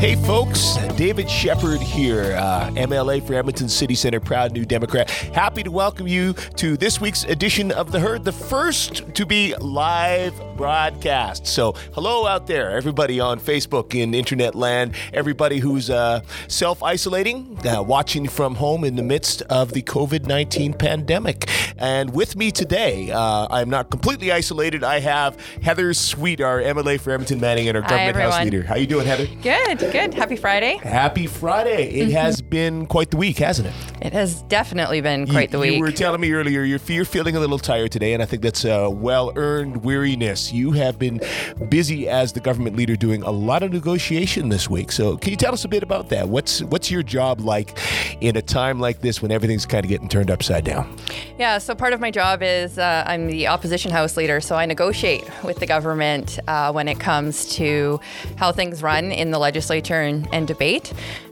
Hey, 0.00 0.14
folks, 0.14 0.78
David 1.00 1.30
Shepherd 1.30 1.80
here, 1.80 2.36
uh, 2.36 2.68
MLA 2.72 3.26
for 3.26 3.32
Edmonton 3.32 3.70
City 3.70 3.94
Center, 3.94 4.20
proud 4.20 4.52
new 4.52 4.66
Democrat. 4.66 5.08
Happy 5.08 5.62
to 5.62 5.70
welcome 5.70 6.06
you 6.06 6.34
to 6.56 6.76
this 6.76 7.00
week's 7.00 7.24
edition 7.24 7.72
of 7.72 7.90
The 7.90 7.98
Herd, 7.98 8.22
the 8.22 8.32
first 8.32 9.14
to 9.14 9.24
be 9.24 9.54
live 9.56 10.34
broadcast. 10.58 11.46
So, 11.46 11.72
hello 11.94 12.26
out 12.26 12.46
there, 12.46 12.72
everybody 12.72 13.18
on 13.18 13.40
Facebook 13.40 13.94
in 13.94 14.12
internet 14.12 14.54
land, 14.54 14.94
everybody 15.14 15.58
who's 15.58 15.88
uh, 15.88 16.20
self 16.48 16.82
isolating, 16.82 17.56
uh, 17.66 17.82
watching 17.82 18.28
from 18.28 18.56
home 18.56 18.84
in 18.84 18.96
the 18.96 19.02
midst 19.02 19.40
of 19.48 19.72
the 19.72 19.80
COVID 19.80 20.26
19 20.26 20.74
pandemic. 20.74 21.48
And 21.78 22.12
with 22.12 22.36
me 22.36 22.50
today, 22.50 23.10
uh, 23.10 23.46
I'm 23.50 23.70
not 23.70 23.88
completely 23.88 24.32
isolated. 24.32 24.84
I 24.84 25.00
have 25.00 25.40
Heather 25.62 25.94
Sweet, 25.94 26.42
our 26.42 26.60
MLA 26.60 27.00
for 27.00 27.12
Edmonton 27.12 27.40
Manning, 27.40 27.68
and 27.68 27.76
our 27.78 27.82
government 27.82 28.16
house 28.16 28.44
leader. 28.44 28.64
How 28.64 28.74
you 28.74 28.86
doing, 28.86 29.06
Heather? 29.06 29.26
Good, 29.40 29.78
good. 29.78 30.12
Happy 30.12 30.36
Friday. 30.36 30.78
Happy 30.90 31.28
Friday. 31.28 31.88
It 31.88 32.10
has 32.10 32.42
been 32.42 32.84
quite 32.84 33.12
the 33.12 33.16
week, 33.16 33.38
hasn't 33.38 33.68
it? 33.68 33.74
It 34.02 34.12
has 34.12 34.42
definitely 34.42 35.00
been 35.00 35.24
quite 35.24 35.50
you, 35.50 35.52
the 35.52 35.58
week. 35.60 35.74
You 35.74 35.80
were 35.80 35.92
telling 35.92 36.20
me 36.20 36.32
earlier 36.32 36.64
you're, 36.64 36.80
you're 36.84 37.04
feeling 37.04 37.36
a 37.36 37.40
little 37.40 37.60
tired 37.60 37.92
today, 37.92 38.12
and 38.12 38.20
I 38.20 38.26
think 38.26 38.42
that's 38.42 38.64
a 38.64 38.90
well 38.90 39.32
earned 39.36 39.84
weariness. 39.84 40.52
You 40.52 40.72
have 40.72 40.98
been 40.98 41.20
busy 41.68 42.08
as 42.08 42.32
the 42.32 42.40
government 42.40 42.74
leader 42.76 42.96
doing 42.96 43.22
a 43.22 43.30
lot 43.30 43.62
of 43.62 43.72
negotiation 43.72 44.48
this 44.48 44.68
week. 44.68 44.90
So, 44.90 45.16
can 45.16 45.30
you 45.30 45.36
tell 45.36 45.52
us 45.52 45.64
a 45.64 45.68
bit 45.68 45.84
about 45.84 46.08
that? 46.08 46.28
What's 46.28 46.60
what's 46.64 46.90
your 46.90 47.04
job 47.04 47.40
like 47.40 47.78
in 48.20 48.36
a 48.36 48.42
time 48.42 48.80
like 48.80 49.00
this 49.00 49.22
when 49.22 49.30
everything's 49.30 49.66
kind 49.66 49.84
of 49.84 49.88
getting 49.88 50.08
turned 50.08 50.30
upside 50.30 50.64
down? 50.64 50.96
yeah, 51.40 51.56
so 51.56 51.74
part 51.74 51.94
of 51.94 52.00
my 52.00 52.10
job 52.10 52.42
is 52.42 52.78
uh, 52.78 53.02
I'm 53.06 53.26
the 53.26 53.46
opposition 53.46 53.90
house 53.90 54.16
leader, 54.16 54.40
so 54.40 54.56
I 54.56 54.66
negotiate 54.66 55.24
with 55.42 55.58
the 55.58 55.66
government 55.66 56.38
uh, 56.46 56.70
when 56.72 56.86
it 56.86 57.00
comes 57.00 57.46
to 57.56 57.98
how 58.36 58.52
things 58.52 58.82
run 58.82 59.10
in 59.10 59.30
the 59.30 59.38
legislature 59.38 60.02
and, 60.02 60.28
and 60.32 60.46
debate. 60.46 60.79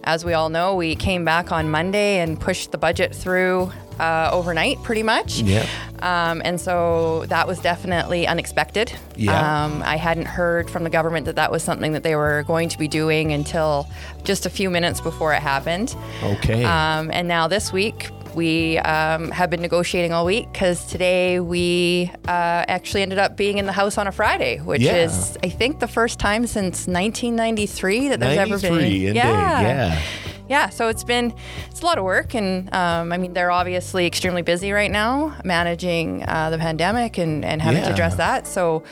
As 0.04 0.24
we 0.24 0.32
all 0.32 0.48
know, 0.48 0.74
we 0.74 0.96
came 0.96 1.24
back 1.24 1.52
on 1.52 1.70
Monday 1.70 2.18
and 2.18 2.40
pushed 2.40 2.72
the 2.72 2.78
budget 2.78 3.14
through 3.14 3.70
uh, 3.98 4.30
overnight, 4.32 4.82
pretty 4.82 5.02
much. 5.02 5.40
Yeah. 5.40 5.66
Um, 6.00 6.40
and 6.44 6.60
so 6.60 7.24
that 7.26 7.48
was 7.48 7.58
definitely 7.58 8.26
unexpected. 8.26 8.92
Yeah. 9.16 9.64
Um, 9.64 9.82
I 9.82 9.96
hadn't 9.96 10.26
heard 10.26 10.70
from 10.70 10.84
the 10.84 10.90
government 10.90 11.26
that 11.26 11.36
that 11.36 11.50
was 11.50 11.62
something 11.62 11.92
that 11.92 12.04
they 12.04 12.14
were 12.14 12.44
going 12.46 12.68
to 12.68 12.78
be 12.78 12.88
doing 12.88 13.32
until 13.32 13.88
just 14.22 14.46
a 14.46 14.50
few 14.50 14.70
minutes 14.70 15.00
before 15.00 15.32
it 15.34 15.42
happened. 15.42 15.96
Okay. 16.22 16.64
Um, 16.64 17.10
and 17.12 17.26
now 17.26 17.48
this 17.48 17.72
week, 17.72 18.10
we 18.38 18.78
um, 18.78 19.32
have 19.32 19.50
been 19.50 19.60
negotiating 19.60 20.12
all 20.12 20.24
week 20.24 20.50
because 20.52 20.86
today 20.86 21.40
we 21.40 22.08
uh, 22.28 22.64
actually 22.68 23.02
ended 23.02 23.18
up 23.18 23.36
being 23.36 23.58
in 23.58 23.66
the 23.66 23.72
House 23.72 23.98
on 23.98 24.06
a 24.06 24.12
Friday, 24.12 24.58
which 24.58 24.80
Yeah. 24.80 25.04
is, 25.04 25.36
I 25.42 25.48
think, 25.48 25.80
the 25.80 25.88
first 25.88 26.20
time 26.20 26.46
since 26.46 26.86
1993 26.86 28.08
that 28.10 28.20
there's 28.20 28.38
ever 28.38 28.58
been. 28.58 28.72
93, 28.74 29.06
indeed. 29.08 29.16
Yeah. 29.16 30.00
Yeah, 30.48 30.70
so 30.70 30.88
it's 30.88 31.04
been 31.04 31.34
it's 31.70 31.82
a 31.82 31.84
lot 31.84 31.98
of 31.98 32.04
work, 32.04 32.34
and 32.34 32.72
um, 32.74 33.12
I 33.12 33.18
mean 33.18 33.34
they're 33.34 33.50
obviously 33.50 34.06
extremely 34.06 34.40
busy 34.40 34.72
right 34.72 34.90
now 34.90 35.36
managing 35.44 36.22
uh, 36.26 36.48
the 36.48 36.56
pandemic 36.56 37.18
and, 37.18 37.44
and 37.44 37.60
having 37.60 37.82
Yeah. 37.82 37.88
to 37.88 37.92
address 37.92 38.14
that. 38.14 38.46
So, 38.46 38.82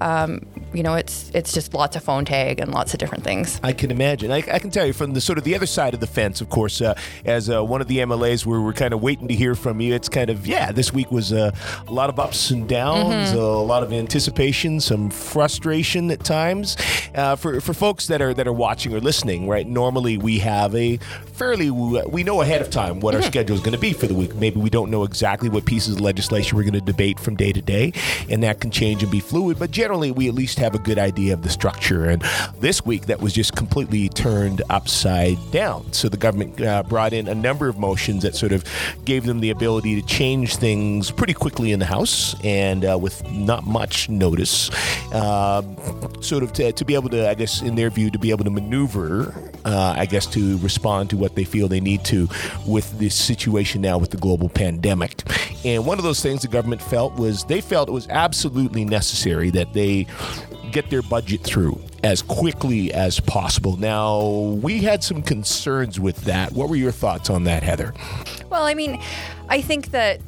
um, 0.00 0.46
you 0.72 0.82
know, 0.82 0.94
it's 0.94 1.30
it's 1.34 1.52
just 1.52 1.74
lots 1.74 1.96
of 1.96 2.04
phone 2.04 2.24
tag 2.24 2.60
and 2.60 2.72
lots 2.72 2.92
of 2.92 2.98
different 2.98 3.24
things. 3.24 3.60
I 3.62 3.72
can 3.72 3.90
imagine. 3.90 4.30
I, 4.30 4.38
I 4.38 4.58
can 4.58 4.70
tell 4.70 4.86
you 4.86 4.92
from 4.92 5.14
the 5.14 5.20
sort 5.20 5.38
of 5.38 5.44
the 5.44 5.54
other 5.54 5.66
side 5.66 5.94
of 5.94 6.00
the 6.00 6.06
fence, 6.06 6.40
of 6.40 6.48
course, 6.48 6.80
uh, 6.80 6.94
as 7.24 7.50
uh, 7.50 7.64
one 7.64 7.80
of 7.80 7.88
the 7.88 7.98
MLAs 7.98 8.46
where 8.46 8.60
we're 8.60 8.72
kind 8.72 8.94
of 8.94 9.02
waiting 9.02 9.28
to 9.28 9.34
hear 9.34 9.54
from 9.54 9.80
you. 9.80 9.94
It's 9.94 10.08
kind 10.08 10.30
of, 10.30 10.46
yeah, 10.46 10.72
this 10.72 10.92
week 10.92 11.10
was 11.10 11.32
uh, 11.32 11.50
a 11.86 11.92
lot 11.92 12.08
of 12.08 12.18
ups 12.18 12.50
and 12.50 12.68
downs, 12.68 13.32
a 13.32 13.40
lot 13.40 13.82
of 13.82 13.92
anticipation, 13.92 14.80
some 14.80 15.10
frustration 15.10 16.10
at 16.10 16.24
times. 16.24 16.76
Uh, 17.14 17.34
for, 17.36 17.60
for 17.60 17.74
folks 17.74 18.06
that 18.06 18.22
are 18.22 18.32
that 18.32 18.46
are 18.46 18.52
watching 18.52 18.94
or 18.94 19.00
listening, 19.00 19.48
right? 19.48 19.66
Normally 19.66 20.16
we 20.16 20.38
have 20.38 20.74
a 20.74 20.98
fairly, 21.32 21.70
we 21.70 22.22
know 22.22 22.42
ahead 22.42 22.60
of 22.60 22.70
time 22.70 23.00
what 23.00 23.14
our 23.14 23.22
schedule 23.22 23.56
is 23.56 23.62
going 23.62 23.72
to 23.72 23.80
be 23.80 23.92
for 23.92 24.06
the 24.06 24.14
week. 24.14 24.34
Maybe 24.34 24.60
we 24.60 24.70
don't 24.70 24.90
know 24.90 25.04
exactly 25.04 25.48
what 25.48 25.64
pieces 25.64 25.96
of 25.96 26.00
legislation 26.00 26.56
we're 26.56 26.62
going 26.64 26.74
to 26.74 26.80
debate 26.80 27.18
from 27.18 27.34
day 27.34 27.52
to 27.52 27.62
day, 27.62 27.92
and 28.28 28.42
that 28.42 28.60
can 28.60 28.70
change 28.70 29.02
and 29.02 29.10
be 29.10 29.20
fluid, 29.20 29.58
but 29.58 29.70
generally 29.70 30.10
we 30.10 30.28
at 30.28 30.34
least 30.34 30.58
have 30.60 30.74
a 30.74 30.78
good 30.78 30.98
idea 30.98 31.34
of 31.34 31.42
the 31.42 31.48
structure. 31.48 32.04
And 32.04 32.22
this 32.60 32.84
week, 32.84 33.06
that 33.06 33.20
was 33.20 33.32
just 33.32 33.56
completely 33.56 34.08
turned 34.08 34.62
upside 34.70 35.38
down. 35.50 35.92
So 35.92 36.08
the 36.08 36.16
government 36.16 36.60
uh, 36.60 36.82
brought 36.84 37.12
in 37.12 37.28
a 37.28 37.34
number 37.34 37.68
of 37.68 37.78
motions 37.78 38.22
that 38.22 38.34
sort 38.34 38.52
of 38.52 38.64
gave 39.04 39.24
them 39.24 39.40
the 39.40 39.50
ability 39.50 40.00
to 40.00 40.06
change 40.06 40.56
things 40.56 41.10
pretty 41.10 41.34
quickly 41.34 41.72
in 41.72 41.78
the 41.78 41.86
House 41.86 42.36
and 42.44 42.84
uh, 42.84 42.98
with 42.98 43.28
not 43.32 43.66
much 43.66 44.08
notice, 44.08 44.70
uh, 45.12 45.62
sort 46.20 46.42
of 46.42 46.52
to, 46.52 46.72
to 46.72 46.84
be 46.84 46.94
able 46.94 47.08
to, 47.08 47.28
I 47.28 47.34
guess, 47.34 47.62
in 47.62 47.74
their 47.74 47.90
view, 47.90 48.10
to 48.10 48.18
be 48.18 48.30
able 48.30 48.44
to 48.44 48.50
maneuver, 48.50 49.34
uh, 49.64 49.94
I 49.96 50.06
guess, 50.06 50.26
to 50.26 50.58
respond 50.58 51.10
to 51.10 51.16
what 51.16 51.34
they 51.34 51.44
feel 51.44 51.68
they 51.68 51.80
need 51.80 52.04
to 52.04 52.28
with 52.66 52.98
this 52.98 53.14
situation 53.14 53.80
now 53.80 53.98
with 53.98 54.10
the 54.10 54.16
global 54.18 54.48
pandemic. 54.48 55.22
And 55.64 55.86
one 55.86 55.98
of 55.98 56.04
those 56.04 56.20
things 56.20 56.42
the 56.42 56.48
government 56.48 56.82
felt 56.82 57.14
was 57.14 57.44
they 57.44 57.60
felt 57.60 57.88
it 57.88 57.92
was 57.92 58.08
absolutely 58.08 58.84
necessary 58.84 59.50
that 59.50 59.72
they 59.72 60.06
get 60.70 60.90
their 60.90 61.02
budget 61.02 61.42
through 61.42 61.80
as 62.02 62.22
quickly 62.22 62.92
as 62.92 63.20
possible. 63.20 63.76
Now, 63.76 64.26
we 64.62 64.80
had 64.80 65.04
some 65.04 65.22
concerns 65.22 66.00
with 66.00 66.22
that. 66.24 66.52
What 66.52 66.68
were 66.68 66.76
your 66.76 66.92
thoughts 66.92 67.28
on 67.28 67.44
that, 67.44 67.62
Heather? 67.62 67.94
Well, 68.48 68.64
I 68.64 68.74
mean, 68.74 69.00
I 69.48 69.60
think 69.60 69.90
that 69.90 70.20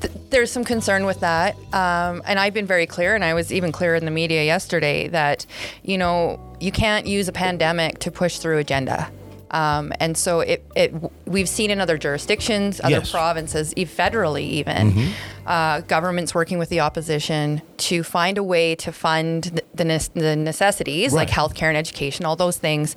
th- 0.00 0.12
there's 0.30 0.52
some 0.52 0.64
concern 0.64 1.06
with 1.06 1.20
that. 1.20 1.56
Um, 1.72 2.22
and 2.26 2.38
I've 2.38 2.54
been 2.54 2.66
very 2.66 2.86
clear, 2.86 3.14
and 3.14 3.24
I 3.24 3.34
was 3.34 3.52
even 3.52 3.72
clear 3.72 3.94
in 3.94 4.04
the 4.04 4.10
media 4.10 4.44
yesterday 4.44 5.08
that, 5.08 5.46
you 5.82 5.98
know, 5.98 6.40
you 6.60 6.72
can't 6.72 7.06
use 7.06 7.28
a 7.28 7.32
pandemic 7.32 7.98
to 8.00 8.10
push 8.10 8.38
through 8.38 8.58
agenda. 8.58 9.10
Um, 9.50 9.92
and 10.00 10.16
so 10.16 10.40
it, 10.40 10.64
it, 10.76 10.92
we've 11.26 11.48
seen 11.48 11.70
in 11.70 11.80
other 11.80 11.96
jurisdictions, 11.98 12.80
other 12.80 12.96
Yes. 12.96 13.10
provinces, 13.10 13.74
federally 13.74 14.42
even, 14.42 15.10
uh, 15.46 15.80
governments 15.82 16.34
working 16.34 16.58
with 16.58 16.68
the 16.68 16.80
opposition 16.80 17.62
to 17.78 18.02
find 18.02 18.36
a 18.36 18.42
way 18.42 18.74
to 18.74 18.92
fund 18.92 19.44
the, 19.44 19.64
the, 19.74 19.84
nes- 19.84 20.08
the 20.08 20.36
necessities 20.36 21.12
like 21.14 21.28
Right. 21.28 21.36
healthcare 21.36 21.68
and 21.68 21.76
education, 21.76 22.24
all 22.26 22.36
those 22.36 22.58
things, 22.58 22.94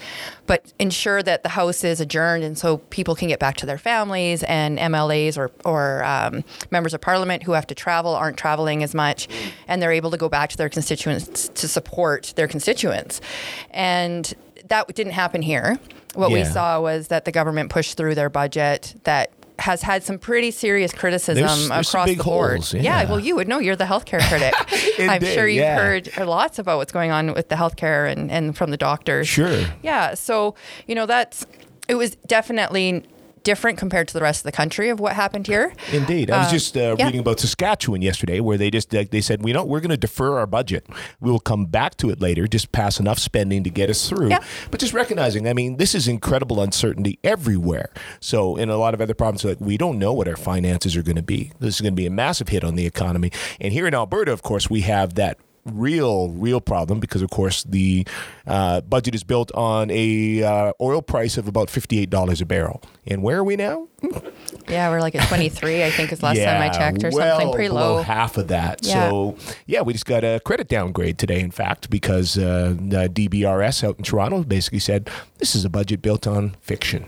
but 0.47 0.73
ensure 0.79 1.23
that 1.23 1.43
the 1.43 1.49
House 1.49 1.83
is 1.83 2.01
adjourned 2.01 2.43
and 2.43 2.57
so 2.57 2.77
people 2.89 3.15
can 3.15 3.27
get 3.29 3.39
back 3.39 3.55
to 3.57 3.65
their 3.65 3.77
families 3.77 4.43
and 4.43 4.77
MLAs 4.77 5.37
or, 5.37 5.51
or 5.63 6.03
um, 6.03 6.43
members 6.71 6.93
of 6.93 6.99
parliament 7.01 7.43
who 7.43 7.53
have 7.53 7.67
to 7.67 7.75
travel 7.75 8.13
aren't 8.15 8.37
traveling 8.37 8.83
as 8.83 8.93
much 8.93 9.27
and 9.67 9.81
they're 9.81 9.91
able 9.93 10.11
to 10.11 10.17
go 10.17 10.27
back 10.27 10.49
to 10.49 10.57
their 10.57 10.69
constituents 10.69 11.47
to 11.49 11.67
support 11.67 12.33
their 12.35 12.47
constituents. 12.47 13.21
And 13.69 14.33
that 14.71 14.93
didn't 14.95 15.13
happen 15.13 15.41
here. 15.41 15.77
What 16.15 16.31
we 16.31 16.43
saw 16.43 16.81
was 16.81 17.07
that 17.09 17.23
the 17.25 17.31
government 17.31 17.69
pushed 17.69 17.95
through 17.97 18.15
their 18.15 18.29
budget 18.29 18.95
that 19.03 19.31
has 19.59 19.83
had 19.83 20.01
some 20.03 20.17
pretty 20.17 20.49
serious 20.49 20.91
criticism 20.91 21.45
There's- 21.45 21.67
there's 21.69 21.87
across 21.89 22.07
the 22.07 22.15
board. 22.15 22.51
holes, 22.53 22.73
yeah. 22.73 23.03
well, 23.07 23.19
you 23.19 23.35
would 23.35 23.47
know. 23.47 23.59
You're 23.59 23.75
the 23.75 23.85
healthcare 23.85 24.19
critic. 24.27 24.53
I'm 24.99 25.15
Indeed, 25.21 25.33
sure 25.35 25.47
you've 25.47 25.61
yeah. 25.61 25.77
heard 25.77 26.09
lots 26.17 26.57
about 26.57 26.77
what's 26.77 26.91
going 26.91 27.11
on 27.11 27.33
with 27.35 27.49
the 27.49 27.55
healthcare 27.55 28.11
and, 28.11 28.31
and 28.31 28.57
from 28.57 28.71
the 28.71 28.77
doctors. 28.77 29.27
Sure. 29.27 29.63
Yeah. 29.83 30.15
So, 30.15 30.55
you 30.87 30.95
know, 30.95 31.05
that's, 31.05 31.45
it 31.87 31.93
was 31.95 32.15
definitely 32.25 33.03
different 33.43 33.77
compared 33.77 34.07
to 34.07 34.13
the 34.13 34.21
rest 34.21 34.41
of 34.41 34.43
the 34.43 34.51
country 34.51 34.89
of 34.89 34.99
what 34.99 35.13
happened 35.13 35.47
here. 35.47 35.73
Indeed, 35.91 36.29
I 36.31 36.39
was 36.39 36.47
Uh, 36.47 36.51
just 36.51 36.77
uh, 36.77 36.95
yeah. 36.97 37.05
reading 37.05 37.21
about 37.21 37.39
Saskatchewan 37.39 38.01
yesterday, 38.01 38.39
where 38.39 38.57
they 38.57 38.69
just 38.71 38.93
uh, 38.93 39.03
they 39.09 39.21
said, 39.21 39.43
"We 39.43 39.53
know 39.53 39.63
we're 39.63 39.79
going 39.79 39.89
to 39.89 39.97
defer 39.97 40.37
our 40.39 40.47
budget. 40.47 40.85
We 41.19 41.31
will 41.31 41.39
come 41.39 41.65
back 41.65 41.95
to 41.97 42.09
it 42.09 42.21
later. 42.21 42.47
Just 42.47 42.71
pass 42.71 42.99
enough 42.99 43.19
spending 43.19 43.63
to 43.63 43.69
get 43.69 43.89
us 43.89 44.07
through." 44.07 44.29
Yeah. 44.29 44.39
But 44.69 44.79
just 44.79 44.93
recognizing, 44.93 45.47
I 45.47 45.53
mean, 45.53 45.77
this 45.77 45.95
is 45.95 46.07
incredible 46.07 46.61
uncertainty 46.61 47.19
everywhere. 47.23 47.91
So 48.19 48.55
in 48.57 48.69
a 48.69 48.77
lot 48.77 48.93
of 48.93 49.01
other 49.01 49.13
provinces, 49.13 49.49
like 49.51 49.61
we 49.61 49.77
don't 49.77 49.97
know 49.99 50.13
what 50.13 50.27
our 50.27 50.35
finances 50.37 50.95
are 50.95 51.03
going 51.03 51.15
to 51.15 51.21
be. 51.23 51.51
This 51.59 51.75
is 51.75 51.81
going 51.81 51.93
to 51.93 52.01
be 52.01 52.05
a 52.05 52.11
massive 52.11 52.49
hit 52.49 52.63
on 52.63 52.75
the 52.75 52.85
economy. 52.85 53.31
And 53.59 53.73
here 53.73 53.87
in 53.87 53.93
Alberta, 53.93 54.31
of 54.31 54.41
course, 54.43 54.69
we 54.69 54.81
have 54.81 55.15
that 55.15 55.37
real 55.65 56.29
real 56.31 56.59
problem 56.59 56.99
because 56.99 57.21
of 57.21 57.29
course 57.29 57.63
the 57.63 58.05
uh, 58.47 58.81
budget 58.81 59.13
is 59.13 59.23
built 59.23 59.51
on 59.53 59.89
a 59.91 60.41
uh, 60.43 60.73
oil 60.81 61.01
price 61.01 61.37
of 61.37 61.47
about 61.47 61.67
$58 61.67 62.41
a 62.41 62.45
barrel 62.45 62.81
and 63.05 63.21
where 63.21 63.37
are 63.37 63.43
we 63.43 63.55
now 63.55 63.87
Yeah. 64.67 64.89
We're 64.89 65.01
like 65.01 65.15
at 65.15 65.27
23, 65.27 65.83
I 65.83 65.91
think 65.91 66.11
is 66.11 66.23
last 66.23 66.37
time 66.37 66.61
I 66.61 66.69
checked 66.69 67.03
or 67.03 67.09
well 67.11 67.39
something 67.39 67.53
pretty 67.53 67.69
low. 67.69 68.01
half 68.01 68.37
of 68.37 68.47
that. 68.47 68.79
Yeah. 68.83 69.09
So 69.09 69.37
yeah, 69.65 69.81
we 69.81 69.93
just 69.93 70.05
got 70.05 70.23
a 70.23 70.39
credit 70.43 70.67
downgrade 70.67 71.17
today. 71.17 71.39
In 71.39 71.51
fact, 71.51 71.89
because 71.89 72.37
uh, 72.37 72.75
the 72.77 73.09
DBRS 73.09 73.83
out 73.83 73.97
in 73.97 74.03
Toronto 74.03 74.43
basically 74.43 74.79
said 74.79 75.09
this 75.39 75.55
is 75.55 75.65
a 75.65 75.69
budget 75.69 76.01
built 76.01 76.25
on 76.25 76.55
fiction. 76.61 77.05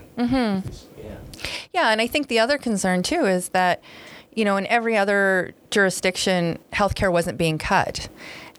Yeah, 1.72 1.90
and 1.90 2.00
I 2.00 2.06
think 2.06 2.28
the 2.28 2.38
other 2.38 2.58
concern 2.58 3.02
too 3.02 3.26
is 3.26 3.50
that, 3.50 3.82
you 4.34 4.44
know, 4.44 4.56
in 4.56 4.66
every 4.68 4.96
other 4.96 5.52
jurisdiction, 5.70 6.58
healthcare 6.72 7.12
wasn't 7.12 7.38
being 7.38 7.58
cut. 7.58 8.08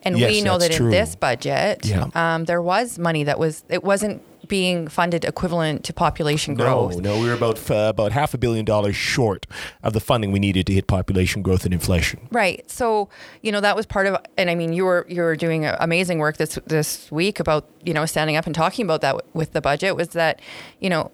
And 0.05 0.17
Yes, 0.19 0.31
we 0.31 0.41
know 0.41 0.57
that 0.59 0.71
true. 0.71 0.85
in 0.85 0.91
this 0.91 1.15
budget, 1.15 1.85
Yeah. 1.85 2.05
um, 2.13 2.45
there 2.45 2.61
was 2.61 2.99
money 2.99 3.23
that 3.23 3.39
was, 3.39 3.63
it 3.69 3.83
wasn't 3.83 4.21
being 4.47 4.87
funded 4.87 5.25
equivalent 5.25 5.83
to 5.83 5.91
population 5.91 6.53
No, 6.53 6.63
growth. 6.63 7.01
no, 7.01 7.19
we 7.19 7.27
were 7.27 7.33
about 7.33 7.57
uh, 7.71 7.87
about 7.89 8.11
half 8.11 8.35
a 8.35 8.37
billion 8.37 8.63
dollars 8.63 8.95
short 8.95 9.47
of 9.81 9.93
the 9.93 9.99
funding 9.99 10.31
we 10.31 10.37
needed 10.37 10.67
to 10.67 10.73
hit 10.73 10.85
population 10.85 11.41
growth 11.41 11.65
and 11.65 11.73
inflation. 11.73 12.27
Right. 12.31 12.69
So, 12.69 13.09
you 13.41 13.51
know, 13.51 13.59
that 13.61 13.75
was 13.75 13.87
part 13.87 14.05
of 14.05 14.17
and 14.37 14.51
I 14.51 14.53
mean, 14.53 14.71
you 14.71 14.85
were 14.85 15.03
you 15.09 15.23
were 15.23 15.35
doing 15.35 15.65
amazing 15.65 16.19
work 16.19 16.37
this 16.37 16.59
this 16.67 17.11
week 17.11 17.39
about, 17.39 17.67
you 17.83 17.91
know, 17.95 18.05
standing 18.05 18.35
up 18.35 18.45
and 18.45 18.53
talking 18.53 18.85
about 18.85 19.01
that 19.01 19.13
w- 19.13 19.31
with 19.33 19.53
the 19.53 19.61
budget 19.61 19.95
was 19.95 20.09
that, 20.09 20.39
you 20.79 20.91
know, 20.91 21.09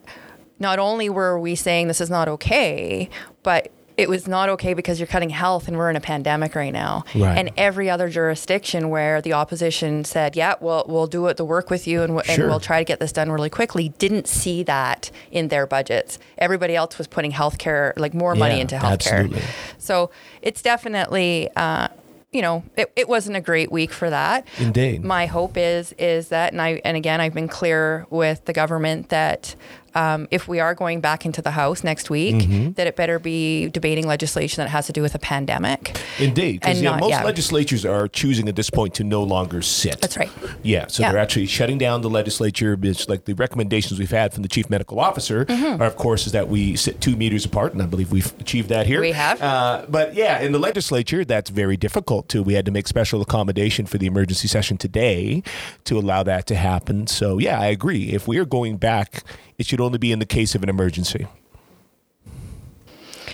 not 0.59 0.77
only 0.77 1.09
were 1.09 1.39
we 1.39 1.55
saying 1.55 1.88
this 1.88 2.01
is 2.01 2.09
not 2.09 2.27
okay, 2.27 3.09
but 3.43 3.71
it 4.01 4.09
was 4.09 4.27
not 4.27 4.50
okay 4.50 4.74
because 4.74 5.00
you're 5.00 5.07
cutting 5.07 5.30
health 5.30 5.68
and 5.68 5.77
we're 5.77 5.89
in 5.89 5.95
a 5.95 6.01
pandemic 6.01 6.56
right 6.56 6.74
now. 6.74 7.03
Right. 7.15 7.38
And 7.38 7.51
every 7.57 7.89
other 7.89 8.09
jurisdiction 8.09 8.89
where 8.89 9.21
the 9.21 9.33
opposition 9.33 10.03
said, 10.03 10.36
"Yeah, 10.36 10.56
well, 10.59 10.83
we'll 10.88 11.07
do 11.07 11.27
it 11.27 11.38
the 11.38 11.45
work 11.45 11.69
with 11.69 11.88
you 11.88 12.01
and, 12.01 12.15
w- 12.15 12.24
Sure. 12.25 12.44
and 12.44 12.50
we'll 12.50 12.59
try 12.59 12.80
to 12.80 12.86
get 12.86 13.00
this 13.00 13.12
done 13.12 13.31
really 13.31 13.50
quickly," 13.50 13.89
didn't 13.98 14.27
see 14.27 14.63
that 14.63 15.12
in 15.31 15.48
their 15.50 15.65
budgets. 15.65 16.19
Everybody 16.38 16.75
else 16.75 16.98
was 16.98 17.07
putting 17.07 17.31
healthcare 17.31 17.94
like 17.98 18.13
more 18.13 18.36
money 18.36 18.56
Yeah, 18.56 18.62
into 18.62 18.75
healthcare. 18.77 18.92
absolutely. 19.24 19.42
So 19.77 20.09
it's 20.42 20.62
definitely, 20.62 21.50
uh, 21.56 21.88
you 22.31 22.42
know, 22.42 22.63
it, 22.77 22.92
it 22.95 23.09
wasn't 23.09 23.36
a 23.36 23.42
great 23.42 23.71
week 23.71 23.92
for 23.92 24.09
that. 24.09 24.48
Indeed. 24.57 25.03
My 25.03 25.25
hope 25.25 25.57
is 25.57 25.94
is 26.00 26.30
that, 26.30 26.53
and 26.53 26.62
I 26.62 26.81
and 26.86 26.95
again, 26.98 27.19
I've 27.21 27.33
been 27.33 27.50
clear 27.50 28.06
with 28.09 28.45
the 28.45 28.53
government 28.53 29.09
that 29.09 29.56
um, 29.95 30.27
if 30.31 30.47
we 30.47 30.59
are 30.59 30.73
going 30.75 31.01
back 31.01 31.25
into 31.25 31.41
the 31.41 31.51
House 31.51 31.83
next 31.83 32.09
week, 32.09 32.35
Mm-hmm. 32.35 32.71
that 32.73 32.88
it 32.88 32.95
better 32.95 33.19
be 33.19 33.67
debating 33.69 34.07
legislation 34.07 34.63
that 34.63 34.69
has 34.69 34.88
to 34.88 34.93
do 34.93 35.01
with 35.01 35.15
a 35.15 35.19
pandemic. 35.19 35.99
Indeed, 36.19 36.61
because 36.61 36.75
And 36.77 36.83
yeah, 36.83 36.91
not- 36.91 36.99
most 37.01 37.09
yeah. 37.09 37.23
legislatures 37.23 37.85
are 37.85 38.07
choosing 38.07 38.47
at 38.47 38.55
this 38.55 38.69
point 38.69 38.93
to 38.95 39.03
no 39.03 39.23
longer 39.23 39.61
sit. 39.61 39.99
That's 40.01 40.17
right. 40.17 40.29
Yeah, 40.63 40.88
so 40.88 41.03
Yeah. 41.03 41.11
they're 41.11 41.21
actually 41.21 41.47
shutting 41.47 41.77
down 41.77 42.01
the 42.01 42.09
legislature. 42.09 42.77
It's 42.81 43.07
like 43.09 43.25
the 43.25 43.33
recommendations 43.33 43.99
we've 43.99 44.09
had 44.11 44.33
from 44.33 44.43
the 44.43 44.49
chief 44.49 44.69
medical 44.69 44.99
officer 44.99 45.45
Mm-hmm. 45.45 45.81
are, 45.81 45.85
of 45.85 45.95
course, 45.95 46.25
is 46.25 46.31
that 46.33 46.47
we 46.47 46.75
sit 46.75 47.01
two 47.01 47.15
meters 47.15 47.45
apart, 47.45 47.73
and 47.73 47.81
I 47.81 47.85
believe 47.85 48.11
we've 48.11 48.31
achieved 48.39 48.69
that 48.69 48.88
here. 48.88 49.01
We 49.01 49.11
have. 49.11 49.41
Uh, 49.41 49.85
but 49.89 50.13
yeah, 50.15 50.39
in 50.39 50.51
the 50.51 50.59
legislature, 50.59 51.23
that's 51.25 51.49
very 51.49 51.77
difficult 51.77 52.29
too. 52.29 52.43
We 52.43 52.53
had 52.53 52.65
to 52.65 52.71
make 52.71 52.88
special 52.88 53.21
accommodation 53.21 53.85
for 53.85 53.97
the 53.97 54.05
emergency 54.07 54.47
session 54.47 54.77
today 54.77 55.43
to 55.85 55.97
allow 55.97 56.23
that 56.23 56.45
to 56.47 56.55
happen. 56.55 57.07
So 57.07 57.38
yeah, 57.38 57.59
I 57.59 57.67
agree. 57.67 58.09
If 58.11 58.27
we 58.27 58.38
are 58.38 58.45
going 58.45 58.77
back, 58.77 59.23
it 59.57 59.65
should 59.65 59.81
only 59.81 59.98
be 59.98 60.12
in 60.12 60.19
the 60.19 60.25
case 60.25 60.56
of 60.56 60.63
an 60.63 60.69
emergency. 60.69 61.27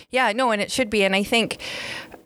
Yeah, 0.10 0.32
no, 0.34 0.52
and 0.52 0.62
it 0.62 0.72
should 0.72 0.90
be. 0.90 1.04
And 1.04 1.16
I 1.16 1.24
think, 1.24 1.58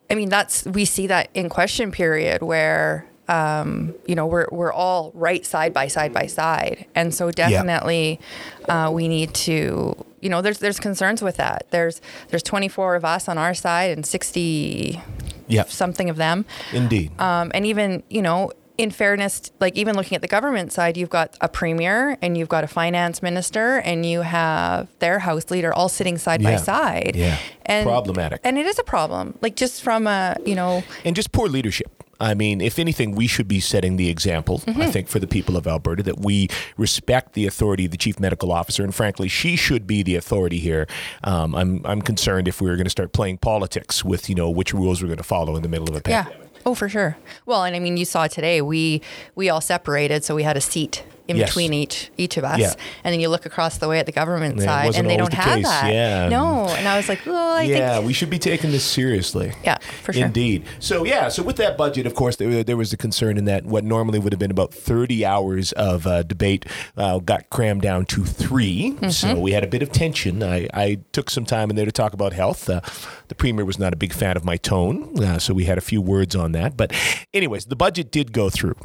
I 0.10 0.16
mean, 0.16 0.30
that's 0.30 0.66
we 0.66 0.86
see 0.86 1.08
that 1.08 1.30
in 1.34 1.50
question 1.50 1.92
period 1.92 2.42
where. 2.42 3.06
Um, 3.28 3.94
you 4.06 4.16
know, 4.16 4.26
we're 4.26 4.48
we're 4.52 4.74
all 4.74 5.12
right 5.14 5.46
side 5.46 5.74
by 5.74 5.88
side 5.88 6.14
by 6.14 6.26
side, 6.26 6.86
and 6.96 7.16
so 7.16 7.32
definitely 7.32 8.20
uh, 8.68 8.92
we 8.94 9.08
need 9.08 9.34
to. 9.36 9.96
You 10.20 10.30
know, 10.30 10.42
there's 10.42 10.58
there's 10.60 10.82
concerns 10.82 11.22
with 11.22 11.38
that. 11.38 11.66
There's 11.70 12.02
there's 12.28 12.44
24 12.44 12.96
of 12.96 13.06
us 13.06 13.30
on 13.30 13.38
our 13.38 13.54
side 13.54 13.92
and 13.92 14.06
60 14.06 15.00
Yeah, 15.48 15.64
something 15.64 16.10
of 16.10 16.18
them, 16.18 16.44
indeed. 16.74 17.18
um, 17.22 17.52
and 17.54 17.66
even 17.66 18.04
you 18.10 18.22
know. 18.22 18.52
In 18.78 18.90
fairness, 18.90 19.52
like 19.60 19.76
even 19.76 19.96
looking 19.96 20.16
at 20.16 20.22
the 20.22 20.28
government 20.28 20.72
side, 20.72 20.98
you've 20.98 21.10
got 21.10 21.38
a 21.42 21.48
premier 21.50 22.18
and 22.22 22.38
you've 22.38 22.50
got 22.50 22.64
a 22.64 22.68
finance 22.68 23.22
minister 23.22 23.78
and 23.80 24.06
you 24.06 24.22
have 24.22 24.88
their 25.00 25.20
house 25.20 25.52
leader 25.52 25.72
all 25.74 25.90
sitting 25.90 26.18
side 26.18 26.42
by 26.42 26.56
side. 26.56 27.12
Yeah. 27.16 27.38
And 27.66 27.86
Problematic. 27.86 28.42
And 28.44 28.58
it 28.58 28.66
is 28.66 28.80
a 28.80 28.84
problem. 28.84 29.38
Like 29.42 29.56
just 29.56 29.84
from 29.84 30.08
a, 30.08 30.36
you 30.46 30.56
know, 30.56 30.84
and 31.06 31.16
just 31.16 31.32
poor 31.32 31.48
leadership. 31.48 31.92
I 32.20 32.36
mean, 32.36 32.62
if 32.62 32.78
anything, 32.78 33.14
we 33.16 33.26
should 33.26 33.48
be 33.48 33.60
setting 33.60 33.98
the 33.98 34.08
example, 34.10 34.62
I 34.68 34.72
Mm-hmm. 34.72 34.92
think, 34.92 35.08
for 35.08 35.18
the 35.20 35.26
people 35.28 35.58
of 35.58 35.66
Alberta 35.66 36.04
that 36.04 36.20
we 36.20 36.50
respect 36.78 37.34
the 37.34 37.48
authority 37.48 37.86
of 37.86 37.92
the 37.92 37.98
chief 37.98 38.20
medical 38.20 38.52
officer. 38.52 38.84
And 38.84 38.94
frankly, 38.94 39.28
she 39.28 39.56
should 39.56 39.88
be 39.88 40.04
the 40.04 40.16
authority 40.16 40.60
here. 40.60 40.86
Um, 41.24 41.56
I'm, 41.56 41.82
I'm 41.84 42.02
concerned 42.02 42.48
if 42.48 42.62
we 42.62 42.70
were 42.70 42.76
going 42.76 42.86
to 42.86 42.92
start 42.92 43.12
playing 43.12 43.40
politics 43.40 44.06
with, 44.06 44.30
you 44.30 44.36
know, 44.36 44.52
which 44.52 44.72
rules 44.72 45.02
we're 45.02 45.08
going 45.08 45.18
to 45.18 45.24
follow 45.24 45.56
in 45.56 45.64
the 45.64 45.70
middle 45.70 45.90
of 45.90 45.96
a 45.96 46.02
pandemic. 46.02 46.38
yeah. 46.40 46.48
Oh, 46.66 46.76
for 46.76 46.88
sure. 46.90 47.18
Well, 47.46 47.64
and 47.64 47.76
I 47.76 47.80
mean, 47.80 47.98
you 47.98 48.06
saw 48.06 48.28
today 48.28 48.62
we 48.62 49.02
we 49.36 49.50
all 49.50 49.62
separated, 49.62 50.24
so 50.24 50.36
we 50.36 50.44
had 50.44 50.58
a 50.58 50.62
seat 50.62 51.04
in 51.32 51.38
Yes. 51.38 51.50
between 51.50 51.74
each 51.74 52.12
each 52.18 52.38
of 52.38 52.44
us. 52.44 52.60
Yeah. 52.60 52.74
And 53.04 53.12
then 53.12 53.20
you 53.20 53.30
look 53.30 53.46
across 53.46 53.80
the 53.80 53.88
way 53.88 53.98
at 54.00 54.06
the 54.06 54.12
government 54.12 54.62
side, 54.62 54.96
and 54.96 55.10
they 55.10 55.18
don't 55.18 55.32
the 55.32 55.36
have 55.38 55.56
case. 55.56 55.66
that. 55.66 55.92
Yeah. 55.92 56.30
No, 56.30 56.68
and 56.68 56.88
I 56.88 56.98
was 56.98 57.10
like, 57.10 57.22
oh, 57.26 57.56
I 57.58 57.64
yeah, 57.64 57.94
think. 57.96 58.06
we 58.08 58.14
should 58.14 58.30
be 58.30 58.38
taking 58.40 58.72
this 58.72 58.84
seriously. 58.84 59.54
Yeah, 59.64 59.78
for 60.04 60.14
sure. 60.14 60.26
Indeed. 60.26 60.66
So 60.80 61.04
yeah, 61.06 61.30
so 61.30 61.42
with 61.44 61.56
that 61.58 61.78
budget, 61.78 62.06
of 62.06 62.14
course, 62.16 62.36
there, 62.36 62.64
there 62.64 62.78
was 62.78 62.94
a 62.94 62.98
concern 62.98 63.38
in 63.38 63.46
that 63.46 63.66
what 63.66 63.84
normally 63.84 64.20
would 64.20 64.32
have 64.34 64.40
been 64.40 64.52
about 64.52 64.74
30 64.74 65.26
hours 65.26 65.72
of 65.74 66.06
uh, 66.06 66.24
debate 66.24 66.66
uh, 66.98 67.20
got 67.20 67.50
crammed 67.50 67.82
down 67.82 68.06
to 68.06 68.24
3 68.26 68.92
Mm-hmm. 68.92 69.10
So 69.10 69.40
we 69.40 69.52
had 69.54 69.64
a 69.64 69.68
bit 69.68 69.82
of 69.82 69.92
tension. 69.92 70.44
I, 70.44 70.68
I 70.74 71.00
took 71.14 71.30
some 71.30 71.46
time 71.46 71.70
in 71.70 71.76
there 71.76 71.86
to 71.86 71.92
talk 71.92 72.14
about 72.14 72.34
health. 72.34 72.70
Uh, 72.70 72.82
the 73.30 73.36
premier 73.36 73.66
was 73.66 73.80
not 73.80 73.94
a 73.94 73.96
big 73.96 74.14
fan 74.14 74.36
of 74.38 74.44
my 74.46 74.58
tone, 74.58 75.18
uh, 75.24 75.40
so 75.40 75.54
we 75.54 75.66
had 75.66 75.78
a 75.78 75.82
few 75.82 76.02
words 76.02 76.36
on 76.36 76.52
that. 76.52 76.76
But 76.78 76.92
anyways, 77.34 77.66
the 77.66 77.76
budget 77.76 78.12
did 78.12 78.32
go 78.34 78.50
through. 78.50 78.76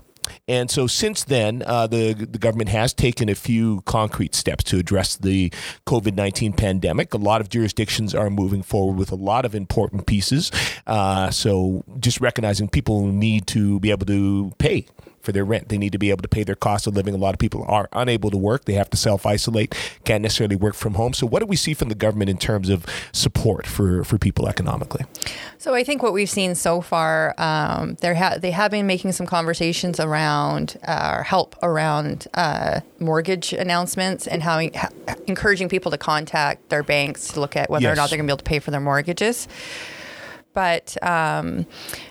And 0.48 0.70
so 0.70 0.86
since 0.86 1.24
then, 1.24 1.62
uh, 1.66 1.86
the 1.86 2.12
the 2.14 2.38
government 2.38 2.70
has 2.70 2.92
taken 2.92 3.28
a 3.28 3.34
few 3.34 3.80
concrete 3.82 4.34
steps 4.34 4.64
to 4.64 4.78
address 4.78 5.16
the 5.16 5.52
COVID 5.86 6.14
nineteen 6.14 6.52
pandemic. 6.52 7.14
A 7.14 7.18
lot 7.18 7.40
of 7.40 7.48
jurisdictions 7.48 8.14
are 8.14 8.30
moving 8.30 8.62
forward 8.62 8.96
with 8.98 9.12
a 9.12 9.16
lot 9.16 9.44
of 9.44 9.54
important 9.54 10.06
pieces. 10.06 10.50
Uh, 10.86 11.30
so 11.30 11.84
just 12.00 12.20
recognizing 12.20 12.68
people 12.68 13.06
need 13.06 13.46
to 13.48 13.80
be 13.80 13.90
able 13.90 14.06
to 14.06 14.52
pay 14.58 14.86
for 15.26 15.32
their 15.32 15.44
rent. 15.44 15.68
They 15.68 15.76
need 15.76 15.92
to 15.92 15.98
be 15.98 16.10
able 16.10 16.22
to 16.22 16.28
pay 16.28 16.44
their 16.44 16.54
cost 16.54 16.86
of 16.86 16.94
living. 16.94 17.12
A 17.12 17.18
lot 17.18 17.34
of 17.34 17.38
people 17.38 17.64
are 17.68 17.88
unable 17.92 18.30
to 18.30 18.38
work. 18.38 18.64
They 18.64 18.74
have 18.74 18.88
to 18.90 18.96
self 18.96 19.26
isolate, 19.26 19.74
can't 20.04 20.22
necessarily 20.22 20.56
work 20.56 20.74
from 20.74 20.94
home. 20.94 21.12
So 21.12 21.26
what 21.26 21.40
do 21.40 21.46
we 21.46 21.56
see 21.56 21.74
from 21.74 21.90
the 21.90 21.94
government 21.94 22.30
in 22.30 22.38
terms 22.38 22.70
of 22.70 22.86
support 23.12 23.66
for, 23.66 24.04
for 24.04 24.16
people 24.16 24.48
economically? 24.48 25.04
So 25.58 25.74
I 25.74 25.84
think 25.84 26.02
what 26.02 26.12
we've 26.12 26.30
seen 26.30 26.54
so 26.54 26.80
far, 26.80 27.34
um, 27.38 27.96
there 28.00 28.14
ha- 28.14 28.38
they 28.38 28.52
have 28.52 28.70
been 28.70 28.86
making 28.86 29.12
some 29.12 29.26
conversations 29.26 29.98
around 29.98 30.78
uh, 30.86 31.22
help 31.24 31.56
around 31.62 32.28
uh, 32.34 32.80
mortgage 33.00 33.52
announcements 33.52 34.26
and 34.26 34.42
how 34.42 34.60
ha- 34.60 34.90
encouraging 35.26 35.68
people 35.68 35.90
to 35.90 35.98
contact 35.98 36.68
their 36.68 36.84
banks 36.84 37.28
to 37.28 37.40
look 37.40 37.56
at 37.56 37.68
whether 37.68 37.90
or 37.90 37.96
not 37.96 38.08
they're 38.08 38.16
going 38.16 38.26
to 38.26 38.30
be 38.30 38.32
able 38.32 38.38
to 38.38 38.44
pay 38.44 38.60
for 38.60 38.70
their 38.70 38.80
mortgages. 38.80 39.48
But 40.56 40.96
um, 41.02 41.66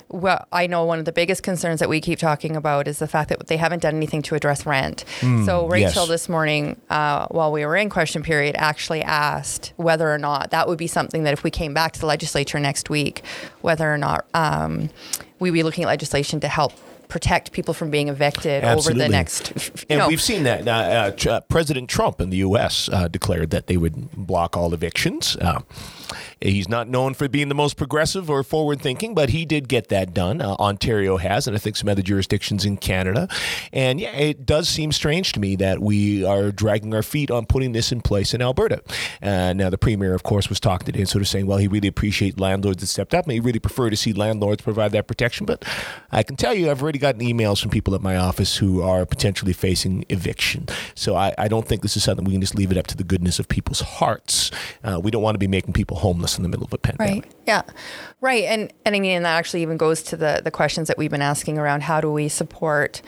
well, 0.08 0.46
I 0.52 0.68
know 0.68 0.86
one 0.86 1.00
of 1.00 1.06
the 1.06 1.12
biggest 1.12 1.42
concerns 1.42 1.80
that 1.80 1.90
we 1.90 2.00
keep 2.00 2.20
talking 2.20 2.56
about 2.56 2.88
is 2.88 3.00
the 3.00 3.08
fact 3.08 3.30
that 3.30 3.48
they 3.48 3.58
haven't 3.58 3.82
done 3.82 3.96
anything 3.96 4.22
to 4.22 4.36
address 4.36 4.68
rent. 4.68 5.04
so 5.46 5.68
Rachel 5.68 6.04
yes. 6.04 6.08
this 6.10 6.30
morning, 6.30 6.80
uh, 6.92 7.26
while 7.30 7.52
we 7.52 7.66
were 7.66 7.76
in 7.76 7.90
question 7.90 8.22
period, 8.22 8.56
actually 8.60 9.02
asked 9.02 9.74
whether 9.78 10.14
or 10.14 10.20
not 10.20 10.52
that 10.52 10.68
would 10.68 10.78
be 10.78 10.86
something 10.86 11.24
that 11.24 11.34
if 11.34 11.44
we 11.44 11.50
came 11.50 11.74
back 11.74 11.94
to 11.94 12.00
the 12.00 12.06
legislature 12.06 12.60
next 12.60 12.88
week, 12.88 13.24
whether 13.62 13.92
or 13.92 13.98
not 13.98 14.28
um, 14.36 14.92
we'd 15.40 15.50
be 15.50 15.64
looking 15.64 15.84
at 15.84 15.88
legislation 15.88 16.40
to 16.42 16.48
help 16.48 16.72
protect 17.08 17.52
people 17.52 17.74
from 17.74 17.90
being 17.90 18.10
evicted 18.10 18.64
over 18.64 18.94
the 18.94 19.10
next. 19.10 19.54
You 19.56 19.86
And 19.90 20.00
know, 20.00 20.08
we've 20.08 20.22
seen 20.22 20.44
that. 20.44 20.68
Uh, 20.68 20.72
uh, 21.28 21.32
uh, 21.32 21.40
President 21.42 21.90
Trump 21.90 22.22
in 22.22 22.30
the 22.30 22.38
U.S. 22.38 22.90
Uh, 22.90 23.08
declared 23.08 23.50
that 23.52 23.68
they 23.68 23.78
would 23.78 24.12
block 24.12 24.56
all 24.56 24.74
evictions. 24.74 25.36
He's 26.42 26.68
not 26.68 26.88
known 26.88 27.14
for 27.14 27.28
being 27.28 27.50
the 27.50 27.56
most 27.56 27.78
progressive 27.78 28.30
or 28.30 28.44
forward 28.44 28.82
thinking, 28.82 29.16
but 29.16 29.30
he 29.30 29.46
did 29.46 29.68
get 29.68 29.90
that 29.90 30.14
done. 30.14 30.42
Uh, 30.42 30.56
Ontario 30.60 31.18
has, 31.18 31.48
and 31.48 31.56
I 31.56 31.60
think 31.60 31.76
some 31.76 31.90
other 31.90 32.02
jurisdictions 32.02 32.66
in 32.66 32.78
Canada. 32.78 33.28
And 33.72 34.00
yeah, 34.00 34.12
it 34.12 34.46
does 34.46 34.68
seem 34.68 34.92
strange 34.92 35.32
to 35.34 35.40
me 35.40 35.56
that 35.58 35.80
we 35.80 36.26
are 36.26 36.52
dragging 36.52 36.94
our 36.94 37.04
feet 37.04 37.32
on 37.32 37.46
putting 37.46 37.72
this 37.72 37.92
in 37.92 38.02
place 38.02 38.34
in 38.34 38.42
Alberta. 38.42 38.82
Uh, 39.22 39.54
now, 39.54 39.70
the 39.70 39.78
premier, 39.78 40.14
of 40.14 40.24
course, 40.24 40.50
was 40.50 40.60
talking 40.60 40.86
today 40.86 41.06
sort 41.06 41.22
of 41.22 41.28
saying, 41.28 41.46
well, 41.48 41.58
he 41.58 41.68
really 41.68 41.88
appreciates 41.88 42.40
landlords 42.40 42.82
that 42.82 42.88
stepped 42.88 43.14
up, 43.14 43.30
he 43.30 43.40
really 43.40 43.60
prefer 43.60 43.90
to 43.90 43.96
see 43.96 44.14
landlords 44.14 44.62
provide 44.62 44.92
that 44.92 45.08
protection. 45.08 45.46
But 45.46 45.64
I 46.12 46.24
can 46.24 46.36
tell 46.36 46.54
you, 46.54 46.70
I've 46.70 46.82
already 46.82 47.00
gotten 47.00 47.22
emails 47.22 47.62
from 47.62 47.72
people 47.72 47.96
at 47.96 48.02
my 48.02 48.18
office 48.18 48.58
who 48.58 48.82
are 48.82 49.06
potentially 49.06 49.54
facing 49.54 50.06
eviction. 50.10 50.68
So 50.96 51.16
I, 51.16 51.34
I 51.38 51.48
don't 51.48 51.68
think 51.68 51.82
this 51.82 51.96
is 51.96 52.04
something 52.04 52.26
we 52.26 52.34
can 52.34 52.42
just 52.42 52.56
leave 52.56 52.72
it 52.72 52.78
up 52.78 52.88
to 52.88 52.98
the 52.98 53.04
goodness 53.04 53.40
of 53.40 53.48
people's 53.48 53.82
hearts. 53.82 54.52
Uh, 54.84 55.00
we 55.02 55.12
don't 55.12 55.22
want 55.22 55.36
to 55.36 55.40
be 55.40 55.48
making 55.48 55.74
people 55.74 55.98
homeless 55.98 56.25
in 56.38 56.44
the 56.44 56.50
middle 56.50 56.66
of 56.66 56.74
a 56.74 56.78
pandemic. 56.78 57.24
Right. 57.24 57.34
Yeah. 57.46 57.62
Right. 58.22 58.44
And 58.46 58.74
and 58.86 58.96
I 58.96 59.00
mean, 59.00 59.18
and 59.18 59.26
that 59.26 59.38
actually 59.38 59.62
even 59.62 59.78
goes 59.78 60.02
to 60.04 60.18
the 60.18 60.42
the 60.44 60.52
questions 60.52 60.88
that 60.88 60.98
we've 60.98 61.12
been 61.12 61.22
asking 61.22 61.58
around 61.58 61.84
how 61.84 62.02
do 62.02 62.12
we 62.12 62.28
support 62.28 63.02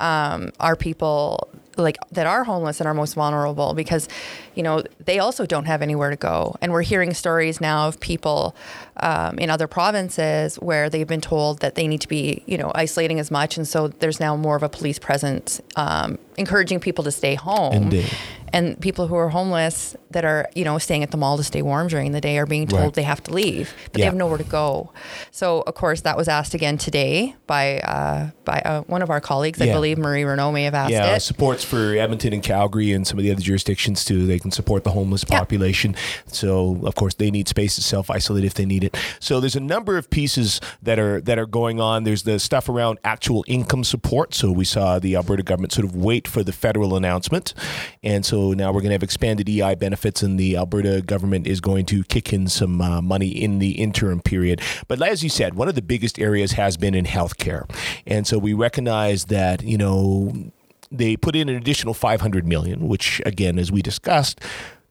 um, 0.00 0.52
our 0.60 0.76
people 0.76 1.48
like 1.76 1.96
that 2.10 2.26
are 2.26 2.44
homeless 2.44 2.80
and 2.80 2.88
are 2.88 2.94
most 2.94 3.14
vulnerable 3.14 3.72
because 3.72 4.08
you 4.54 4.62
know 4.62 4.82
they 5.04 5.18
also 5.18 5.46
don't 5.46 5.66
have 5.66 5.80
anywhere 5.80 6.10
to 6.10 6.16
go 6.16 6.56
and 6.60 6.72
we're 6.72 6.82
hearing 6.82 7.14
stories 7.14 7.60
now 7.60 7.86
of 7.86 8.00
people 8.00 8.54
um, 9.00 9.38
in 9.38 9.50
other 9.50 9.66
provinces 9.66 10.56
where 10.56 10.88
they've 10.90 11.06
been 11.06 11.20
told 11.20 11.60
that 11.60 11.74
they 11.74 11.86
need 11.88 12.00
to 12.00 12.08
be 12.08 12.42
you 12.46 12.58
know 12.58 12.70
isolating 12.74 13.18
as 13.18 13.30
much 13.30 13.56
and 13.56 13.66
so 13.66 13.88
there's 13.88 14.20
now 14.20 14.36
more 14.36 14.56
of 14.56 14.62
a 14.62 14.68
police 14.68 14.98
presence 14.98 15.60
um, 15.76 16.18
encouraging 16.36 16.80
people 16.80 17.04
to 17.04 17.10
stay 17.10 17.34
home 17.34 17.74
Indeed. 17.74 18.10
and 18.52 18.80
people 18.80 19.06
who 19.08 19.14
are 19.16 19.28
homeless 19.28 19.96
that 20.10 20.24
are 20.24 20.48
you 20.54 20.64
know 20.64 20.78
staying 20.78 21.02
at 21.02 21.10
the 21.10 21.16
mall 21.16 21.36
to 21.36 21.44
stay 21.44 21.62
warm 21.62 21.88
during 21.88 22.12
the 22.12 22.20
day 22.20 22.38
are 22.38 22.46
being 22.46 22.66
told 22.66 22.82
Right. 22.82 22.94
they 22.94 23.02
have 23.02 23.22
to 23.24 23.32
leave, 23.34 23.74
but 23.92 23.98
Yeah. 23.98 24.02
they 24.02 24.06
have 24.06 24.14
nowhere 24.14 24.38
to 24.38 24.44
go. 24.44 24.92
So 25.30 25.62
of 25.66 25.74
course 25.74 26.00
that 26.02 26.16
was 26.16 26.28
asked 26.28 26.54
again 26.54 26.78
today 26.78 27.34
by 27.46 27.80
uh, 27.80 28.30
by 28.44 28.60
uh, 28.64 28.82
one 28.82 29.02
of 29.02 29.10
our 29.10 29.20
colleagues. 29.20 29.60
I 29.60 29.66
believe 29.66 29.98
Marie 29.98 30.24
Renaud 30.24 30.52
may 30.52 30.62
have 30.64 30.74
asked 30.74 30.92
Yeah, 30.92 31.14
it. 31.16 31.20
supports 31.20 31.62
for 31.64 31.94
Edmonton 31.96 32.32
and 32.32 32.42
Calgary 32.42 32.92
and 32.92 33.06
some 33.06 33.18
of 33.18 33.24
the 33.24 33.30
other 33.32 33.42
jurisdictions 33.42 34.04
too. 34.04 34.26
They 34.26 34.38
can 34.38 34.50
support 34.50 34.84
the 34.84 34.90
homeless 34.92 35.24
population. 35.24 35.92
Yeah. 35.92 36.32
So 36.32 36.80
of 36.84 36.94
course 36.94 37.14
they 37.14 37.30
need 37.30 37.48
space 37.48 37.74
to 37.74 37.82
self 37.82 38.10
isolate 38.10 38.44
if 38.44 38.54
they 38.54 38.64
need 38.64 38.84
it. 38.84 38.87
So 39.20 39.40
there's 39.40 39.56
a 39.56 39.60
number 39.60 39.96
of 39.96 40.10
pieces 40.10 40.60
that 40.82 40.98
are 40.98 41.20
that 41.22 41.38
are 41.38 41.46
going 41.46 41.80
on. 41.80 42.04
There's 42.04 42.22
the 42.22 42.38
stuff 42.38 42.68
around 42.68 42.98
actual 43.04 43.44
income 43.46 43.84
support. 43.84 44.34
So 44.34 44.50
we 44.50 44.64
saw 44.64 44.98
the 44.98 45.16
Alberta 45.16 45.42
government 45.42 45.72
sort 45.72 45.84
of 45.84 45.96
wait 45.96 46.28
for 46.28 46.42
the 46.42 46.52
federal 46.52 46.96
announcement, 46.96 47.54
and 48.02 48.24
so 48.24 48.52
now 48.52 48.68
we're 48.68 48.80
going 48.80 48.90
to 48.90 48.94
have 48.94 49.02
expanded 49.02 49.48
EI 49.48 49.74
benefits, 49.74 50.22
and 50.22 50.38
the 50.38 50.56
Alberta 50.56 51.02
government 51.02 51.46
is 51.46 51.60
going 51.60 51.86
to 51.86 52.04
kick 52.04 52.32
in 52.32 52.48
some 52.48 52.80
uh, 52.80 53.00
money 53.00 53.28
in 53.28 53.58
the 53.58 53.72
interim 53.72 54.20
period. 54.20 54.60
But 54.86 55.02
as 55.02 55.22
you 55.22 55.30
said, 55.30 55.54
one 55.54 55.68
of 55.68 55.74
the 55.74 55.82
biggest 55.82 56.18
areas 56.18 56.52
has 56.52 56.76
been 56.76 56.94
in 56.94 57.04
healthcare, 57.04 57.68
and 58.06 58.26
so 58.26 58.38
we 58.38 58.52
recognize 58.54 59.26
that 59.26 59.62
you 59.62 59.78
know 59.78 60.50
they 60.90 61.16
put 61.16 61.36
in 61.36 61.48
an 61.48 61.56
additional 61.56 61.92
500 61.92 62.46
million 62.46 62.88
which 62.88 63.20
again 63.26 63.58
as 63.58 63.70
we 63.70 63.82
discussed 63.82 64.40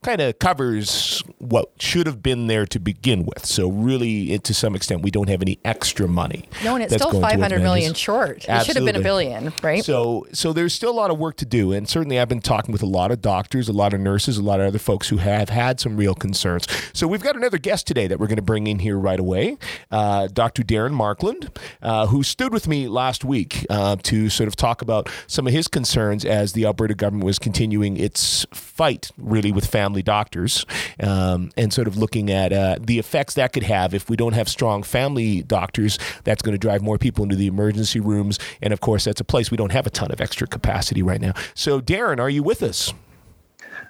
kind 0.04 0.22
of 0.22 0.40
covers 0.40 1.22
what 1.40 1.72
should 1.80 2.08
have 2.08 2.22
been 2.24 2.48
there 2.48 2.66
to 2.66 2.80
begin 2.80 3.26
with 3.26 3.46
so 3.46 3.70
really 3.70 4.32
it, 4.34 4.44
to 4.44 4.54
some 4.54 4.76
extent 4.76 5.02
we 5.02 5.12
don't 5.12 5.30
have 5.30 5.42
any 5.42 5.60
extra 5.66 6.08
money 6.08 6.48
No, 6.64 6.76
and 6.76 6.84
it's 6.84 6.94
still 6.94 7.20
500 7.20 7.62
million 7.62 7.94
short. 7.94 8.46
It 8.48 8.66
should 8.66 8.76
have 8.76 8.86
been 8.86 8.96
a 8.96 9.02
billion, 9.02 9.54
right? 9.62 9.84
So, 9.84 10.28
so 10.34 10.54
there's 10.54 10.74
still 10.74 10.92
a 10.92 10.94
lot 10.94 11.12
of 11.12 11.18
work 11.18 11.38
to 11.38 11.46
do, 11.46 11.72
and 11.72 11.88
certainly 11.88 12.20
I've 12.20 12.30
been 12.30 12.42
talking 12.42 12.72
with 12.72 12.82
a 12.82 12.88
lot 12.88 13.12
of 13.12 13.22
doctors, 13.22 13.68
a 13.70 13.74
lot 13.74 13.94
of 13.94 14.00
nurses, 14.00 14.38
a 14.38 14.44
lot 14.44 14.60
of 14.60 14.68
other 14.68 14.80
folks 14.80 15.10
who 15.10 15.18
have 15.18 15.50
had 15.50 15.80
some 15.80 15.98
real 15.98 16.14
concerns. 16.14 16.68
So 16.94 17.08
we've 17.08 17.22
got 17.24 17.36
another 17.36 17.58
guest 17.58 17.88
today 17.88 18.08
that 18.08 18.20
we're 18.20 18.28
going 18.28 18.38
to 18.38 18.42
bring 18.42 18.68
in 18.68 18.80
here 18.80 18.98
right 18.98 19.20
away, 19.20 19.58
uh, 19.92 20.28
Dr. 20.28 20.64
Darren 20.64 20.92
Markland, 20.94 21.50
uh, 21.82 22.08
who 22.08 22.24
stood 22.24 22.54
with 22.54 22.68
me 22.68 22.88
last 22.88 23.24
week 23.26 23.66
uh, 23.70 23.96
to 24.04 24.30
sort 24.30 24.48
of 24.48 24.56
talk 24.56 24.82
about 24.82 25.10
some 25.28 25.48
of 25.48 25.54
his 25.54 25.68
concerns 25.68 26.26
as 26.26 26.54
the 26.54 26.66
Alberta 26.66 26.94
government 26.96 27.26
was 27.26 27.40
continuing 27.40 27.98
its 27.98 28.46
fight, 28.54 29.12
really, 29.18 29.52
with 29.52 29.66
family 29.88 30.04
doctors, 30.04 30.66
um, 31.02 31.50
and 31.56 31.72
sort 31.72 31.88
of 31.88 31.96
looking 31.96 32.30
at 32.30 32.52
uh, 32.52 32.76
the 32.82 33.00
effects 33.00 33.36
that 33.36 33.54
could 33.54 33.64
have 33.64 33.94
if 33.94 34.10
we 34.10 34.18
don't 34.18 34.34
have 34.34 34.50
strong 34.50 34.84
family 34.84 35.44
doctors. 35.44 35.98
That's 36.26 36.42
going 36.42 36.54
to 36.54 36.60
drive 36.60 36.82
more 36.82 36.98
people 36.98 37.24
into 37.24 37.38
the 37.38 37.48
emergency 37.48 38.02
rooms, 38.02 38.38
and 38.62 38.74
of 38.74 38.82
course, 38.82 39.06
that's 39.06 39.22
a 39.22 39.24
place 39.24 39.50
we 39.50 39.56
don't 39.56 39.72
have 39.72 39.88
a 39.88 39.90
ton 39.90 40.12
of 40.12 40.20
extra 40.20 40.46
capacity 40.46 41.02
right 41.02 41.22
now. 41.22 41.32
So, 41.54 41.80
Darren, 41.80 42.20
are 42.20 42.30
you 42.30 42.44
with 42.44 42.62
us? 42.64 42.94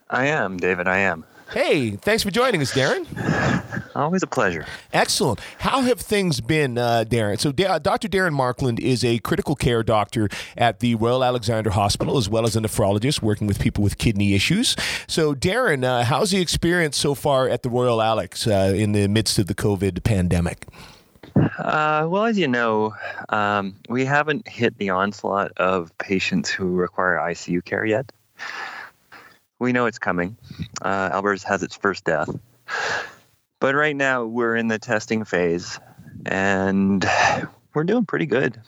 I 0.08 0.28
am, 0.28 0.58
David. 0.58 0.88
I 0.88 1.00
am. 1.00 1.26
Hey, 1.52 1.92
thanks 1.92 2.24
for 2.24 2.32
joining 2.32 2.62
us, 2.62 2.74
Darren. 2.74 3.06
Always 3.96 4.22
a 4.22 4.28
pleasure. 4.28 4.66
Excellent. 4.92 5.40
How 5.60 5.82
have 5.82 6.00
things 6.00 6.42
been, 6.42 6.78
uh, 6.78 7.06
Darren? 7.08 7.40
So, 7.40 7.52
Dr. 7.52 8.08
Darren 8.08 8.34
Markland 8.34 8.80
is 8.80 9.04
a 9.04 9.20
critical 9.20 9.56
care 9.56 9.82
doctor 9.82 10.30
at 10.58 10.82
the 10.82 10.96
Royal 10.96 11.24
Alexandra 11.24 11.72
Hospital, 11.72 12.18
as 12.18 12.30
well 12.30 12.46
as 12.46 12.56
a 12.56 12.60
nephrologist 12.60 13.22
working 13.22 13.48
with 13.48 13.60
people 13.60 13.84
with 13.84 13.98
kidney 13.98 14.34
issues. 14.34 14.76
So, 15.08 15.34
Darren, 15.34 15.84
uh, 15.84 16.04
how's 16.04 16.32
the 16.32 16.42
experience 16.42 16.98
so 16.98 17.16
far 17.16 17.48
at 17.48 17.64
the 17.64 17.70
Royal 17.70 18.02
Alex 18.02 18.46
uh, 18.46 18.74
in 18.76 18.92
the 18.92 19.08
midst 19.08 19.40
of 19.40 19.48
the 19.48 19.56
COVID 19.56 20.04
pandemic? 20.04 20.68
Uh, 21.36 22.08
well, 22.10 22.26
as 22.26 22.38
you 22.38 22.48
know, 22.48 22.94
um, 23.30 23.76
we 23.90 24.06
haven't 24.06 24.48
hit 24.48 24.78
the 24.78 24.90
onslaught 24.90 25.52
of 25.58 25.98
patients 25.98 26.50
who 26.50 26.76
require 26.76 27.16
ICU 27.16 27.64
care 27.64 27.86
yet. 27.86 28.12
We 29.60 29.72
know 29.74 29.86
it's 29.86 30.00
coming. 30.00 30.38
Uh, 30.82 31.10
Alberta 31.14 31.48
has 31.48 31.64
its 31.64 31.76
first 31.76 32.06
death. 32.06 32.30
But 33.60 33.76
right 33.76 33.96
now, 33.96 34.26
we're 34.26 34.56
in 34.56 34.68
the 34.68 34.78
testing 34.78 35.26
phase, 35.26 35.80
and 36.26 37.04
we're 37.74 37.84
doing 37.84 38.06
pretty 38.06 38.28
good. 38.28 38.62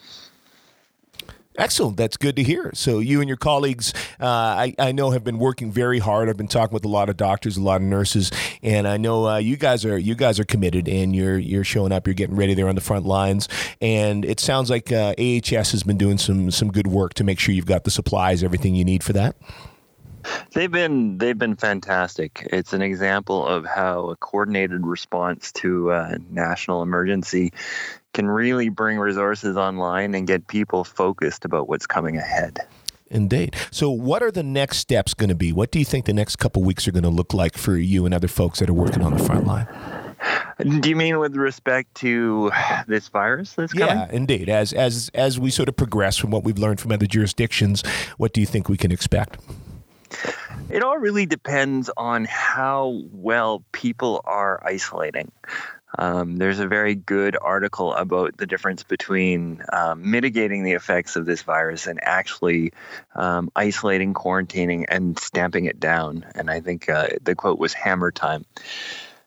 Excellent. 1.60 1.98
That's 1.98 2.15
good 2.15 2.38
to 2.38 2.43
hear. 2.43 2.72
So 2.74 3.00
you 3.00 3.19
and 3.19 3.27
your 3.27 3.36
colleagues, 3.36 3.93
uh, 4.19 4.25
I, 4.25 4.75
I 4.79 4.91
know, 4.93 5.12
have 5.12 5.25
been 5.25 5.39
working 5.39 5.74
very 5.74 6.00
hard. 6.00 6.29
I've 6.29 6.38
been 6.38 6.48
talking 6.48 6.74
with 6.74 6.86
a 6.86 6.89
lot 6.89 7.10
of 7.10 7.17
doctors, 7.17 7.58
a 7.58 7.62
lot 7.62 7.81
of 7.81 7.88
nurses, 7.88 8.31
and 8.63 8.88
I 8.88 8.96
know 8.96 9.27
uh, 9.27 9.38
you 9.39 9.58
guys 9.58 9.84
are 9.84 9.98
you 9.98 10.15
guys 10.15 10.39
are 10.39 10.46
committed, 10.46 10.88
and 10.88 11.13
you're 11.13 11.38
you're 11.38 11.65
showing 11.65 11.91
up. 11.91 12.08
You're 12.08 12.13
getting 12.13 12.38
ready 12.38 12.53
there 12.53 12.69
on 12.69 12.75
the 12.75 12.81
front 12.81 13.05
lines, 13.05 13.50
and 13.81 14.24
it 14.24 14.39
sounds 14.39 14.69
like 14.69 14.91
uh, 14.93 15.13
AHS 15.19 15.72
has 15.72 15.84
been 15.84 15.98
doing 15.98 16.17
some 16.17 16.50
some 16.50 16.72
good 16.72 16.88
work 16.88 17.13
to 17.15 17.25
make 17.25 17.39
sure 17.39 17.53
you've 17.53 17.65
got 17.65 17.84
the 17.84 17.91
supplies, 17.91 18.41
everything 18.41 18.74
you 18.74 18.86
need 18.86 19.03
for 19.03 19.12
that. 19.13 19.36
They've 20.53 20.71
been 20.71 21.17
they've 21.17 21.38
been 21.38 21.55
fantastic. 21.55 22.47
It's 22.51 22.73
an 22.73 22.81
example 22.81 23.45
of 23.45 23.65
how 23.65 24.09
a 24.09 24.15
coordinated 24.15 24.85
response 24.85 25.51
to 25.53 25.91
a 25.91 26.17
national 26.29 26.81
emergency 26.81 27.53
can 28.13 28.27
really 28.27 28.69
bring 28.69 28.97
resources 28.97 29.57
online 29.57 30.15
and 30.15 30.27
get 30.27 30.47
people 30.47 30.83
focused 30.83 31.45
about 31.45 31.69
what's 31.69 31.85
coming 31.85 32.17
ahead. 32.17 32.59
Indeed. 33.11 33.55
So, 33.71 33.89
what 33.89 34.21
are 34.21 34.31
the 34.31 34.43
next 34.43 34.77
steps 34.77 35.13
going 35.13 35.29
to 35.29 35.35
be? 35.35 35.51
What 35.51 35.71
do 35.71 35.79
you 35.79 35.85
think 35.85 36.05
the 36.05 36.13
next 36.13 36.35
couple 36.35 36.63
weeks 36.63 36.88
are 36.88 36.91
going 36.91 37.03
to 37.03 37.09
look 37.09 37.33
like 37.33 37.57
for 37.57 37.75
you 37.75 38.05
and 38.05 38.13
other 38.13 38.27
folks 38.27 38.59
that 38.59 38.69
are 38.69 38.73
working 38.73 39.01
on 39.01 39.17
the 39.17 39.23
front 39.23 39.47
line? 39.47 39.67
Do 40.59 40.89
you 40.89 40.95
mean 40.95 41.19
with 41.19 41.35
respect 41.35 41.95
to 41.95 42.51
this 42.88 43.07
virus 43.07 43.53
that's 43.53 43.73
coming? 43.73 43.95
Yeah, 43.95 44.07
indeed. 44.11 44.49
As 44.49 44.73
as 44.73 45.09
as 45.13 45.39
we 45.39 45.49
sort 45.49 45.69
of 45.69 45.77
progress 45.77 46.17
from 46.17 46.31
what 46.31 46.43
we've 46.43 46.57
learned 46.57 46.79
from 46.79 46.91
other 46.91 47.07
jurisdictions, 47.07 47.81
what 48.17 48.33
do 48.33 48.41
you 48.41 48.47
think 48.47 48.69
we 48.69 48.77
can 48.77 48.91
expect? 48.91 49.38
It 50.69 50.83
all 50.83 50.97
really 50.97 51.25
depends 51.25 51.89
on 51.95 52.25
how 52.25 53.01
well 53.11 53.63
people 53.71 54.21
are 54.23 54.61
isolating. 54.65 55.31
Um, 55.97 56.37
there's 56.37 56.59
a 56.59 56.67
very 56.67 56.93
good 56.93 57.35
article 57.41 57.93
about 57.93 58.37
the 58.37 58.45
difference 58.45 58.83
between 58.83 59.63
um, 59.73 60.11
mitigating 60.11 60.63
the 60.63 60.73
effects 60.73 61.15
of 61.15 61.25
this 61.25 61.41
virus 61.41 61.87
and 61.87 61.99
actually 62.03 62.73
um, 63.15 63.51
isolating, 63.55 64.13
quarantining, 64.13 64.85
and 64.87 65.17
stamping 65.17 65.65
it 65.65 65.79
down. 65.79 66.25
And 66.35 66.49
I 66.49 66.59
think 66.59 66.89
uh, 66.89 67.07
the 67.23 67.35
quote 67.35 67.57
was 67.57 67.73
hammer 67.73 68.11
time. 68.11 68.45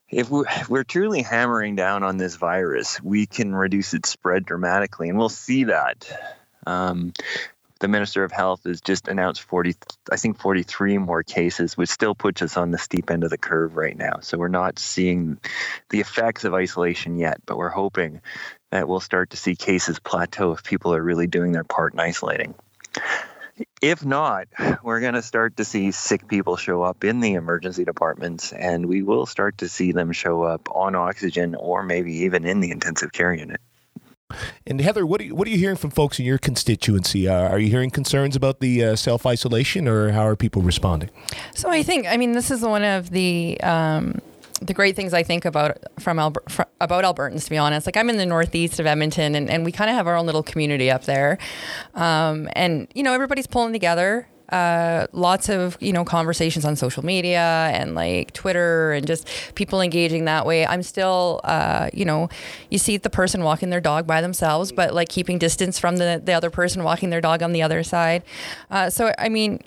If 0.09 0.31
we're, 0.31 0.85
truly 0.85 1.23
hammering 1.23 1.75
down 1.75 2.03
on 2.03 2.19
this 2.19 2.37
virus, 2.37 3.03
we 3.03 3.25
can 3.25 3.55
reduce 3.55 3.95
its 3.95 4.11
spread 4.11 4.45
dramatically, 4.45 5.09
and 5.09 5.17
we'll 5.17 5.31
see 5.31 5.65
that. 5.65 6.07
Um, 6.67 7.15
the 7.83 7.89
Minister 7.89 8.23
of 8.23 8.31
Health 8.31 8.63
has 8.65 8.81
just 8.81 9.09
announced 9.09 9.43
40, 9.43 9.75
I 10.11 10.17
think 10.17 10.39
43 10.39 10.99
more 10.99 11.25
cases, 11.25 11.77
which 11.77 11.89
still 11.89 12.15
puts 12.15 12.41
us 12.41 12.57
on 12.57 12.71
the 12.71 12.79
steep 12.79 13.11
end 13.11 13.25
of 13.25 13.31
the 13.31 13.37
curve 13.37 13.77
right 13.77 13.99
now. 13.99 14.21
So 14.23 14.39
we're 14.39 14.47
not 14.47 14.79
seeing 14.79 15.39
the 15.91 15.99
effects 15.99 16.45
of 16.45 16.55
isolation 16.55 17.19
yet, 17.19 17.41
but 17.45 17.59
we're 17.59 17.71
hoping 17.71 18.21
that 18.71 18.87
we'll 18.89 19.01
start 19.01 19.31
to 19.31 19.37
see 19.37 19.57
cases 19.57 19.99
plateau 19.99 20.53
if 20.53 20.63
people 20.63 20.95
are 20.95 21.03
really 21.03 21.27
doing 21.27 21.51
their 21.51 21.65
part 21.65 21.93
in 21.93 21.99
isolating. 21.99 22.55
If 23.83 24.05
not, 24.05 24.47
we're 24.85 25.01
going 25.01 25.15
to 25.15 25.23
start 25.23 25.57
to 25.57 25.65
see 25.65 25.91
sick 25.91 26.29
people 26.29 26.57
show 26.57 26.83
up 26.83 27.03
in 27.03 27.19
the 27.19 27.35
emergency 27.35 27.85
departments, 27.85 28.53
and 28.53 28.87
we 28.87 29.03
will 29.03 29.27
start 29.27 29.59
to 29.59 29.69
see 29.69 29.91
them 29.91 30.13
show 30.13 30.45
up 30.45 30.69
on 30.71 30.95
oxygen 30.95 31.57
or 31.57 31.83
maybe 31.83 32.19
even 32.19 32.47
in 32.47 32.61
the 32.61 32.71
intensive 32.71 33.11
care 33.11 33.35
unit. 33.35 33.61
And 34.67 34.81
Heather, 34.81 35.07
what 35.07 35.21
are 35.21 35.25
you, 35.25 35.35
what 35.35 35.47
are 35.47 35.51
you 35.51 35.59
hearing 35.59 35.77
from 35.77 35.91
folks 35.91 36.19
in 36.19 36.25
your 36.25 36.39
constituency? 36.39 37.29
Uh, 37.29 37.49
are 37.49 37.59
you 37.59 37.69
hearing 37.69 37.91
concerns 37.91 38.37
about 38.37 38.61
the 38.61 38.85
uh, 38.85 38.97
self 38.97 39.27
isolation, 39.27 39.89
or 39.89 40.11
how 40.13 40.27
are 40.27 40.37
people 40.37 40.63
responding? 40.63 41.11
So 41.55 41.71
I 41.71 41.83
think, 41.83 42.07
I 42.07 42.17
mean, 42.17 42.33
this 42.33 42.51
is 42.51 42.63
one 42.63 42.85
of 42.85 43.11
the 43.11 43.61
um, 43.63 44.21
the 44.61 44.75
great 44.75 44.97
things 44.97 45.13
I 45.13 45.23
think 45.23 45.45
about 45.45 45.79
from 45.99 46.19
Alber- 46.19 46.49
fr- 46.49 46.63
about 46.81 47.05
Albertans. 47.05 47.45
To 47.45 47.51
be 47.51 47.59
honest, 47.59 47.87
like 47.87 47.97
I'm 47.97 48.09
in 48.09 48.17
the 48.17 48.27
northeast 48.27 48.81
of 48.81 48.87
Edmonton, 48.87 49.35
and, 49.35 49.51
and 49.51 49.65
we 49.65 49.73
kind 49.73 49.91
of 49.91 49.97
have 49.97 50.07
our 50.07 50.17
own 50.17 50.27
little 50.27 50.43
community 50.43 50.91
up 50.91 51.05
there, 51.05 51.39
um, 51.95 52.49
and 52.53 52.89
you 52.95 53.03
know 53.03 53.13
everybody's 53.13 53.47
pulling 53.47 53.73
together. 53.73 54.29
Uh, 54.53 55.07
lots 55.13 55.49
of 55.49 55.79
you 55.81 55.93
know 55.93 56.05
conversations 56.05 56.65
on 56.65 56.77
social 56.77 57.05
media 57.05 57.71
and 57.73 57.95
like 57.95 58.33
Twitter 58.33 58.93
and 58.93 59.07
just 59.07 59.27
people 59.55 59.81
engaging 59.81 60.27
that 60.27 60.45
way. 60.45 60.67
I'm 60.67 60.83
still 60.83 61.41
uh, 61.45 61.89
you 61.93 62.05
know 62.05 62.29
you 62.71 62.79
see 62.79 62.99
the 62.99 63.11
person 63.11 63.43
walking 63.43 63.71
their 63.71 63.81
dog 63.81 64.07
by 64.07 64.21
themselves, 64.21 64.71
but 64.71 64.93
like 64.93 65.09
keeping 65.09 65.39
distance 65.39 65.79
from 65.79 65.97
the 65.97 66.21
the 66.23 66.33
other 66.35 66.51
person 66.51 66.85
walking 66.85 67.11
their 67.11 67.23
dog 67.23 67.43
on 67.43 67.53
the 67.53 67.63
other 67.63 67.83
side. 67.83 68.23
Uh, 68.71 68.91
so 68.91 69.13
I 69.19 69.29
mean 69.29 69.61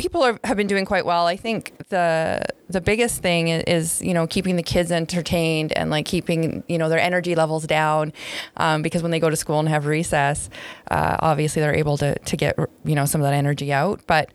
people 0.00 0.22
are, 0.22 0.40
have 0.44 0.56
been 0.56 0.66
doing 0.66 0.86
quite 0.86 1.04
well. 1.04 1.26
I 1.26 1.36
think 1.36 1.76
the 1.88 2.42
the 2.70 2.80
biggest 2.80 3.20
thing 3.20 3.48
is 3.48 4.00
you 4.00 4.14
know 4.14 4.26
keeping 4.26 4.56
the 4.56 4.62
kids 4.62 4.90
entertained 4.90 5.72
and 5.76 5.90
like 5.90 6.06
keeping 6.06 6.64
you 6.68 6.78
know 6.78 6.88
their 6.88 6.98
energy 6.98 7.34
levels 7.34 7.66
down 7.66 8.12
um, 8.56 8.80
because 8.80 9.02
when 9.02 9.10
they 9.10 9.20
go 9.20 9.28
to 9.28 9.36
school 9.36 9.60
and 9.60 9.68
have 9.68 9.84
recess, 9.84 10.48
uh, 10.90 11.16
obviously 11.20 11.60
they're 11.60 11.74
able 11.74 11.98
to 11.98 12.18
to 12.18 12.36
get 12.36 12.58
you 12.84 12.94
know 12.94 13.04
some 13.04 13.20
of 13.20 13.26
that 13.26 13.34
energy 13.34 13.72
out. 13.72 14.00
But 14.06 14.30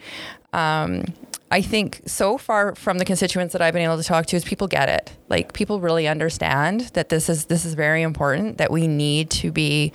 um, 0.54 1.06
I 1.52 1.62
think 1.62 2.02
so 2.06 2.38
far 2.38 2.76
from 2.76 2.98
the 2.98 3.06
constituents 3.06 3.54
that 3.54 3.62
I've 3.62 3.74
been 3.74 3.84
able 3.84 3.98
to 3.98 4.04
talk 4.04 4.26
to 4.28 4.36
is 4.36 4.44
people 4.44 4.68
get 4.68 4.90
it. 4.90 5.16
Like 5.30 5.54
people 5.54 5.80
really 5.80 6.08
understand 6.08 6.82
that 6.94 7.10
this 7.10 7.30
is 7.30 7.46
this 7.46 7.66
is 7.66 7.76
very 7.76 8.02
important. 8.02 8.58
That 8.58 8.72
we 8.72 8.88
need 8.88 9.30
to 9.32 9.52
be, 9.52 9.94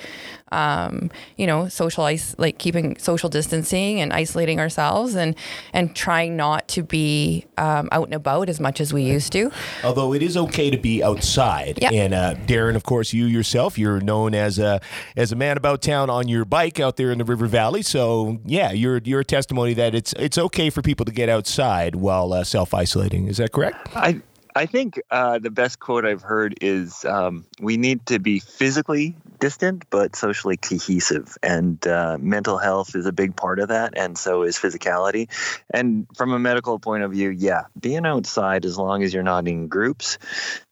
um, 0.53 1.11
you 1.37 1.47
know, 1.47 1.69
social 1.69 2.05
ice 2.05 2.35
like 2.39 2.59
keeping 2.59 2.97
social 2.99 3.29
distancing 3.29 4.01
and 4.01 4.13
isolating 4.13 4.59
ourselves 4.61 5.15
and 5.15 5.35
and 5.73 5.95
trying 5.95 6.37
not 6.37 6.67
to 6.69 6.83
be 6.83 7.47
um, 7.59 7.89
out 7.93 8.05
and 8.05 8.15
about 8.15 8.49
as 8.49 8.61
much 8.61 8.81
as 8.81 8.93
we 8.93 9.03
used 9.03 9.33
to. 9.33 9.51
Although 9.85 10.13
it 10.15 10.23
is 10.23 10.37
okay 10.37 10.71
to 10.71 10.77
be 10.79 11.03
outside, 11.03 11.79
Yep. 11.81 11.93
and 11.93 12.15
uh, 12.15 12.35
Darren, 12.47 12.75
of 12.77 12.83
course, 12.83 13.13
you 13.13 13.27
yourself, 13.27 13.79
you're 13.79 14.01
known 14.01 14.35
as 14.35 14.59
a 14.59 14.81
as 15.17 15.33
a 15.33 15.37
man 15.37 15.57
about 15.57 15.83
town 15.83 16.11
on 16.11 16.29
your 16.29 16.45
bike 16.45 16.81
out 16.81 16.97
there 16.97 17.11
in 17.13 17.19
the 17.19 17.25
River 17.25 17.47
Valley. 17.47 17.83
So 17.83 18.39
yeah, 18.45 18.73
you're 18.73 18.99
you're 19.05 19.21
a 19.21 19.25
testimony 19.25 19.75
that 19.75 19.95
it's 19.95 20.13
it's 20.15 20.39
okay 20.39 20.71
for 20.71 20.83
people 20.83 21.07
to 21.07 21.13
get 21.13 21.29
outside 21.29 21.95
while 21.97 22.33
uh, 22.33 22.45
self 22.45 22.75
isolating. 22.75 23.29
Is 23.29 23.37
that 23.39 23.53
correct? 23.53 23.89
I 23.95 24.21
I 24.61 24.67
think 24.67 25.01
uh, 25.11 25.39
the 25.39 25.51
best 25.51 25.81
quote 25.81 26.05
I've 26.05 26.21
heard 26.21 26.59
is 26.61 27.07
um, 27.07 27.47
we 27.63 27.79
need 27.79 28.05
to 28.07 28.19
be 28.19 28.41
physically 28.41 29.17
distant 29.39 29.89
but 29.89 30.15
socially 30.15 30.59
cohesive, 30.59 31.39
and 31.43 31.85
uh, 31.87 32.19
mental 32.21 32.59
health 32.59 32.95
is 32.95 33.07
a 33.07 33.13
big 33.13 33.35
part 33.35 33.59
of 33.59 33.69
that, 33.69 33.97
and 33.97 34.19
so 34.19 34.43
is 34.43 34.59
physicality. 34.59 35.31
And 35.73 36.07
from 36.15 36.35
a 36.35 36.39
medical 36.39 36.79
point 36.79 37.05
of 37.05 37.13
view, 37.13 37.31
yeah, 37.31 37.63
being 37.81 38.05
outside 38.05 38.67
as 38.67 38.77
long 38.77 39.03
as 39.03 39.15
you're 39.15 39.23
not 39.23 39.49
in 39.49 39.69
groups, 39.69 40.19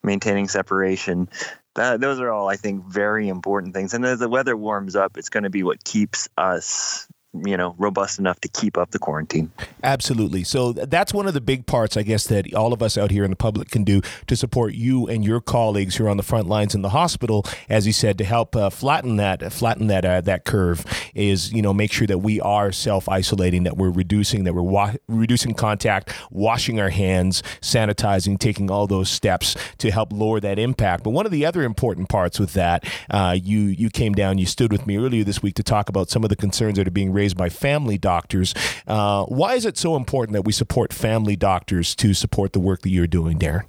maintaining 0.02 0.49
separation. 0.49 1.30
That, 1.75 1.99
those 1.99 2.21
are 2.21 2.30
all, 2.30 2.47
I 2.47 2.57
think, 2.57 2.85
very 2.85 3.26
important 3.26 3.73
things. 3.73 3.95
And 3.95 4.04
as 4.04 4.18
the 4.18 4.28
weather 4.28 4.54
warms 4.54 4.97
up, 4.97 5.16
it's 5.16 5.30
going 5.30 5.45
to 5.45 5.50
be 5.50 5.62
what 5.62 5.83
keeps 5.83 6.28
us, 6.37 7.09
you 7.35 7.56
know, 7.56 7.75
robust 7.78 8.18
enough 8.18 8.40
to 8.40 8.49
keep 8.49 8.78
up 8.78 8.90
the 8.90 8.99
quarantine. 8.99 9.50
Absolutely. 9.82 10.44
So 10.44 10.73
that's 10.73 11.12
one 11.12 11.26
of 11.26 11.35
the 11.35 11.40
big 11.40 11.66
parts, 11.66 11.97
I 11.97 12.02
guess, 12.02 12.26
that 12.28 12.54
all 12.54 12.73
of 12.73 12.82
us 12.82 12.97
out 12.97 13.11
here 13.11 13.23
in 13.23 13.30
the 13.30 13.37
public 13.37 13.70
can 13.70 13.85
do 13.85 14.00
to 14.26 14.37
support 14.37 14.75
you 14.75 15.06
and 15.06 15.25
your 15.25 15.40
colleagues 15.40 15.97
who 15.97 16.06
are 16.06 16.08
on 16.08 16.16
the 16.16 16.23
front 16.23 16.49
lines 16.49 16.75
in 16.75 16.80
the 16.80 16.88
hospital, 16.90 17.44
as 17.68 17.87
you 17.87 17.92
said, 17.92 18.16
to 18.18 18.25
help 18.25 18.56
uh, 18.56 18.70
flatten 18.70 19.16
that 19.16 19.52
flatten 19.52 19.88
that 19.88 20.04
uh, 20.04 20.20
that 20.23 20.44
curve. 20.44 20.85
Is 21.14 21.52
you 21.52 21.62
know 21.62 21.75
make 21.75 21.92
sure 21.92 22.06
that 22.06 22.18
we 22.18 22.40
are 22.40 22.73
self 22.73 23.08
isolating, 23.08 23.64
that 23.64 23.76
we're 23.76 23.90
reducing, 23.90 24.44
that 24.44 24.54
we're 24.54 24.62
wa- 24.62 24.94
reducing 25.06 25.52
contact, 25.54 26.12
washing 26.30 26.80
our 26.80 26.90
hands, 26.90 27.42
sanitizing, 27.61 28.38
taking 28.38 28.70
all 28.70 28.87
those 28.87 29.11
steps 29.11 29.54
to 29.78 29.90
help 29.90 30.12
lower 30.12 30.40
that 30.40 30.58
impact. 30.58 31.04
But 31.04 31.11
one 31.11 31.26
of 31.26 31.32
the 31.32 31.44
other 31.44 31.62
important 31.62 32.08
parts 32.08 32.38
with 32.38 32.54
that, 32.54 32.85
uh, 33.11 33.37
you 33.40 33.61
you 33.61 33.90
came 33.90 34.14
down, 34.14 34.38
you 34.38 34.47
stood 34.47 34.73
with 34.73 34.87
me 34.87 34.97
earlier 34.97 35.25
this 35.25 35.42
week 35.42 35.54
to 35.56 35.62
talk 35.62 35.88
about 35.88 36.08
some 36.08 36.25
of 36.25 36.30
the 36.30 36.37
concerns 36.37 36.78
that 36.78 36.87
are 36.87 36.92
being 36.92 37.12
raised 37.18 37.37
by 37.37 37.48
family 37.48 37.98
doctors. 37.98 38.54
Uh, 38.87 39.25
why 39.25 39.54
is 39.54 39.66
it 39.66 39.76
so 39.76 39.96
important 39.96 40.34
that 40.34 40.42
we 40.42 40.52
support 40.52 40.92
family 40.92 41.37
doctors 41.37 41.94
to 41.96 42.14
support 42.14 42.52
the 42.52 42.60
work 42.60 42.82
that 42.82 42.90
you're 42.90 43.06
doing, 43.06 43.38
Darren? 43.38 43.64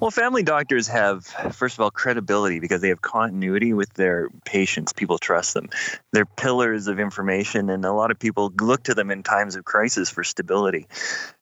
Well, 0.00 0.10
family 0.10 0.42
doctors 0.42 0.86
have, 0.88 1.24
first 1.26 1.76
of 1.76 1.80
all, 1.80 1.90
credibility 1.90 2.60
because 2.60 2.80
they 2.80 2.88
have 2.88 3.02
continuity 3.02 3.72
with 3.72 3.92
their 3.94 4.28
patients. 4.44 4.92
People 4.92 5.18
trust 5.18 5.54
them. 5.54 5.68
They're 6.12 6.26
pillars 6.26 6.86
of 6.86 7.00
information, 7.00 7.70
and 7.70 7.84
a 7.84 7.92
lot 7.92 8.10
of 8.10 8.18
people 8.18 8.52
look 8.60 8.84
to 8.84 8.94
them 8.94 9.10
in 9.10 9.22
times 9.22 9.56
of 9.56 9.64
crisis 9.64 10.10
for 10.10 10.24
stability. 10.24 10.86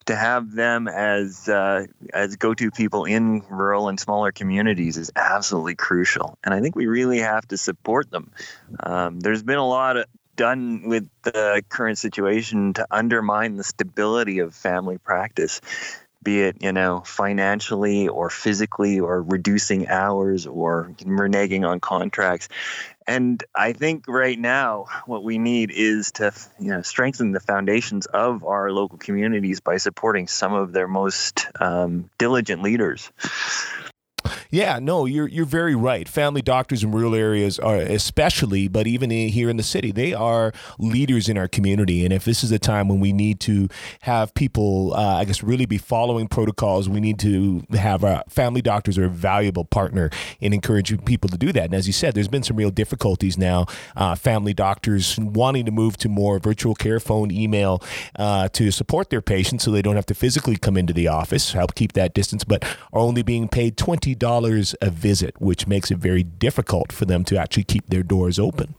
To 0.06 0.16
have 0.16 0.52
them 0.52 0.88
as 0.88 1.49
uh, 1.49 1.87
as 2.14 2.37
go-to 2.37 2.70
people 2.70 3.04
in 3.04 3.42
rural 3.50 3.88
and 3.88 3.99
smaller 3.99 4.32
communities 4.32 4.96
is 4.96 5.11
absolutely 5.16 5.75
crucial, 5.75 6.38
and 6.44 6.54
I 6.54 6.61
think 6.61 6.76
we 6.76 6.87
really 6.87 7.18
have 7.18 7.46
to 7.49 7.56
support 7.56 8.11
them. 8.11 8.30
Um, 8.80 9.20
there's 9.20 9.42
been 9.42 9.58
a 9.58 9.66
lot 9.66 9.96
of 9.96 10.06
done 10.37 10.88
with 10.88 11.09
the 11.23 11.62
current 11.69 11.99
situation 11.99 12.75
to 12.75 12.87
undermine 12.90 13.57
the 13.57 13.64
stability 13.64 14.38
of 14.40 14.55
family 14.55 14.99
practice 14.99 15.61
be 16.26 16.40
it 16.43 16.57
you 16.61 16.73
know 16.73 17.02
financially 17.07 18.09
or 18.09 18.28
physically 18.28 18.99
or 18.99 19.23
reducing 19.23 19.87
hours 19.87 20.45
or 20.45 20.93
reneging 21.05 21.66
on 21.66 21.78
contracts. 21.78 22.49
And 23.07 23.43
i 23.55 23.73
think 23.73 24.09
right 24.09 24.38
now 24.38 24.87
what 25.07 25.23
we 25.23 25.38
need 25.38 25.71
is 25.71 26.11
to 26.12 26.33
you 26.59 26.73
know 26.73 26.83
strengthen 26.83 27.31
the 27.31 27.38
foundations 27.38 28.07
of 28.07 28.45
our 28.45 28.73
local 28.73 28.99
communities 28.99 29.61
by 29.61 29.76
supporting 29.76 30.26
some 30.26 30.52
of 30.52 30.73
their 30.73 30.88
most 30.88 31.47
um, 31.61 32.11
diligent 32.19 32.61
leaders 32.62 33.12
Yeah, 34.50 34.79
no, 34.79 35.07
you're 35.07 35.29
you're 35.29 35.45
very 35.45 35.75
right. 35.75 36.09
Family 36.09 36.43
doctors 36.43 36.85
in 36.85 36.93
rural 36.93 37.15
areas 37.15 37.59
are 37.59 37.76
especially, 37.76 38.69
but 38.69 38.87
even 38.87 39.11
in, 39.11 39.29
here 39.31 39.50
in 39.50 39.57
the 39.57 39.62
city, 39.62 39.91
they 39.91 40.15
are 40.15 40.53
leaders 40.79 41.29
in 41.29 41.37
our 41.37 41.49
community. 41.49 42.05
And 42.05 42.12
if 42.12 42.25
this 42.25 42.45
is 42.45 42.53
a 42.53 42.59
time 42.59 42.88
when 42.88 43.00
we 43.00 43.12
need 43.12 43.41
to 43.41 43.69
have 44.03 44.33
people, 44.35 44.95
uh, 44.95 45.17
I 45.17 45.25
guess, 45.25 45.43
really 45.43 45.67
be 45.67 45.79
following 45.79 46.29
protocols, 46.29 46.88
we 46.88 47.00
need 47.00 47.19
to 47.21 47.65
have 47.73 48.05
our 48.05 48.23
family 48.29 48.62
doctors 48.62 48.99
are 48.99 49.07
a 49.07 49.09
valuable 49.09 49.65
partner 49.65 50.11
in 50.41 50.53
encouraging 50.53 50.99
people 50.99 51.29
to 51.31 51.37
do 51.37 51.53
that. 51.53 51.65
And 51.65 51.75
as 51.75 51.87
you 51.87 51.93
said, 51.93 52.15
there's 52.15 52.29
been 52.29 52.45
some 52.45 52.57
real 52.57 52.71
difficulties 52.71 53.37
now. 53.37 53.67
Uh, 53.97 54.14
family 54.14 54.55
doctors 54.55 55.18
wanting 55.18 55.64
to 55.64 55.73
move 55.73 55.97
to 55.99 56.09
more 56.09 56.38
virtual 56.38 56.75
care, 56.75 57.01
phone, 57.01 57.33
email 57.33 57.83
uh, 58.16 58.49
to 58.51 58.70
support 58.70 59.11
their 59.11 59.23
patients, 59.23 59.64
so 59.64 59.70
they 59.73 59.83
don't 59.83 59.97
have 59.97 60.07
to 60.07 60.14
physically 60.14 60.57
come 60.57 60.77
into 60.77 60.92
the 60.92 61.09
office, 61.09 61.53
help 61.53 61.75
keep 61.75 61.94
that 61.94 62.14
distance, 62.14 62.44
but 62.44 62.62
are 62.92 63.01
only 63.01 63.23
being 63.23 63.49
paid 63.49 63.77
twenty 63.77 64.14
dollars 64.14 64.36
a 64.44 64.90
visit, 64.90 65.40
which 65.40 65.66
makes 65.66 65.90
it 65.90 65.99
very 65.99 66.22
difficult 66.22 66.92
for 66.92 67.05
them 67.05 67.25
to 67.25 67.37
actually 67.37 67.64
keep 67.64 67.87
their 67.88 68.03
doors 68.03 68.38
open. 68.38 68.75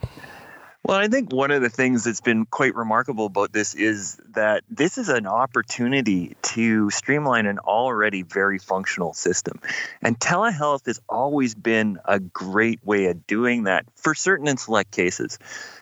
Well, 0.87 0.97
I 0.97 1.09
think 1.09 1.33
one 1.33 1.51
of 1.51 1.61
the 1.61 1.69
things 1.69 2.05
that's 2.05 2.21
been 2.21 2.45
quite 2.45 2.73
remarkable 2.73 3.25
about 3.25 3.51
this 3.51 3.75
is 3.75 4.15
that 4.29 4.63
this 4.69 4.97
is 4.97 5.09
an 5.09 5.27
opportunity 5.27 6.37
to 6.43 6.89
streamline 6.91 7.45
an 7.45 7.59
already 7.59 8.21
very 8.21 8.57
functional 8.57 9.13
system. 9.13 9.59
And 10.01 10.17
telehealth 10.17 10.85
has 10.85 11.01
always 11.09 11.55
been 11.55 11.99
a 12.05 12.21
great 12.21 12.79
way 12.85 13.07
of 13.07 13.27
doing 13.27 13.63
that 13.63 13.85
for 13.95 14.15
certain 14.15 14.47
and 14.47 14.57
select 14.57 14.91
cases. 14.91 15.39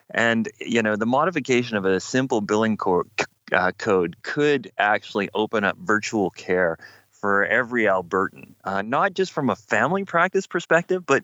And, 0.10 0.50
you 0.60 0.82
know, 0.82 0.96
the 0.96 1.06
modification 1.06 1.78
of 1.78 1.86
a 1.86 2.00
simple 2.00 2.42
billing 2.42 2.78
co- 2.78 3.04
uh, 3.52 3.74
code 3.78 4.16
could 4.24 4.72
actually 4.78 5.30
open 5.36 5.64
up 5.64 5.78
virtual 5.78 6.32
care 6.32 6.80
for 7.26 7.44
every 7.44 7.86
Albertan, 7.86 8.54
uh, 8.64 8.84
not 8.84 9.16
just 9.16 9.32
from 9.32 9.50
a 9.50 9.56
family 9.56 10.04
practice 10.04 10.46
perspective, 10.46 11.08
but 11.08 11.24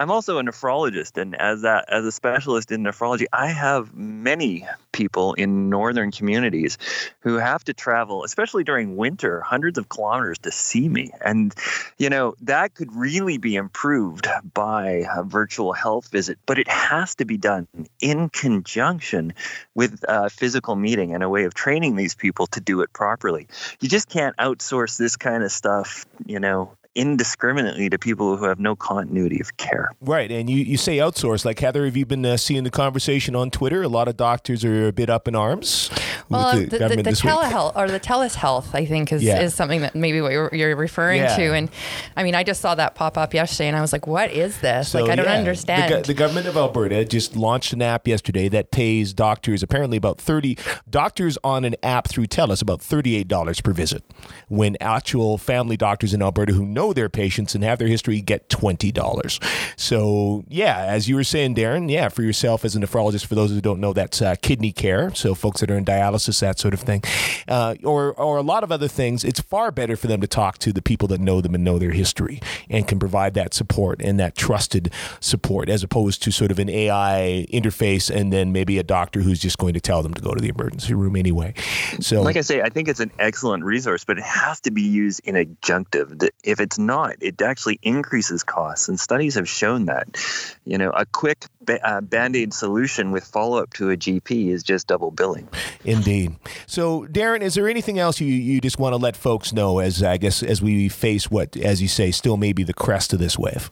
I'm 0.00 0.10
also 0.10 0.38
a 0.38 0.42
nephrologist, 0.42 1.20
and 1.20 1.34
as 1.38 1.60
that 1.60 1.84
as 1.90 2.06
a 2.06 2.10
specialist 2.10 2.72
in 2.72 2.82
nephrology, 2.82 3.26
I 3.34 3.48
have 3.48 3.94
many 3.94 4.66
people 4.92 5.34
in 5.34 5.68
northern 5.68 6.10
communities 6.10 6.78
who 7.20 7.34
have 7.34 7.62
to 7.64 7.74
travel, 7.74 8.24
especially 8.24 8.64
during 8.64 8.96
winter, 8.96 9.42
hundreds 9.42 9.76
of 9.76 9.90
kilometers 9.90 10.38
to 10.38 10.52
see 10.52 10.88
me, 10.88 11.10
and 11.22 11.54
you 11.98 12.08
know 12.08 12.34
that 12.40 12.74
could 12.74 12.90
really 12.94 13.36
be 13.36 13.56
improved 13.56 14.26
by 14.54 15.06
a 15.14 15.22
virtual 15.22 15.74
health 15.74 16.08
visit, 16.10 16.38
but 16.46 16.58
it 16.58 16.68
has 16.68 17.16
to 17.16 17.26
be 17.26 17.36
done 17.36 17.68
in 18.00 18.30
conjunction 18.30 19.34
with 19.74 20.02
a 20.08 20.30
physical 20.30 20.76
meeting 20.76 21.14
and 21.14 21.22
a 21.22 21.28
way 21.28 21.44
of 21.44 21.52
training 21.52 21.96
these 21.96 22.14
people 22.14 22.46
to 22.46 22.60
do 22.62 22.80
it 22.80 22.90
properly. 22.94 23.48
You 23.80 23.90
just 23.90 24.08
can't 24.08 24.34
outsource 24.38 24.96
this 24.96 25.16
kind 25.16 25.44
of 25.44 25.52
stuff, 25.52 26.06
you 26.24 26.40
know, 26.40 26.72
indiscriminately 26.94 27.88
to 27.88 27.98
people 27.98 28.36
who 28.36 28.44
have 28.44 28.58
no 28.58 28.74
continuity 28.74 29.40
of 29.40 29.56
care. 29.56 29.92
Right, 30.00 30.30
and 30.30 30.50
you, 30.50 30.56
you 30.56 30.76
say 30.76 30.98
outsource. 30.98 31.44
Like 31.44 31.58
Heather, 31.58 31.84
have 31.84 31.96
you 31.96 32.06
been 32.06 32.24
uh, 32.24 32.36
seeing 32.36 32.64
the 32.64 32.70
conversation 32.70 33.36
on 33.36 33.50
Twitter? 33.50 33.82
A 33.82 33.88
lot 33.88 34.08
of 34.08 34.16
doctors 34.16 34.64
are 34.64 34.88
a 34.88 34.92
bit 34.92 35.08
up 35.10 35.28
in 35.28 35.34
arms. 35.34 35.90
Well, 36.28 36.54
with 36.58 36.70
the, 36.70 36.78
the, 36.78 36.96
the, 36.96 37.10
telehealth 37.10 37.76
or 37.76 37.88
the 37.88 38.00
telehealth, 38.00 38.74
I 38.74 38.84
think, 38.84 39.12
is, 39.12 39.22
Yeah. 39.22 39.40
is 39.40 39.54
something 39.54 39.80
that 39.82 39.94
maybe 39.94 40.20
what 40.20 40.32
you're, 40.32 40.50
you're 40.54 40.76
referring 40.76 41.22
Yeah. 41.22 41.36
to. 41.36 41.54
And 41.54 41.70
I 42.16 42.22
mean, 42.22 42.34
I 42.34 42.42
just 42.44 42.60
saw 42.60 42.74
that 42.74 42.94
pop 42.94 43.16
up 43.18 43.34
yesterday, 43.34 43.68
and 43.68 43.76
I 43.76 43.80
was 43.80 43.92
like, 43.92 44.06
"What 44.06 44.30
is 44.30 44.58
this? 44.60 44.94
like, 44.94 45.08
I 45.10 45.16
don't 45.16 45.26
yeah, 45.26 45.32
understand." 45.34 45.90
The, 45.92 45.96
go- 45.96 46.02
the 46.02 46.14
government 46.14 46.46
of 46.46 46.56
Alberta 46.56 47.04
just 47.04 47.36
launched 47.36 47.72
an 47.72 47.82
app 47.82 48.06
yesterday 48.06 48.48
that 48.48 48.70
pays 48.70 49.12
doctors 49.12 49.62
apparently 49.62 49.96
about 49.96 50.20
thirty 50.20 50.56
doctors 50.88 51.38
on 51.44 51.64
an 51.64 51.76
app 51.82 52.08
through 52.08 52.26
TELUS 52.26 52.62
about 52.62 52.82
thirty 52.82 53.16
eight 53.16 53.28
dollars 53.28 53.60
per 53.60 53.72
visit, 53.72 54.02
when 54.48 54.76
actual 54.80 55.38
family 55.38 55.76
doctors 55.76 56.12
in 56.14 56.22
Alberta 56.22 56.52
who 56.52 56.66
know 56.66 56.92
their 56.92 57.08
patients 57.08 57.54
and 57.54 57.64
have 57.64 57.78
their 57.78 57.88
history 57.88 58.20
get 58.20 58.48
twenty 58.48 58.92
dollars. 58.92 59.38
So 59.76 60.44
yeah, 60.48 60.78
as 60.84 61.08
you 61.08 61.14
were 61.16 61.24
saying, 61.24 61.54
Darren, 61.54 61.90
yeah, 61.90 62.08
for 62.08 62.22
yourself 62.22 62.64
as 62.64 62.76
a 62.76 62.80
nephrologist, 62.80 63.26
for 63.26 63.34
those 63.34 63.50
who 63.50 63.60
don't 63.60 63.80
know, 63.80 63.92
that's 63.92 64.20
uh, 64.22 64.34
kidney 64.42 64.72
care. 64.72 65.14
So 65.14 65.34
folks 65.34 65.60
that 65.60 65.70
are 65.70 65.76
in 65.76 65.84
dialysis, 65.84 66.09
that 66.18 66.58
sort 66.58 66.74
of 66.74 66.80
thing, 66.80 67.02
uh, 67.48 67.74
or 67.84 68.12
or 68.12 68.36
a 68.38 68.42
lot 68.42 68.64
of 68.64 68.72
other 68.72 68.88
things. 68.88 69.24
It's 69.24 69.40
far 69.40 69.70
better 69.70 69.96
for 69.96 70.06
them 70.06 70.20
to 70.20 70.26
talk 70.26 70.58
to 70.58 70.72
the 70.72 70.82
people 70.82 71.08
that 71.08 71.20
know 71.20 71.40
them 71.40 71.54
and 71.54 71.64
know 71.64 71.78
their 71.78 71.92
history 71.92 72.40
and 72.68 72.86
can 72.86 72.98
provide 72.98 73.34
that 73.34 73.54
support 73.54 74.00
and 74.02 74.18
that 74.20 74.34
trusted 74.34 74.92
support, 75.20 75.68
as 75.68 75.82
opposed 75.82 76.22
to 76.22 76.30
sort 76.30 76.50
of 76.50 76.58
an 76.58 76.68
AI 76.68 77.46
interface 77.52 78.10
and 78.14 78.32
then 78.32 78.52
maybe 78.52 78.78
a 78.78 78.82
doctor 78.82 79.20
who's 79.20 79.38
just 79.38 79.58
going 79.58 79.74
to 79.74 79.80
tell 79.80 80.02
them 80.02 80.14
to 80.14 80.20
go 80.20 80.34
to 80.34 80.40
the 80.40 80.48
emergency 80.48 80.94
room 80.94 81.16
anyway. 81.16 81.54
So 82.00 82.22
Like 82.22 82.36
I 82.36 82.42
say, 82.42 82.62
I 82.62 82.68
think 82.68 82.88
it's 82.88 83.00
an 83.00 83.10
excellent 83.18 83.64
resource, 83.64 84.04
but 84.04 84.18
it 84.18 84.24
has 84.24 84.60
to 84.60 84.70
be 84.70 84.82
used 84.82 85.20
in 85.24 85.34
adjunctive. 85.34 86.28
If 86.44 86.60
it's 86.60 86.78
not, 86.78 87.16
it 87.20 87.40
actually 87.42 87.78
increases 87.82 88.42
costs, 88.42 88.88
and 88.88 88.98
studies 88.98 89.34
have 89.34 89.48
shown 89.48 89.86
that. 89.86 90.16
You 90.64 90.78
know, 90.78 90.90
a 90.90 91.06
quick 91.06 91.46
ba- 91.60 91.86
uh, 91.86 92.00
band 92.00 92.36
aid 92.36 92.52
solution 92.52 93.10
with 93.10 93.24
follow 93.24 93.62
up 93.62 93.72
to 93.74 93.90
a 93.90 93.96
GP 93.96 94.48
is 94.48 94.62
just 94.62 94.86
double 94.86 95.10
billing. 95.10 95.48
Indeed. 95.84 96.36
So, 96.66 97.06
Darren, 97.06 97.40
is 97.42 97.54
there 97.54 97.68
anything 97.68 97.98
else 97.98 98.20
you, 98.20 98.26
you 98.26 98.60
just 98.60 98.78
want 98.78 98.92
to 98.92 98.96
let 98.96 99.16
folks 99.16 99.52
know 99.52 99.78
as 99.78 100.02
I 100.02 100.16
guess 100.16 100.42
as 100.42 100.62
we 100.62 100.88
face 100.88 101.30
what, 101.30 101.56
as 101.56 101.82
you 101.82 101.88
say, 101.88 102.10
still 102.10 102.36
may 102.36 102.52
be 102.52 102.62
the 102.62 102.74
crest 102.74 103.12
of 103.12 103.18
this 103.18 103.38
wave? 103.38 103.70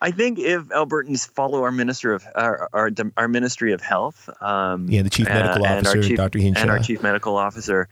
I 0.00 0.10
think 0.10 0.38
if 0.38 0.62
Albertans 0.68 1.28
follow 1.28 1.62
our 1.62 1.72
minister 1.72 2.14
of 2.14 2.24
our 2.34 2.68
our, 2.72 2.90
our 3.18 3.28
Ministry 3.28 3.72
of 3.72 3.82
Health, 3.82 4.30
um, 4.40 4.88
yeah, 4.88 5.02
the 5.02 5.10
chief 5.10 5.26
medical 5.28 5.66
uh, 5.66 5.76
officer, 5.76 6.02
chief, 6.02 6.16
Dr. 6.16 6.38
Hinshaw, 6.38 6.62
and 6.62 6.70
our 6.70 6.78
chief 6.78 7.02
medical 7.02 7.36
officer, 7.36 7.88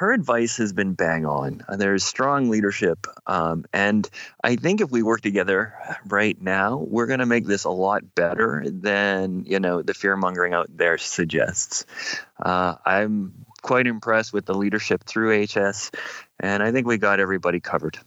her 0.00 0.14
advice 0.14 0.56
has 0.56 0.72
been 0.72 0.94
bang 0.94 1.26
on. 1.26 1.62
There's 1.68 2.04
strong 2.04 2.48
leadership. 2.48 3.06
Um, 3.26 3.66
and 3.70 4.08
I 4.42 4.56
think 4.56 4.80
if 4.80 4.90
we 4.90 5.02
work 5.02 5.20
together 5.20 5.74
right 6.06 6.40
now, 6.40 6.78
we're 6.78 7.04
going 7.04 7.18
to 7.18 7.26
make 7.26 7.44
this 7.44 7.64
a 7.64 7.70
lot 7.70 8.14
better 8.14 8.64
than, 8.66 9.44
you 9.44 9.60
know, 9.60 9.82
the 9.82 9.92
fear 9.92 10.16
mongering 10.16 10.54
out 10.54 10.74
there 10.74 10.96
suggests. 10.96 11.84
Uh, 12.42 12.76
I'm 12.86 13.44
quite 13.60 13.86
impressed 13.86 14.32
with 14.32 14.46
the 14.46 14.54
leadership 14.54 15.04
through 15.04 15.44
HS, 15.44 15.90
and 16.38 16.62
I 16.62 16.72
think 16.72 16.86
we 16.86 16.96
got 16.96 17.20
everybody 17.20 17.60
covered. 17.60 17.98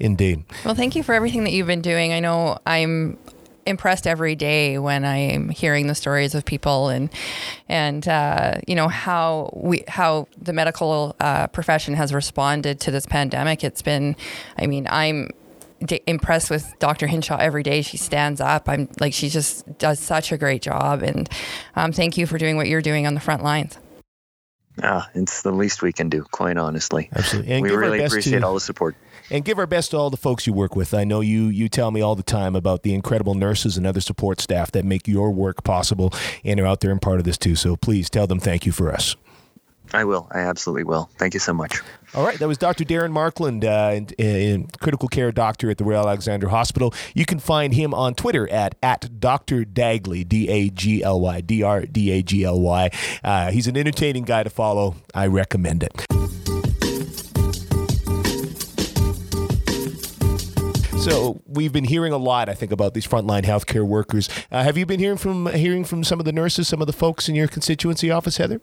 Indeed. 0.00 0.42
Well, 0.64 0.74
thank 0.74 0.96
you 0.96 1.04
for 1.04 1.14
everything 1.14 1.44
that 1.44 1.52
you've 1.52 1.68
been 1.68 1.80
doing. 1.80 2.12
I 2.12 2.18
know 2.18 2.58
I'm 2.66 3.18
impressed 3.66 4.06
every 4.06 4.34
day 4.34 4.78
when 4.78 5.04
I'm 5.04 5.48
hearing 5.48 5.86
the 5.86 5.94
stories 5.94 6.34
of 6.34 6.44
people 6.44 6.88
and 6.88 7.10
and 7.68 8.06
uh, 8.06 8.60
you 8.66 8.74
know 8.74 8.88
how 8.88 9.50
we 9.54 9.84
how 9.88 10.28
the 10.40 10.52
medical 10.52 11.16
uh, 11.20 11.46
profession 11.48 11.94
has 11.94 12.12
responded 12.12 12.80
to 12.80 12.90
this 12.90 13.06
pandemic. 13.06 13.64
It's 13.64 13.82
been, 13.82 14.16
I 14.58 14.66
mean, 14.66 14.86
I'm 14.90 15.30
d- 15.84 16.00
impressed 16.06 16.50
with 16.50 16.72
Dr. 16.78 17.06
Hinshaw 17.06 17.38
every 17.38 17.62
day. 17.62 17.82
She 17.82 17.96
stands 17.96 18.40
up. 18.40 18.68
I'm 18.68 18.88
like 19.00 19.12
she 19.12 19.28
just 19.28 19.78
does 19.78 20.00
such 20.00 20.32
a 20.32 20.38
great 20.38 20.62
job, 20.62 21.02
and 21.02 21.28
um, 21.76 21.92
thank 21.92 22.16
you 22.16 22.26
for 22.26 22.38
doing 22.38 22.56
what 22.56 22.68
you're 22.68 22.82
doing 22.82 23.06
on 23.06 23.14
the 23.14 23.20
front 23.20 23.42
lines. 23.42 23.78
Ah, 24.82 25.08
it's 25.14 25.42
the 25.42 25.52
least 25.52 25.82
we 25.82 25.92
can 25.92 26.08
do, 26.08 26.22
quite 26.32 26.56
honestly. 26.56 27.08
Absolutely. 27.14 27.52
And 27.52 27.62
we 27.62 27.70
really 27.70 28.02
appreciate 28.02 28.40
to, 28.40 28.46
all 28.46 28.54
the 28.54 28.60
support. 28.60 28.96
And 29.30 29.44
give 29.44 29.58
our 29.58 29.66
best 29.66 29.92
to 29.92 29.96
all 29.96 30.10
the 30.10 30.16
folks 30.16 30.46
you 30.46 30.52
work 30.52 30.76
with. 30.76 30.92
I 30.92 31.04
know 31.04 31.20
you 31.20 31.46
you 31.46 31.68
tell 31.68 31.90
me 31.90 32.00
all 32.00 32.14
the 32.14 32.22
time 32.22 32.54
about 32.54 32.82
the 32.82 32.94
incredible 32.94 33.34
nurses 33.34 33.76
and 33.76 33.86
other 33.86 34.00
support 34.00 34.40
staff 34.40 34.70
that 34.72 34.84
make 34.84 35.08
your 35.08 35.30
work 35.30 35.64
possible 35.64 36.12
and 36.44 36.60
are 36.60 36.66
out 36.66 36.80
there 36.80 36.90
and 36.90 37.00
part 37.00 37.18
of 37.18 37.24
this 37.24 37.38
too. 37.38 37.56
So 37.56 37.76
please 37.76 38.10
tell 38.10 38.26
them 38.26 38.38
thank 38.38 38.66
you 38.66 38.72
for 38.72 38.92
us. 38.92 39.16
I 39.92 40.04
will. 40.04 40.26
I 40.32 40.40
absolutely 40.40 40.84
will. 40.84 41.08
Thank 41.18 41.34
you 41.34 41.40
so 41.40 41.52
much. 41.52 41.80
All 42.14 42.24
right. 42.24 42.38
That 42.38 42.48
was 42.48 42.58
Dr. 42.58 42.84
Darren 42.84 43.12
Markland, 43.12 43.64
uh, 43.64 44.66
critical 44.78 45.08
care 45.08 45.30
doctor 45.30 45.70
at 45.70 45.78
the 45.78 45.84
Royal 45.84 46.08
Alexandra 46.08 46.48
Hospital. 46.48 46.92
You 47.14 47.24
can 47.26 47.38
find 47.38 47.74
him 47.74 47.94
on 47.94 48.14
Twitter 48.14 48.50
at, 48.50 48.74
at 48.82 49.20
Dr. 49.20 49.64
Dagly, 49.64 50.26
D 50.26 50.48
A 50.48 50.70
G 50.70 51.02
L 51.02 51.20
Y, 51.20 51.40
D 51.42 51.62
R 51.62 51.82
D 51.82 52.10
A 52.10 52.22
G 52.22 52.44
L 52.44 52.60
Y. 52.60 52.90
Uh, 53.22 53.50
he's 53.50 53.66
an 53.66 53.76
entertaining 53.76 54.24
guy 54.24 54.42
to 54.42 54.50
follow. 54.50 54.96
I 55.14 55.26
recommend 55.26 55.82
it. 55.82 56.13
So 61.04 61.42
we've 61.46 61.70
been 61.70 61.84
hearing 61.84 62.14
a 62.14 62.16
lot, 62.16 62.48
I 62.48 62.54
think, 62.54 62.72
about 62.72 62.94
these 62.94 63.06
frontline 63.06 63.42
healthcare 63.42 63.86
workers. 63.86 64.30
Uh, 64.50 64.62
have 64.62 64.78
you 64.78 64.86
been 64.86 64.98
hearing 64.98 65.18
from 65.18 65.52
hearing 65.52 65.84
from 65.84 66.02
some 66.02 66.18
of 66.18 66.24
the 66.24 66.32
nurses, 66.32 66.66
some 66.66 66.80
of 66.80 66.86
the 66.86 66.94
folks 66.94 67.28
in 67.28 67.34
your 67.34 67.46
constituency 67.46 68.10
office, 68.10 68.38
Heather? 68.38 68.62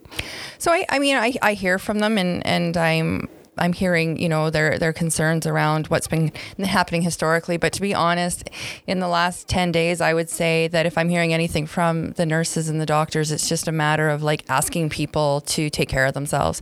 So 0.58 0.72
I, 0.72 0.84
I 0.90 0.98
mean, 0.98 1.16
I, 1.18 1.36
I 1.44 1.54
hear 1.54 1.78
from 1.78 2.00
them, 2.00 2.18
and 2.18 2.44
and 2.48 2.76
I'm 2.78 3.30
I'm 3.60 3.74
hearing, 3.74 4.18
you 4.18 4.28
know, 4.28 4.50
their 4.50 4.80
their 4.80 4.92
concerns 4.92 5.46
around 5.46 5.86
what's 5.88 6.08
been 6.08 6.32
happening 6.58 7.04
historically. 7.04 7.58
But 7.58 7.74
to 7.74 7.82
be 7.82 7.94
honest, 7.94 8.50
in 8.88 9.02
the 9.02 9.08
last 9.08 9.48
ten 9.48 9.72
days, 9.72 10.02
I 10.02 10.16
would 10.16 10.28
say 10.30 10.68
that 10.70 10.88
if 10.88 10.98
I'm 10.98 11.10
hearing 11.10 11.36
anything 11.36 11.68
from 11.68 12.14
the 12.14 12.26
nurses 12.26 12.70
and 12.70 12.82
the 12.82 12.88
doctors, 12.88 13.32
it's 13.32 13.48
just 13.48 13.68
a 13.68 13.72
matter 13.72 14.10
of 14.10 14.24
like 14.24 14.46
asking 14.50 14.90
people 14.90 15.42
to 15.42 15.70
take 15.70 15.90
care 15.90 16.08
of 16.08 16.16
themselves. 16.16 16.60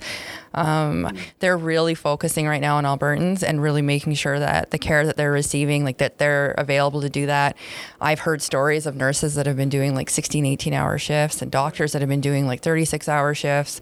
Um, 0.54 1.16
they're 1.40 1.58
really 1.58 1.96
focusing 1.96 2.48
right 2.48 2.62
now 2.62 2.78
on 2.78 2.84
Albertans 2.84 3.44
and 3.44 3.62
really 3.62 3.82
making 3.82 4.14
sure 4.16 4.40
that 4.40 4.72
the 4.72 4.78
care 4.78 5.06
that 5.06 5.18
they're 5.18 5.32
receiving, 5.32 5.84
like 5.84 5.98
that 5.98 6.18
they're 6.18 6.52
available 6.52 7.02
to 7.02 7.10
do 7.10 7.26
that. 7.28 7.56
I've 8.02 8.20
heard 8.20 8.42
stories 8.42 8.86
of 8.86 8.96
nurses 8.96 9.36
that 9.36 9.46
have 9.46 9.58
been 9.58 9.70
doing 9.70 9.96
like 9.96 10.10
16, 10.10 10.46
18 10.46 10.74
hour 10.74 10.98
shifts 10.98 11.42
and 11.42 11.52
doctors 11.52 11.92
that 11.94 12.02
have 12.02 12.10
been 12.10 12.22
doing 12.22 12.48
like 12.48 12.62
36 12.62 13.08
hour 13.08 13.34
shifts, 13.34 13.82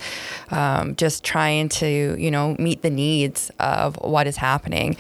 um, 0.52 0.96
just 0.96 1.24
trying 1.24 1.70
to, 1.70 2.16
you 2.20 2.32
know, 2.32 2.56
meet 2.60 2.82
the 2.82 2.90
needs 2.90 3.52
of 3.60 3.96
what 3.98 4.28
is 4.28 4.38
happening 4.38 4.98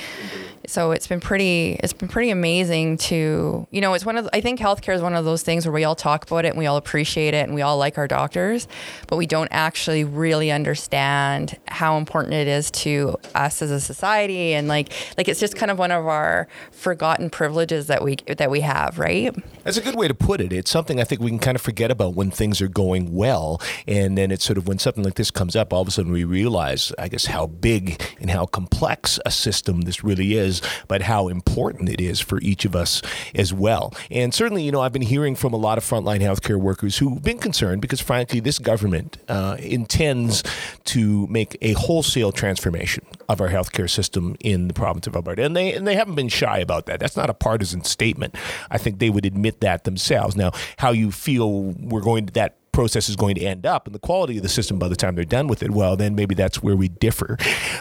so 0.67 0.91
it's 0.91 1.07
been 1.07 1.21
pretty 1.21 1.79
it's 1.81 1.93
been 1.93 2.09
pretty 2.09 2.29
amazing 2.29 2.97
to 2.97 3.65
you 3.71 3.79
know 3.79 3.93
it's 3.93 4.05
one 4.05 4.17
of 4.17 4.27
I 4.33 4.41
think 4.41 4.59
healthcare 4.59 4.93
is 4.93 5.01
one 5.01 5.15
of 5.15 5.23
those 5.23 5.41
things 5.41 5.65
where 5.65 5.71
we 5.71 5.85
all 5.85 5.95
talk 5.95 6.25
about 6.25 6.43
it 6.43 6.49
and 6.49 6.57
we 6.57 6.65
all 6.65 6.75
appreciate 6.75 7.33
it 7.33 7.45
and 7.45 7.55
we 7.55 7.61
all 7.61 7.77
like 7.77 7.97
our 7.97 8.07
doctors, 8.07 8.67
but 9.07 9.15
we 9.15 9.25
don't 9.25 9.47
actually 9.51 10.03
really 10.03 10.51
understand 10.51 11.57
how 11.69 11.97
important 11.97 12.33
it 12.33 12.49
is 12.49 12.69
to 12.71 13.15
us 13.33 13.61
as 13.61 13.71
a 13.71 13.79
society 13.79 14.53
and 14.53 14.67
like 14.67 14.91
like 15.17 15.29
it's 15.29 15.39
just 15.39 15.55
kind 15.55 15.71
of 15.71 15.79
one 15.79 15.91
of 15.91 16.05
our 16.05 16.49
forgotten 16.71 17.29
privileges 17.29 17.87
that 17.87 18.03
we 18.03 18.17
that 18.27 18.51
we 18.51 18.59
have, 18.59 18.99
right? 18.99 19.33
That's 19.63 19.77
a 19.77 19.81
good 19.81 19.95
way 19.95 20.09
to 20.09 20.13
put 20.13 20.41
it. 20.41 20.51
It's 20.51 20.69
something 20.69 20.99
I 20.99 21.05
think 21.05 21.21
we 21.21 21.29
can 21.29 21.39
kind 21.39 21.55
of 21.55 21.61
forget 21.61 21.91
about 21.91 22.13
when 22.13 22.29
things 22.29 22.61
are 22.61 22.67
going 22.67 23.13
well, 23.13 23.61
and 23.87 24.17
then 24.17 24.31
it's 24.31 24.43
sort 24.43 24.57
of 24.57 24.67
when 24.67 24.79
something 24.79 25.03
like 25.03 25.15
this 25.15 25.31
comes 25.31 25.55
up, 25.55 25.71
all 25.71 25.81
of 25.81 25.87
a 25.87 25.91
sudden 25.91 26.11
we 26.11 26.25
realize, 26.25 26.91
I 26.99 27.07
guess, 27.07 27.25
how 27.25 27.47
big 27.47 28.01
and 28.19 28.29
how 28.29 28.45
complex 28.45 29.17
a 29.25 29.31
system 29.31 29.81
this 29.81 30.03
really 30.03 30.33
is 30.33 30.56
but 30.87 31.03
how 31.03 31.27
important 31.27 31.89
it 31.89 32.01
is 32.01 32.19
for 32.19 32.39
each 32.41 32.65
of 32.65 32.75
us 32.75 33.01
as 33.35 33.53
well. 33.53 33.93
And 34.11 34.33
certainly, 34.33 34.63
you 34.63 34.71
know, 34.71 34.81
I've 34.81 34.93
been 34.93 35.01
hearing 35.01 35.35
from 35.35 35.53
a 35.53 35.57
lot 35.57 35.77
of 35.77 35.83
frontline 35.83 36.21
healthcare 36.21 36.59
workers 36.59 36.97
who've 36.97 37.21
been 37.21 37.39
concerned 37.39 37.81
because, 37.81 38.01
frankly, 38.01 38.39
this 38.39 38.59
government 38.59 39.17
uh, 39.27 39.57
intends 39.59 40.43
to 40.85 41.27
make 41.27 41.57
a 41.61 41.73
wholesale 41.73 42.31
transformation 42.31 43.05
of 43.29 43.41
our 43.41 43.49
healthcare 43.49 43.89
system 43.89 44.35
in 44.39 44.67
the 44.67 44.73
province 44.73 45.07
of 45.07 45.15
Alberta, 45.15 45.43
and 45.43 45.55
they 45.55 45.73
and 45.73 45.85
they 45.85 45.95
haven't 45.95 46.15
been 46.15 46.29
shy 46.29 46.59
about 46.59 46.85
that. 46.85 46.99
That's 46.99 47.17
not 47.17 47.29
a 47.29 47.33
partisan 47.33 47.83
statement. 47.83 48.35
I 48.69 48.77
think 48.77 48.99
they 48.99 49.09
would 49.09 49.25
admit 49.25 49.59
that 49.61 49.83
themselves. 49.83 50.35
Now, 50.35 50.51
how 50.77 50.91
you 50.91 51.11
feel 51.11 51.61
we're 51.63 52.01
going 52.01 52.25
to 52.27 52.33
that 52.33 52.56
process 52.77 53.09
is 53.09 53.15
going 53.15 53.33
to 53.33 53.41
end 53.41 53.65
up 53.65 53.87
and 53.87 53.95
the 53.95 53.99
quality 53.99 54.37
of 54.37 54.43
the 54.43 54.49
system 54.49 54.77
by 54.77 54.87
the 54.87 54.95
time 54.95 55.15
they're 55.15 55.25
done 55.25 55.47
with 55.47 55.63
it, 55.63 55.71
well, 55.71 55.95
then 55.95 56.13
maybe 56.13 56.35
that's 56.35 56.61
where 56.61 56.75
we 56.75 56.87
differ. 56.87 57.35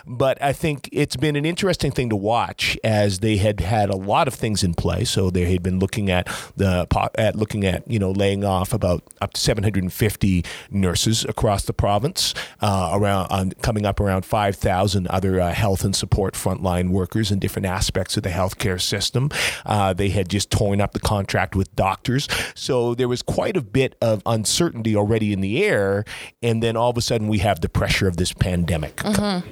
But 0.07 0.43
I 0.43 0.55
think 0.55 0.89
it's 0.91 1.17
been 1.17 1.37
an 1.37 1.45
interesting 1.45 1.91
thing 1.91 2.09
to 2.09 2.17
watch 2.17 2.79
as 2.83 3.19
they 3.19 3.37
had 3.37 3.61
had 3.61 3.91
a 3.91 3.95
lot 3.95 4.27
of 4.27 4.33
things 4.33 4.65
in 4.65 4.73
play. 4.73 5.05
So 5.05 5.29
they 5.29 5.53
had 5.53 5.63
been 5.63 5.81
looking 5.81 6.11
at 6.11 6.29
the 6.57 6.87
at 7.17 7.37
looking 7.37 7.67
at 7.67 7.87
you 7.91 7.99
know 7.99 8.11
laying 8.11 8.43
off 8.43 8.73
about 8.73 9.03
up 9.21 9.35
to 9.35 9.41
750 9.41 10.45
nurses 10.71 11.27
across 11.27 11.65
the 11.65 11.75
province, 11.75 12.33
uh, 12.63 12.93
around 12.95 13.61
coming 13.61 13.85
up 13.85 14.01
around 14.01 14.25
5,000 14.25 15.09
other 15.09 15.43
uh, 15.43 15.53
health 15.53 15.85
and 15.85 15.95
support 15.95 16.33
frontline 16.33 16.89
workers 16.89 17.31
in 17.31 17.39
different 17.39 17.67
aspects 17.67 18.17
of 18.17 18.23
the 18.23 18.31
healthcare 18.31 18.81
system. 18.81 19.29
Uh, 19.67 19.93
they 19.93 20.09
had 20.09 20.31
just 20.31 20.51
torn 20.51 20.81
up 20.81 20.93
the 20.95 21.01
contract 21.01 21.55
with 21.55 21.75
doctors, 21.77 22.29
so 22.55 22.95
there 22.95 23.09
was 23.09 23.21
quite 23.21 23.59
a 23.59 23.63
bit 23.63 23.95
of 24.01 24.23
uncertainty 24.25 24.86
uncertainty 24.87 24.97
already 24.97 25.33
in 25.33 25.41
the 25.41 25.65
air, 25.65 26.05
and 26.43 26.63
then 26.63 26.77
all 26.77 26.91
of 26.91 26.97
a 26.97 27.03
sudden 27.03 27.29
we 27.29 27.39
have 27.39 27.61
the 27.61 27.69
pressure 27.69 28.09
of 28.09 28.17
this 28.17 28.33
pandemic. 28.33 28.97
Mm-hmm. 28.97 29.49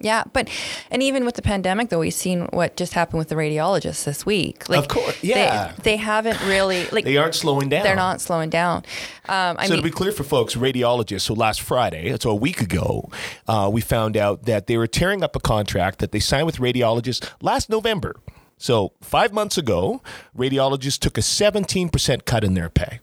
Yeah, 0.00 0.24
but 0.32 0.50
and 0.90 1.02
even 1.02 1.24
with 1.24 1.36
the 1.36 1.42
pandemic, 1.42 1.88
though, 1.88 2.00
we've 2.00 2.12
seen 2.12 2.46
what 2.50 2.76
just 2.76 2.94
happened 2.94 3.18
with 3.18 3.28
the 3.28 3.36
radiologists 3.36 4.04
this 4.04 4.26
week. 4.26 4.68
Like, 4.68 4.80
of 4.80 4.88
course, 4.88 5.22
yeah, 5.22 5.72
they, 5.76 5.82
they 5.82 5.96
haven't 5.96 6.42
really 6.46 6.86
like 6.90 7.04
they 7.04 7.16
aren't 7.16 7.36
slowing 7.36 7.68
down. 7.68 7.84
They're 7.84 7.94
not 7.94 8.20
slowing 8.20 8.50
down. 8.50 8.78
Um, 9.28 9.56
I 9.56 9.66
so 9.66 9.74
mean, 9.74 9.82
to 9.82 9.88
be 9.88 9.94
clear 9.94 10.10
for 10.10 10.24
folks, 10.24 10.56
radiologists. 10.56 11.22
So 11.22 11.34
last 11.34 11.62
Friday, 11.62 12.14
so 12.20 12.30
a 12.30 12.34
week 12.34 12.60
ago, 12.60 13.08
uh, 13.46 13.70
we 13.72 13.80
found 13.80 14.16
out 14.16 14.46
that 14.46 14.66
they 14.66 14.76
were 14.76 14.88
tearing 14.88 15.22
up 15.22 15.36
a 15.36 15.40
contract 15.40 16.00
that 16.00 16.10
they 16.10 16.20
signed 16.20 16.46
with 16.46 16.56
radiologists 16.56 17.30
last 17.40 17.70
November. 17.70 18.16
So 18.58 18.92
five 19.00 19.32
months 19.32 19.56
ago, 19.56 20.02
radiologists 20.36 20.98
took 20.98 21.16
a 21.16 21.22
17% 21.22 22.24
cut 22.24 22.44
in 22.44 22.54
their 22.54 22.68
pay 22.68 23.00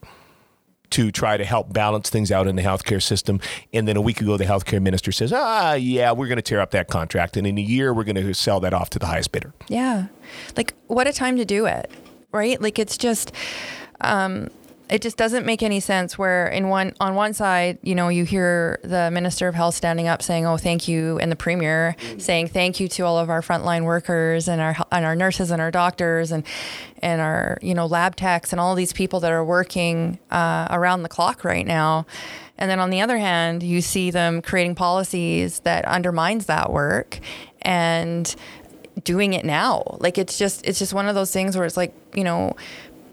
to 0.92 1.12
try 1.12 1.38
to 1.38 1.44
help 1.44 1.74
balance 1.74 2.10
things 2.10 2.32
out 2.32 2.48
in 2.48 2.56
the 2.56 2.62
healthcare 2.62 3.02
system. 3.02 3.40
And 3.74 3.88
then 3.88 3.98
a 3.98 4.02
week 4.02 4.22
ago, 4.22 4.38
the 4.38 4.46
healthcare 4.46 4.82
minister 4.82 5.12
says, 5.12 5.34
ah, 5.34 5.74
yeah, 5.74 6.12
we're 6.12 6.28
going 6.28 6.38
to 6.38 6.42
tear 6.42 6.62
up 6.62 6.72
that 6.72 6.88
contract. 6.88 7.38
And 7.38 7.46
in 7.48 7.58
a 7.58 7.62
year, 7.62 7.94
we're 7.94 8.04
going 8.04 8.16
to 8.16 8.34
sell 8.34 8.60
that 8.62 8.74
off 8.74 8.90
to 8.92 9.00
the 9.00 9.08
highest 9.08 9.32
bidder. 9.32 9.54
Yeah. 9.68 10.08
Like, 10.56 10.74
what 10.88 11.08
a 11.08 11.14
time 11.14 11.38
to 11.38 11.46
do 11.46 11.66
it, 11.66 11.90
right? 12.32 12.62
Like, 12.62 12.80
it's 12.80 12.98
just, 12.98 13.32
um, 14.02 14.50
it 14.92 15.02
just 15.02 15.16
doesn't 15.16 15.46
make 15.46 15.64
any 15.64 15.80
sense 15.80 16.18
where 16.18 16.48
in 16.48 16.68
one 16.68 16.94
on 17.00 17.16
one 17.16 17.34
side 17.34 17.78
you 17.82 17.96
know 17.96 18.10
you 18.10 18.26
hear 18.26 18.78
the 18.84 19.10
minister 19.10 19.48
of 19.48 19.56
health 19.56 19.74
standing 19.74 20.08
up 20.08 20.22
saying 20.22 20.46
oh 20.46 20.58
thank 20.58 20.88
you 20.88 21.18
and 21.20 21.32
the 21.32 21.36
premier 21.36 21.96
saying 22.18 22.48
thank 22.48 22.80
you 22.80 22.90
to 22.90 23.04
all 23.04 23.18
of 23.18 23.30
our 23.30 23.42
frontline 23.42 23.86
workers 23.86 24.50
and 24.50 24.62
our 24.62 24.76
and 24.92 25.06
our 25.06 25.16
nurses 25.16 25.50
and 25.50 25.62
our 25.62 25.72
doctors 25.72 26.32
and 26.32 26.46
and 27.02 27.22
our 27.22 27.58
you 27.62 27.74
know 27.74 27.86
lab 27.86 28.16
techs 28.18 28.52
and 28.52 28.60
all 28.60 28.76
these 28.76 28.92
people 28.92 29.22
that 29.22 29.32
are 29.32 29.46
working 29.46 30.20
uh, 30.30 30.68
around 30.70 31.04
the 31.04 31.10
clock 31.10 31.44
right 31.44 31.66
now. 31.66 32.06
And 32.58 32.70
then 32.70 32.80
on 32.80 32.90
the 32.90 33.02
other 33.02 33.18
hand 33.18 33.64
you 33.64 33.82
see 33.82 34.12
them 34.12 34.42
creating 34.42 34.76
policies 34.76 35.62
that 35.62 35.86
undermines 35.86 36.46
that 36.46 36.72
work 36.72 37.20
and 37.62 38.36
doing 39.04 39.34
it 39.34 39.46
now. 39.46 39.98
Like 40.00 40.18
it's 40.18 40.38
just 40.38 40.66
it's 40.66 40.78
just 40.78 40.94
one 40.94 41.08
of 41.08 41.16
those 41.16 41.32
things 41.32 41.56
where 41.56 41.66
it's 41.66 41.78
like 41.78 41.94
you 42.14 42.24
know 42.24 42.56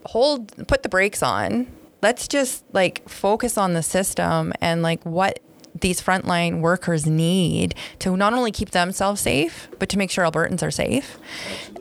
hold 0.08 0.66
put 0.66 0.82
the 0.82 0.88
brakes 0.88 1.22
on. 1.22 1.66
Let's 2.00 2.28
just 2.28 2.64
like 2.72 3.06
focus 3.08 3.58
on 3.58 3.74
the 3.74 3.82
system 3.82 4.52
and 4.60 4.82
like 4.82 5.04
what 5.04 5.40
these 5.80 6.00
frontline 6.00 6.60
workers 6.60 7.06
need 7.06 7.74
to 7.98 8.16
not 8.16 8.32
only 8.32 8.50
keep 8.50 8.70
themselves 8.70 9.20
safe, 9.20 9.68
but 9.78 9.88
to 9.90 9.98
make 9.98 10.10
sure 10.10 10.24
Albertans 10.24 10.62
are 10.62 10.70
safe. 10.70 11.18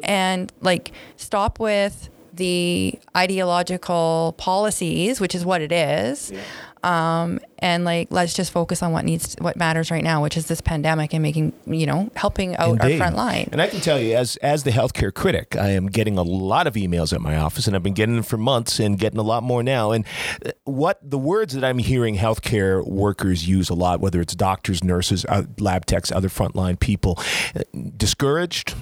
And 0.03 0.51
like 0.61 0.91
stop 1.15 1.59
with 1.59 2.09
the 2.33 2.99
ideological 3.15 4.35
policies, 4.37 5.21
which 5.21 5.33
is 5.33 5.45
what 5.45 5.61
it 5.61 5.71
is. 5.71 6.31
Yeah. 6.31 6.41
Um, 6.87 7.41
and 7.59 7.83
like 7.83 8.07
let's 8.11 8.33
just 8.33 8.51
focus 8.51 8.81
on 8.81 8.93
what 8.93 9.03
needs 9.03 9.35
what 9.41 9.57
matters 9.57 9.91
right 9.91 10.03
now 10.03 10.23
which 10.23 10.37
is 10.37 10.45
this 10.45 10.61
pandemic 10.61 11.13
and 11.13 11.21
making 11.21 11.51
you 11.65 11.85
know 11.85 12.09
helping 12.15 12.55
out 12.55 12.81
Indeed. 12.81 12.93
our 12.93 12.97
front 12.97 13.17
line. 13.17 13.49
And 13.51 13.61
i 13.61 13.67
can 13.67 13.81
tell 13.81 13.99
you 13.99 14.15
as 14.15 14.37
as 14.37 14.63
the 14.63 14.71
healthcare 14.71 15.13
critic 15.13 15.57
i 15.57 15.71
am 15.71 15.87
getting 15.87 16.17
a 16.17 16.21
lot 16.21 16.65
of 16.65 16.75
emails 16.75 17.11
at 17.11 17.19
my 17.19 17.35
office 17.35 17.67
and 17.67 17.75
i've 17.75 17.83
been 17.83 17.93
getting 17.93 18.15
them 18.15 18.23
for 18.23 18.37
months 18.37 18.79
and 18.79 18.97
getting 18.97 19.19
a 19.19 19.23
lot 19.23 19.43
more 19.43 19.63
now. 19.63 19.91
And 19.91 20.05
uh, 20.45 20.51
what 20.63 20.97
the 21.03 21.17
words 21.17 21.55
that 21.55 21.65
i'm 21.65 21.79
hearing 21.79 22.15
healthcare 22.15 22.87
workers 22.87 23.45
use 23.45 23.69
a 23.69 23.75
lot 23.75 23.99
whether 23.99 24.21
it's 24.21 24.33
doctors 24.33 24.81
nurses 24.81 25.25
uh, 25.25 25.43
lab 25.59 25.85
techs 25.85 26.09
other 26.09 26.29
frontline 26.29 26.79
people 26.79 27.19
uh, 27.53 27.63
discouraged 27.97 28.75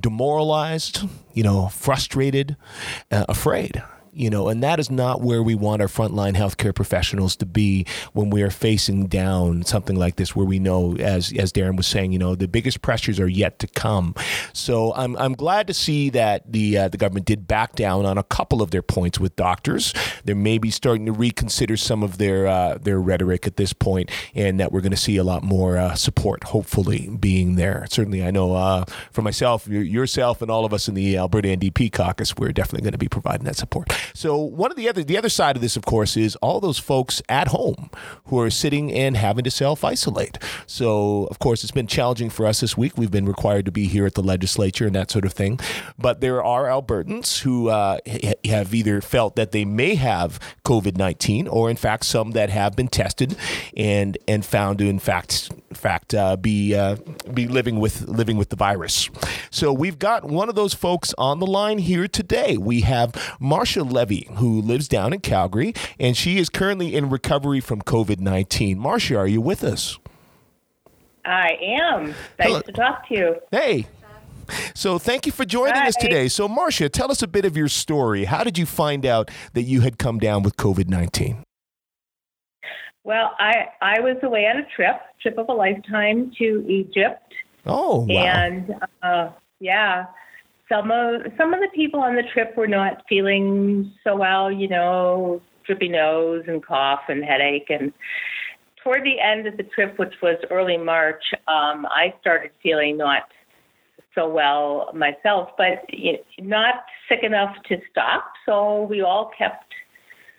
demoralized, 0.00 1.00
you 1.34 1.42
know, 1.42 1.66
frustrated, 1.68 2.56
uh, 3.10 3.24
afraid 3.28 3.82
you 4.18 4.30
know, 4.30 4.48
and 4.48 4.62
that 4.62 4.80
is 4.80 4.90
not 4.90 5.20
where 5.20 5.42
we 5.42 5.54
want 5.54 5.80
our 5.80 5.88
frontline 5.88 6.36
healthcare 6.36 6.74
professionals 6.74 7.36
to 7.36 7.46
be 7.46 7.86
when 8.12 8.30
we 8.30 8.42
are 8.42 8.50
facing 8.50 9.06
down 9.06 9.62
something 9.62 9.96
like 9.96 10.16
this, 10.16 10.34
where 10.34 10.46
we 10.46 10.58
know, 10.58 10.96
as 10.96 11.32
as 11.38 11.52
Darren 11.52 11.76
was 11.76 11.86
saying, 11.86 12.12
you 12.12 12.18
know, 12.18 12.34
the 12.34 12.48
biggest 12.48 12.82
pressures 12.82 13.20
are 13.20 13.28
yet 13.28 13.58
to 13.60 13.66
come. 13.68 14.14
So 14.52 14.92
I'm 14.94 15.16
I'm 15.16 15.34
glad 15.34 15.66
to 15.68 15.74
see 15.74 16.10
that 16.10 16.50
the 16.50 16.78
uh, 16.78 16.88
the 16.88 16.98
government 16.98 17.26
did 17.26 17.46
back 17.46 17.74
down 17.74 18.04
on 18.04 18.18
a 18.18 18.22
couple 18.22 18.60
of 18.60 18.70
their 18.70 18.82
points 18.82 19.20
with 19.20 19.36
doctors. 19.36 19.94
They're 20.24 20.34
maybe 20.34 20.70
starting 20.70 21.06
to 21.06 21.12
reconsider 21.12 21.76
some 21.76 22.02
of 22.02 22.18
their 22.18 22.46
uh, 22.46 22.78
their 22.78 23.00
rhetoric 23.00 23.46
at 23.46 23.56
this 23.56 23.72
point, 23.72 24.10
and 24.34 24.58
that 24.60 24.72
we're 24.72 24.80
going 24.80 24.90
to 24.90 24.96
see 24.96 25.16
a 25.16 25.24
lot 25.24 25.42
more 25.42 25.78
uh, 25.78 25.94
support, 25.94 26.44
hopefully, 26.44 27.08
being 27.20 27.56
there. 27.56 27.86
Certainly, 27.88 28.24
I 28.24 28.30
know 28.30 28.54
uh, 28.54 28.84
for 29.12 29.22
myself, 29.22 29.68
yourself, 29.68 30.42
and 30.42 30.50
all 30.50 30.64
of 30.64 30.72
us 30.72 30.88
in 30.88 30.94
the 30.94 31.16
Alberta 31.16 31.48
NDP 31.48 31.92
caucus, 31.92 32.36
we're 32.36 32.52
definitely 32.52 32.82
going 32.82 32.92
to 32.92 32.98
be 32.98 33.08
providing 33.08 33.44
that 33.44 33.56
support. 33.56 33.92
So 34.14 34.36
one 34.36 34.70
of 34.70 34.76
the 34.76 34.88
other 34.88 35.02
the 35.02 35.18
other 35.18 35.28
side 35.28 35.56
of 35.56 35.62
this, 35.62 35.76
of 35.76 35.84
course, 35.84 36.16
is 36.16 36.36
all 36.36 36.60
those 36.60 36.78
folks 36.78 37.22
at 37.28 37.48
home 37.48 37.90
who 38.26 38.38
are 38.40 38.50
sitting 38.50 38.92
and 38.92 39.16
having 39.16 39.44
to 39.44 39.50
self 39.50 39.84
isolate. 39.84 40.38
So 40.66 41.24
of 41.26 41.38
course, 41.38 41.62
it's 41.62 41.72
been 41.72 41.86
challenging 41.86 42.30
for 42.30 42.46
us 42.46 42.60
this 42.60 42.76
week. 42.76 42.96
We've 42.96 43.10
been 43.10 43.26
required 43.26 43.64
to 43.66 43.72
be 43.72 43.86
here 43.86 44.06
at 44.06 44.14
the 44.14 44.22
legislature 44.22 44.86
and 44.86 44.94
that 44.94 45.10
sort 45.10 45.24
of 45.24 45.32
thing. 45.32 45.60
But 45.98 46.20
there 46.20 46.42
are 46.42 46.64
Albertans 46.64 47.40
who 47.40 47.68
uh, 47.68 47.98
have 48.44 48.74
either 48.74 49.00
felt 49.00 49.36
that 49.36 49.52
they 49.52 49.64
may 49.64 49.94
have 49.94 50.38
COVID 50.64 50.96
nineteen, 50.96 51.48
or 51.48 51.70
in 51.70 51.76
fact, 51.76 52.04
some 52.04 52.32
that 52.32 52.50
have 52.50 52.76
been 52.76 52.88
tested 52.88 53.36
and 53.76 54.18
and 54.26 54.44
found 54.44 54.78
to 54.78 54.88
in 54.88 54.98
fact 54.98 55.50
fact 55.72 56.14
uh, 56.14 56.36
be 56.36 56.74
uh, 56.74 56.96
be 57.32 57.46
living 57.46 57.78
with 57.80 58.08
living 58.08 58.36
with 58.36 58.48
the 58.48 58.56
virus. 58.56 59.10
So 59.50 59.72
we've 59.72 59.98
got 59.98 60.24
one 60.24 60.48
of 60.48 60.54
those 60.54 60.74
folks 60.74 61.14
on 61.18 61.38
the 61.38 61.46
line 61.46 61.78
here 61.78 62.08
today. 62.08 62.56
We 62.56 62.82
have 62.82 63.12
Marsha 63.40 63.90
Levy, 63.90 64.28
who 64.34 64.60
lives 64.60 64.88
down 64.88 65.12
in 65.12 65.20
Calgary, 65.20 65.74
and 65.98 66.16
she 66.16 66.38
is 66.38 66.48
currently 66.48 66.94
in 66.94 67.08
recovery 67.10 67.60
from 67.60 67.82
COVID 67.82 68.20
19. 68.20 68.78
Marsha, 68.78 69.18
are 69.18 69.26
you 69.26 69.40
with 69.40 69.64
us? 69.64 69.98
I 71.24 71.58
am. 71.60 72.06
Nice 72.06 72.16
Hello. 72.40 72.60
to 72.60 72.72
talk 72.72 73.08
to 73.08 73.14
you. 73.14 73.36
Hey. 73.50 73.86
So 74.74 74.98
thank 74.98 75.26
you 75.26 75.32
for 75.32 75.44
joining 75.44 75.74
Hi. 75.74 75.88
us 75.88 75.96
today. 75.96 76.28
So 76.28 76.48
Marsha, 76.48 76.90
tell 76.90 77.10
us 77.10 77.22
a 77.22 77.28
bit 77.28 77.44
of 77.44 77.56
your 77.56 77.68
story. 77.68 78.24
How 78.24 78.44
did 78.44 78.56
you 78.56 78.64
find 78.64 79.04
out 79.04 79.30
that 79.52 79.64
you 79.64 79.82
had 79.82 79.98
come 79.98 80.18
down 80.18 80.42
with 80.42 80.56
COVID 80.56 80.88
nineteen? 80.88 81.44
Well, 83.04 83.34
I 83.38 83.66
I 83.80 84.00
was 84.00 84.16
away 84.22 84.46
on 84.46 84.58
a 84.58 84.66
trip, 84.74 84.96
trip 85.22 85.38
of 85.38 85.48
a 85.48 85.52
lifetime 85.52 86.32
to 86.38 86.64
Egypt. 86.68 87.32
Oh, 87.66 88.06
wow. 88.08 88.22
And 88.22 88.74
uh, 89.02 89.30
yeah, 89.60 90.06
some 90.68 90.90
of 90.90 91.22
some 91.36 91.54
of 91.54 91.60
the 91.60 91.68
people 91.74 92.00
on 92.00 92.16
the 92.16 92.22
trip 92.32 92.56
were 92.56 92.66
not 92.66 93.02
feeling 93.08 93.92
so 94.04 94.16
well, 94.16 94.50
you 94.50 94.68
know, 94.68 95.40
drippy 95.64 95.88
nose 95.88 96.44
and 96.46 96.64
cough 96.64 97.02
and 97.08 97.24
headache. 97.24 97.70
And 97.70 97.92
toward 98.82 99.04
the 99.04 99.20
end 99.20 99.46
of 99.46 99.56
the 99.56 99.62
trip, 99.62 99.98
which 99.98 100.14
was 100.22 100.36
early 100.50 100.76
March, 100.76 101.22
um, 101.46 101.86
I 101.86 102.14
started 102.20 102.50
feeling 102.62 102.96
not 102.96 103.22
so 104.14 104.28
well 104.28 104.90
myself, 104.94 105.50
but 105.56 105.84
not 106.40 106.74
sick 107.08 107.20
enough 107.22 107.54
to 107.68 107.76
stop. 107.90 108.32
So 108.46 108.82
we 108.82 109.02
all 109.02 109.30
kept 109.36 109.67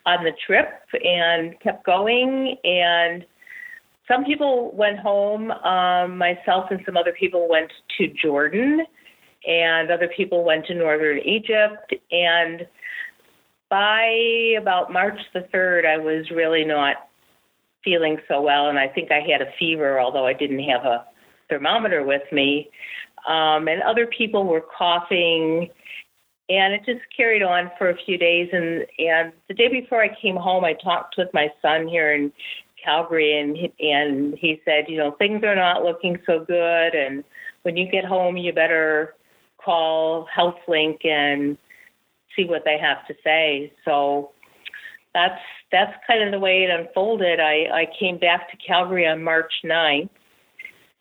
on 0.06 0.24
the 0.24 0.32
trip 0.46 0.68
and 1.04 1.60
kept 1.60 1.86
going 1.86 2.56
and 2.64 3.26
some 4.10 4.26
people 4.26 4.72
went 4.74 5.00
home. 5.00 5.52
Um, 5.52 6.18
myself 6.18 6.66
and 6.72 6.82
some 6.86 6.98
other 6.98 7.14
people 7.14 7.48
went 7.48 7.72
to 7.98 8.08
Jordan 8.08 8.86
and 9.46 9.92
other 9.92 10.10
people 10.16 10.44
went 10.44 10.66
to 10.66 10.74
northern 10.74 11.20
Egypt. 11.20 11.94
And 12.12 12.68
by 13.70 14.56
about 14.60 14.92
March 14.92 15.20
the 15.34 15.48
3rd, 15.54 15.86
I 15.86 15.98
was 15.98 16.30
really 16.32 16.66
not 16.66 17.08
feeling 17.84 18.18
so 18.28 18.42
well. 18.42 18.70
And 18.70 18.80
I 18.80 18.88
think 18.88 19.12
I 19.12 19.20
had 19.20 19.42
a 19.42 19.52
fever, 19.58 20.00
although 20.00 20.26
I 20.26 20.34
didn't 20.34 20.64
have 20.64 20.86
a 20.86 21.06
thermometer 21.50 22.04
with 22.04 22.24
me. 22.32 22.70
Um, 23.28 23.68
and 23.68 23.82
other 23.84 24.08
people 24.08 24.46
were 24.46 24.64
coughing. 24.78 25.70
And 26.50 26.74
it 26.74 26.82
just 26.86 27.02
carried 27.16 27.44
on 27.44 27.70
for 27.78 27.90
a 27.90 27.98
few 28.06 28.18
days. 28.18 28.50
And, 28.52 28.86
and 28.98 29.32
the 29.48 29.54
day 29.54 29.68
before 29.68 30.04
I 30.04 30.10
came 30.20 30.36
home, 30.36 30.66
I 30.66 30.74
talked 30.74 31.16
with 31.18 31.30
my 31.34 31.50
son 31.62 31.88
here 31.88 32.14
in 32.14 32.32
Calgary, 32.84 33.40
and 33.40 33.58
and 33.80 34.38
he 34.38 34.62
said, 34.66 34.86
you 34.88 34.98
know, 34.98 35.12
things 35.12 35.44
are 35.44 35.56
not 35.56 35.84
looking 35.84 36.18
so 36.26 36.44
good, 36.46 36.96
and 36.96 37.24
when 37.64 37.76
you 37.76 37.92
get 37.92 38.06
home, 38.06 38.38
you 38.38 38.54
better 38.54 39.16
call 39.64 40.28
HealthLink 40.36 41.06
and 41.06 41.58
see 42.36 42.46
what 42.46 42.64
they 42.66 42.78
have 42.80 43.06
to 43.08 43.14
say. 43.24 43.74
So 43.86 44.32
that's 45.14 45.42
that's 45.72 45.94
kind 46.08 46.24
of 46.24 46.32
the 46.32 46.40
way 46.40 46.64
it 46.64 46.70
unfolded. 46.70 47.40
I, 47.40 47.66
I 47.72 47.88
came 48.00 48.18
back 48.18 48.50
to 48.52 48.58
Calgary 48.66 49.06
on 49.06 49.24
March 49.24 49.52
9th 49.64 50.10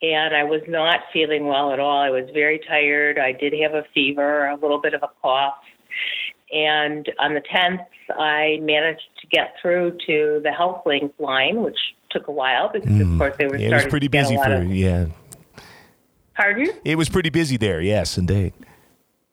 and 0.01 0.35
I 0.35 0.43
was 0.43 0.61
not 0.67 1.01
feeling 1.11 1.45
well 1.45 1.71
at 1.73 1.79
all. 1.79 1.99
I 1.99 2.09
was 2.09 2.29
very 2.33 2.59
tired. 2.67 3.19
I 3.19 3.31
did 3.31 3.53
have 3.61 3.73
a 3.73 3.83
fever, 3.93 4.47
a 4.47 4.55
little 4.55 4.79
bit 4.79 4.93
of 4.93 5.03
a 5.03 5.09
cough. 5.21 5.55
And 6.51 7.07
on 7.19 7.33
the 7.33 7.41
10th, 7.41 7.85
I 8.17 8.57
managed 8.61 9.03
to 9.21 9.27
get 9.27 9.55
through 9.61 9.97
to 10.07 10.41
the 10.43 10.49
HealthLink 10.49 11.11
line, 11.19 11.61
which 11.61 11.77
took 12.09 12.27
a 12.27 12.31
while 12.31 12.69
because, 12.71 12.89
mm. 12.89 13.13
of 13.13 13.19
course, 13.19 13.35
they 13.37 13.45
were 13.45 13.57
yeah, 13.57 13.69
It 13.69 13.73
was 13.73 13.85
pretty 13.85 14.07
busy 14.07 14.35
for, 14.35 14.53
of, 14.53 14.71
yeah, 14.71 15.05
Pardon? 16.39 16.69
It 16.85 16.95
was 16.95 17.09
pretty 17.09 17.29
busy 17.29 17.57
there. 17.57 17.81
Yes, 17.81 18.17
indeed. 18.17 18.53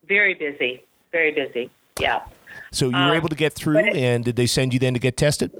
Very 0.08 0.34
busy. 0.34 0.82
Very 1.12 1.32
busy. 1.32 1.70
Yeah. 2.00 2.22
So 2.72 2.86
you 2.86 2.96
were 2.96 2.98
um, 2.98 3.14
able 3.14 3.28
to 3.28 3.36
get 3.36 3.52
through, 3.52 3.78
it, 3.78 3.96
and 3.96 4.24
did 4.24 4.34
they 4.34 4.46
send 4.46 4.74
you 4.74 4.80
then 4.80 4.94
to 4.94 4.98
get 4.98 5.16
tested? 5.16 5.52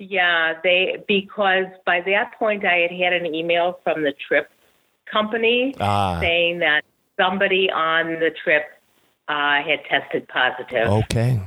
Yeah, 0.00 0.54
they 0.62 1.04
because 1.06 1.66
by 1.84 2.00
that 2.06 2.32
point 2.38 2.64
I 2.64 2.78
had 2.78 2.90
had 2.90 3.12
an 3.12 3.34
email 3.34 3.78
from 3.84 4.02
the 4.02 4.14
trip 4.26 4.48
company 5.12 5.74
ah. 5.78 6.18
saying 6.20 6.60
that 6.60 6.84
somebody 7.20 7.70
on 7.70 8.14
the 8.18 8.30
trip 8.42 8.62
uh, 9.28 9.62
had 9.62 9.84
tested 9.90 10.26
positive. 10.28 10.88
Okay. 10.88 11.40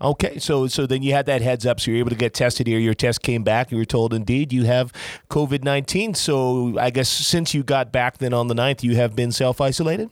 Okay, 0.00 0.40
so 0.40 0.66
so 0.66 0.84
then 0.84 1.04
you 1.04 1.12
had 1.12 1.26
that 1.26 1.42
heads 1.42 1.64
up, 1.64 1.78
so 1.78 1.92
you're 1.92 2.00
able 2.00 2.10
to 2.10 2.16
get 2.16 2.34
tested 2.34 2.66
here. 2.66 2.80
Your 2.80 2.94
test 2.94 3.22
came 3.22 3.44
back. 3.44 3.70
You 3.70 3.78
were 3.78 3.84
told 3.84 4.12
indeed 4.12 4.52
you 4.52 4.64
have 4.64 4.92
COVID 5.30 5.62
nineteen. 5.62 6.14
So 6.14 6.76
I 6.76 6.90
guess 6.90 7.08
since 7.08 7.54
you 7.54 7.62
got 7.62 7.92
back 7.92 8.18
then 8.18 8.34
on 8.34 8.48
the 8.48 8.54
9th, 8.54 8.82
you 8.82 8.96
have 8.96 9.14
been 9.14 9.30
self 9.30 9.60
isolated. 9.60 10.10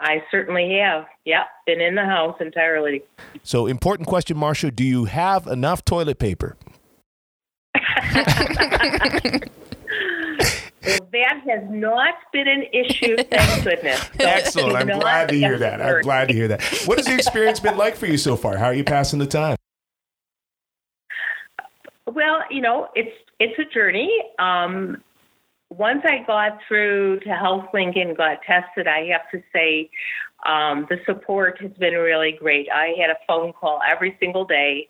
I 0.00 0.24
certainly 0.30 0.78
have. 0.80 1.06
Yeah, 1.24 1.44
been 1.66 1.80
in 1.80 1.94
the 1.94 2.04
house 2.04 2.36
entirely. 2.40 3.02
So 3.42 3.66
important 3.66 4.08
question, 4.08 4.36
Marsha: 4.36 4.74
Do 4.74 4.84
you 4.84 5.04
have 5.04 5.46
enough 5.46 5.84
toilet 5.84 6.18
paper? 6.18 6.56
Well, 10.82 11.08
that 11.12 11.42
has 11.46 11.62
not 11.68 12.14
been 12.32 12.48
an 12.48 12.64
issue, 12.72 13.16
thank 13.16 13.64
goodness. 13.64 14.00
So 14.18 14.26
Excellent. 14.26 14.90
I'm 14.90 14.98
glad 14.98 15.28
to 15.28 15.34
hear 15.34 15.58
that. 15.58 15.82
I'm 15.82 16.00
glad 16.02 16.28
to 16.28 16.34
hear 16.34 16.48
that. 16.48 16.62
What 16.86 16.98
has 16.98 17.06
the 17.06 17.14
experience 17.14 17.60
been 17.60 17.76
like 17.76 17.96
for 17.96 18.06
you 18.06 18.16
so 18.16 18.34
far? 18.34 18.56
How 18.56 18.66
are 18.66 18.74
you 18.74 18.84
passing 18.84 19.18
the 19.18 19.26
time? 19.26 19.56
Well, 22.06 22.42
you 22.50 22.62
know, 22.62 22.88
it's 22.94 23.14
it's 23.38 23.58
a 23.58 23.74
journey. 23.74 24.10
Um, 24.38 25.02
once 25.70 26.02
I 26.04 26.24
got 26.26 26.58
through 26.66 27.20
to 27.20 27.28
HealthLink 27.28 27.98
and 27.98 28.16
got 28.16 28.42
tested, 28.42 28.86
I 28.86 29.06
have 29.06 29.30
to 29.30 29.42
say 29.52 29.90
um, 30.44 30.86
the 30.90 30.98
support 31.06 31.60
has 31.60 31.70
been 31.72 31.94
really 31.94 32.32
great. 32.32 32.68
I 32.72 32.94
had 33.00 33.10
a 33.10 33.16
phone 33.26 33.52
call 33.52 33.80
every 33.88 34.16
single 34.20 34.44
day 34.44 34.88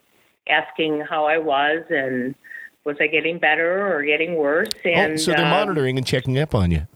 asking 0.49 1.05
how 1.09 1.27
I 1.27 1.38
was 1.38 1.85
and 1.90 2.35
was 2.85 2.97
I 3.01 3.09
getting 3.09 3.38
better 3.38 3.95
or 3.95 4.03
getting 4.03 4.37
worse? 4.37 4.71
And, 4.85 5.12
oh, 5.12 5.16
so 5.16 5.33
they're 5.33 5.45
um, 5.45 5.51
monitoring 5.51 5.99
and 5.99 6.07
checking 6.07 6.38
up 6.38 6.55
on 6.55 6.71
you. 6.71 6.87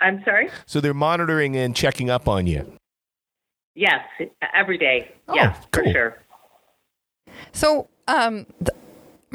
I'm 0.00 0.22
sorry? 0.24 0.50
So 0.64 0.80
they're 0.80 0.94
monitoring 0.94 1.56
and 1.56 1.76
checking 1.76 2.10
up 2.10 2.26
on 2.26 2.46
you. 2.46 2.70
Yes, 3.74 4.00
every 4.54 4.78
day. 4.78 5.14
Oh, 5.28 5.34
yeah, 5.34 5.54
cool. 5.72 5.84
for 5.84 5.92
sure. 5.92 6.22
So, 7.52 7.88
um, 8.08 8.46
th- 8.64 8.76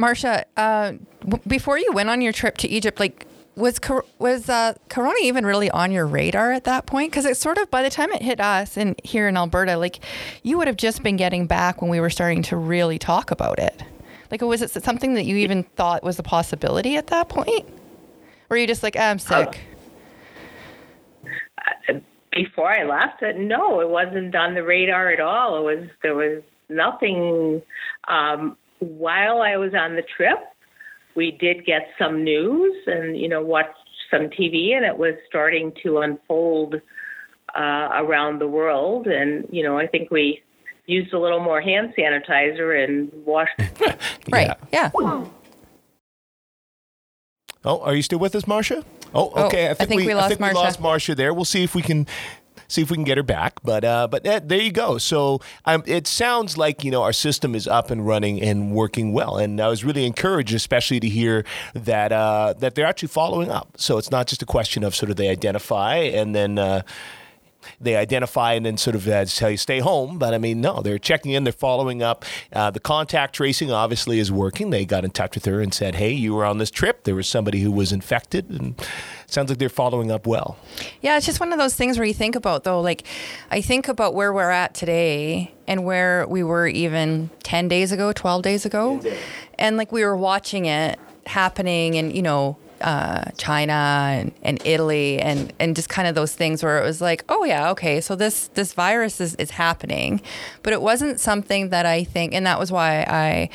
Marsha, 0.02 0.44
uh, 0.58 0.94
w- 1.22 1.44
before 1.48 1.78
you 1.78 1.92
went 1.94 2.10
on 2.10 2.22
your 2.22 2.34
trip 2.34 2.58
to 2.58 2.68
Egypt, 2.68 3.00
like, 3.00 3.28
was 3.56 3.80
cor- 3.80 4.06
was 4.18 4.50
uh, 4.50 4.74
Corona 4.90 5.20
even 5.22 5.46
really 5.46 5.70
on 5.70 5.92
your 5.92 6.08
radar 6.08 6.52
at 6.52 6.64
that 6.64 6.86
point? 6.86 7.12
Because 7.12 7.26
it's 7.26 7.40
sort 7.40 7.58
of 7.58 7.70
by 7.70 7.84
the 7.84 7.90
time 7.90 8.12
it 8.12 8.22
hit 8.22 8.40
us 8.40 8.78
in 8.78 8.96
here 9.04 9.28
in 9.28 9.38
Alberta, 9.38 9.78
like, 9.78 10.00
you 10.44 10.58
would 10.58 10.68
have 10.68 10.78
just 10.78 11.04
been 11.04 11.18
getting 11.18 11.48
back 11.48 11.82
when 11.82 11.92
we 11.92 12.00
were 12.00 12.10
starting 12.10 12.42
to 12.44 12.58
really 12.58 12.98
talk 12.98 13.30
about 13.30 13.60
it. 13.60 13.84
Like, 14.32 14.42
was 14.42 14.62
it 14.62 14.72
something 14.72 15.14
that 15.16 15.26
you 15.26 15.36
even 15.38 15.64
thought 15.64 16.04
was 16.04 16.18
a 16.18 16.24
possibility 16.24 16.96
at 16.96 17.08
that 17.08 17.28
point? 17.30 17.66
Or 17.68 18.52
were 18.52 18.58
you 18.58 18.68
just 18.68 18.82
like, 18.84 18.96
ah, 18.98 19.10
I'm 19.10 19.20
sick? 19.20 19.60
Before 22.32 22.72
I 22.72 22.84
left, 22.86 23.22
it 23.22 23.38
no, 23.38 23.82
it 23.82 23.90
wasn't 23.90 24.34
on 24.36 24.54
the 24.54 24.64
radar 24.64 25.10
at 25.10 25.20
all. 25.20 25.58
It 25.58 25.64
was 25.64 25.90
there 26.02 26.16
was 26.16 26.42
nothing. 26.70 27.62
Um, 28.08 28.56
while 28.82 29.42
I 29.42 29.56
was 29.58 29.74
on 29.74 29.96
the 29.96 30.04
trip, 30.18 30.38
we 31.16 31.32
did 31.32 31.66
get 31.66 31.88
some 31.98 32.24
news 32.24 32.76
and 32.88 33.18
you 33.18 33.30
know 33.30 33.42
watched 33.42 33.78
some 34.10 34.24
TV, 34.30 34.76
and 34.76 34.84
it 34.86 34.98
was 34.98 35.14
starting 35.30 35.72
to 35.84 36.00
unfold 36.00 36.76
uh, 37.56 37.90
around 37.94 38.40
the 38.40 38.48
world. 38.48 39.08
And 39.08 39.48
you 39.52 39.64
know, 39.64 39.78
I 39.78 39.88
think 39.88 40.12
we 40.12 40.42
used 40.88 41.14
a 41.14 41.20
little 41.20 41.40
more 41.40 41.62
hand 41.62 41.94
sanitizer 41.98 42.84
and 42.84 43.12
washed. 43.26 43.52
Right. 44.32 44.52
Yeah. 44.72 44.92
Oh, 47.64 47.80
are 47.82 47.94
you 47.96 48.02
still 48.02 48.20
with 48.20 48.34
us, 48.36 48.44
Marsha? 48.46 48.84
Oh, 49.14 49.32
Oh, 49.36 49.46
okay. 49.46 49.70
I 49.70 49.74
think 49.74 49.92
we 49.92 50.12
I 50.12 50.16
lost 50.16 50.30
think 50.30 50.40
Marsha. 50.42 50.54
we 50.54 50.60
lost 50.60 50.82
Marsha 50.82 51.16
there. 51.16 51.34
We'll 51.34 51.46
see 51.46 51.64
if 51.64 51.76
we 51.76 51.82
can 51.82 52.08
see 52.72 52.82
if 52.82 52.90
we 52.90 52.96
can 52.96 53.04
get 53.04 53.18
her 53.18 53.24
back. 53.24 53.62
But 53.64 53.84
uh, 53.84 54.08
but 54.08 54.24
that, 54.24 54.50
there 54.50 54.62
you 54.62 54.72
go. 54.72 54.98
So 54.98 55.42
um, 55.66 55.84
it 55.86 56.08
sounds 56.08 56.58
like 56.58 56.84
you 56.84 56.92
know 56.92 57.04
our 57.04 57.14
system 57.14 57.56
is 57.56 57.68
up 57.68 57.92
and 57.92 58.06
running 58.06 58.42
and 58.42 58.72
working 58.72 59.14
well. 59.14 59.38
And 59.38 59.60
I 59.60 59.68
was 59.68 59.84
really 59.84 60.06
encouraged, 60.06 60.54
especially 60.54 61.00
to 61.02 61.10
hear 61.10 61.46
that 61.74 62.12
uh, 62.12 62.54
that 62.60 62.76
they're 62.76 62.86
actually 62.86 63.10
following 63.10 63.50
up. 63.50 63.74
So 63.78 63.98
it's 63.98 64.12
not 64.12 64.28
just 64.28 64.42
a 64.42 64.46
question 64.46 64.84
of 64.84 64.96
sort 64.96 65.10
of 65.10 65.18
they 65.18 65.30
identify 65.30 65.96
and 65.96 66.34
then. 66.34 66.58
Uh, 66.58 66.82
they 67.80 67.96
identify 67.96 68.54
and 68.54 68.66
then 68.66 68.78
sort 68.78 68.96
of 68.96 69.08
uh, 69.08 69.26
tell 69.26 69.50
you 69.52 69.58
stay 69.58 69.80
home. 69.80 70.18
But 70.18 70.34
I 70.34 70.38
mean, 70.38 70.62
no, 70.62 70.82
they're 70.82 71.00
checking 71.00 71.32
in, 71.32 71.44
they're 71.44 71.54
following 71.54 72.02
up. 72.02 72.26
Uh, 72.52 72.72
the 72.72 72.80
contact 72.80 73.36
tracing 73.36 73.72
obviously 73.72 74.20
is 74.20 74.32
working. 74.32 74.70
They 74.70 74.86
got 74.86 75.06
in 75.06 75.12
touch 75.12 75.36
with 75.36 75.46
her 75.46 75.62
and 75.62 75.74
said, 75.74 75.96
"Hey, 75.96 76.12
you 76.12 76.34
were 76.34 76.46
on 76.46 76.58
this 76.58 76.72
trip. 76.72 77.04
There 77.04 77.16
was 77.16 77.28
somebody 77.28 77.62
who 77.62 77.72
was 77.72 77.92
infected." 77.92 78.50
And 78.50 78.76
sounds 79.34 79.50
like 79.50 79.60
they're 79.60 79.70
following 79.70 80.12
up 80.12 80.28
well. 80.28 80.58
Yeah, 81.02 81.18
it's 81.18 81.26
just 81.26 81.40
one 81.40 81.52
of 81.54 81.60
those 81.60 81.76
things 81.76 81.98
where 81.98 82.06
you 82.06 82.14
think 82.14 82.36
about 82.36 82.64
though, 82.64 82.82
like 82.82 83.04
I 83.50 83.62
think 83.62 83.88
about 83.88 84.14
where 84.14 84.34
we're 84.34 84.52
at 84.52 84.74
today 84.74 85.54
and 85.68 85.86
where 85.86 86.28
we 86.28 86.44
were 86.44 86.68
even 86.68 87.30
10 87.44 87.68
days 87.68 87.92
ago, 87.92 88.12
12 88.12 88.42
days 88.42 88.66
ago. 88.66 89.02
And 89.58 89.78
like 89.78 89.92
we 89.92 90.04
were 90.04 90.18
watching 90.18 90.66
it 90.66 91.00
happening 91.26 91.94
in, 91.96 92.12
you 92.12 92.22
know, 92.22 92.58
uh, 92.82 93.26
China 93.38 93.74
and, 93.74 94.32
and 94.42 94.62
Italy 94.66 95.20
and, 95.20 95.54
and 95.60 95.76
just 95.76 95.88
kind 95.88 96.08
of 96.08 96.16
those 96.16 96.34
things 96.34 96.64
where 96.64 96.82
it 96.82 96.84
was 96.84 97.00
like, 97.00 97.24
oh 97.30 97.44
yeah, 97.44 97.70
okay, 97.72 98.02
so 98.02 98.16
this 98.16 98.48
this 98.50 98.74
virus 98.74 99.22
is, 99.22 99.36
is 99.36 99.52
happening. 99.52 100.22
But 100.64 100.74
it 100.74 100.82
wasn't 100.82 101.20
something 101.20 101.70
that 101.70 101.86
I 101.86 102.04
think, 102.04 102.34
and 102.34 102.46
that 102.48 102.60
was 102.60 102.72
why 102.72 103.06
I 103.08 103.50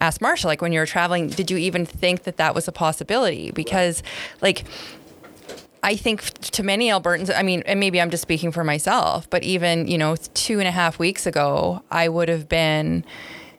asked 0.00 0.20
Marsha, 0.20 0.44
like 0.44 0.62
when 0.62 0.72
you 0.72 0.80
were 0.80 0.86
traveling, 0.86 1.28
did 1.28 1.50
you 1.50 1.56
even 1.56 1.84
think 1.84 2.22
that 2.22 2.36
that 2.36 2.54
was 2.54 2.68
a 2.68 2.72
possibility? 2.72 3.50
Because 3.50 4.02
like 4.40 4.64
I 5.82 5.96
think 5.96 6.22
to 6.22 6.62
many 6.62 6.88
Albertans, 6.88 7.30
I 7.34 7.42
mean, 7.42 7.62
and 7.66 7.78
maybe 7.80 8.00
I'm 8.00 8.10
just 8.10 8.22
speaking 8.22 8.52
for 8.52 8.64
myself, 8.64 9.28
but 9.30 9.42
even, 9.42 9.86
you 9.86 9.98
know, 9.98 10.16
two 10.34 10.58
and 10.58 10.66
a 10.68 10.70
half 10.72 10.98
weeks 10.98 11.26
ago, 11.26 11.82
I 11.90 12.08
would 12.08 12.28
have 12.28 12.48
been, 12.48 13.04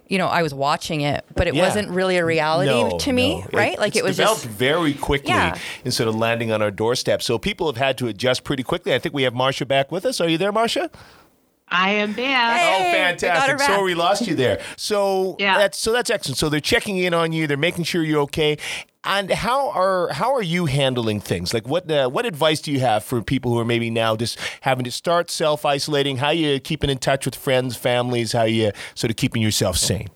you 0.07 0.17
know, 0.17 0.27
I 0.27 0.41
was 0.43 0.53
watching 0.53 1.01
it, 1.01 1.23
but 1.35 1.47
it 1.47 1.53
Yeah. 1.55 1.63
wasn't 1.65 1.89
really 1.89 2.17
a 2.17 2.25
reality 2.25 2.71
No, 2.71 2.97
to 2.99 3.13
me, 3.13 3.39
no. 3.39 3.47
right? 3.53 3.77
like 3.79 3.89
it's 3.89 3.97
it 3.99 4.03
was 4.03 4.17
developed 4.17 4.43
just, 4.43 4.53
very 4.53 4.93
quickly 4.93 5.29
Yeah. 5.29 5.55
instead 5.85 6.07
of 6.07 6.15
landing 6.15 6.51
on 6.51 6.61
our 6.61 6.71
doorstep. 6.71 7.21
So 7.21 7.37
people 7.37 7.67
have 7.67 7.77
had 7.77 7.97
to 7.99 8.07
adjust 8.07 8.43
pretty 8.43 8.63
quickly. 8.63 8.93
I 8.93 8.99
think 8.99 9.13
we 9.15 9.23
have 9.23 9.33
Marsha 9.33 9.67
back 9.67 9.91
with 9.91 10.05
us. 10.05 10.19
Are 10.19 10.27
you 10.27 10.37
there, 10.37 10.51
Marsha? 10.51 10.89
I 11.71 11.91
am 11.91 12.13
back. 12.13 12.59
Hey, 12.59 12.75
oh, 12.75 12.77
we 12.77 12.83
got 12.83 12.91
her 12.91 13.07
fantastic! 13.19 13.57
back. 13.59 13.67
Sorry 13.67 13.83
we 13.83 13.95
lost 13.95 14.27
you 14.27 14.35
there. 14.35 14.61
So 14.77 15.35
Yeah. 15.39 15.57
that's 15.57 15.77
so 15.79 15.91
that's 15.91 16.09
excellent. 16.09 16.37
So 16.37 16.49
they're 16.49 16.59
checking 16.59 16.97
in 16.97 17.13
on 17.13 17.31
you. 17.31 17.47
They're 17.47 17.57
making 17.57 17.83
sure 17.85 18.03
you're 18.03 18.21
okay. 18.21 18.57
And 19.03 19.31
how 19.31 19.69
are 19.69 20.09
how 20.11 20.33
are 20.33 20.41
you 20.41 20.65
handling 20.65 21.21
things? 21.21 21.53
Like 21.53 21.67
what 21.67 21.89
uh, 21.89 22.09
what 22.09 22.25
advice 22.25 22.59
do 22.61 22.71
you 22.71 22.79
have 22.81 23.03
for 23.03 23.21
people 23.21 23.51
who 23.53 23.59
are 23.59 23.65
maybe 23.65 23.89
now 23.89 24.15
just 24.15 24.37
having 24.61 24.83
to 24.83 24.91
start 24.91 25.31
self 25.31 25.65
isolating? 25.65 26.17
How 26.17 26.31
you 26.31 26.59
keeping 26.59 26.89
in 26.89 26.97
touch 26.97 27.25
with 27.25 27.35
friends, 27.35 27.75
families? 27.77 28.33
How 28.33 28.43
you 28.43 28.71
sort 28.95 29.09
of 29.11 29.17
keeping 29.17 29.41
yourself 29.41 29.77
sane? 29.77 30.09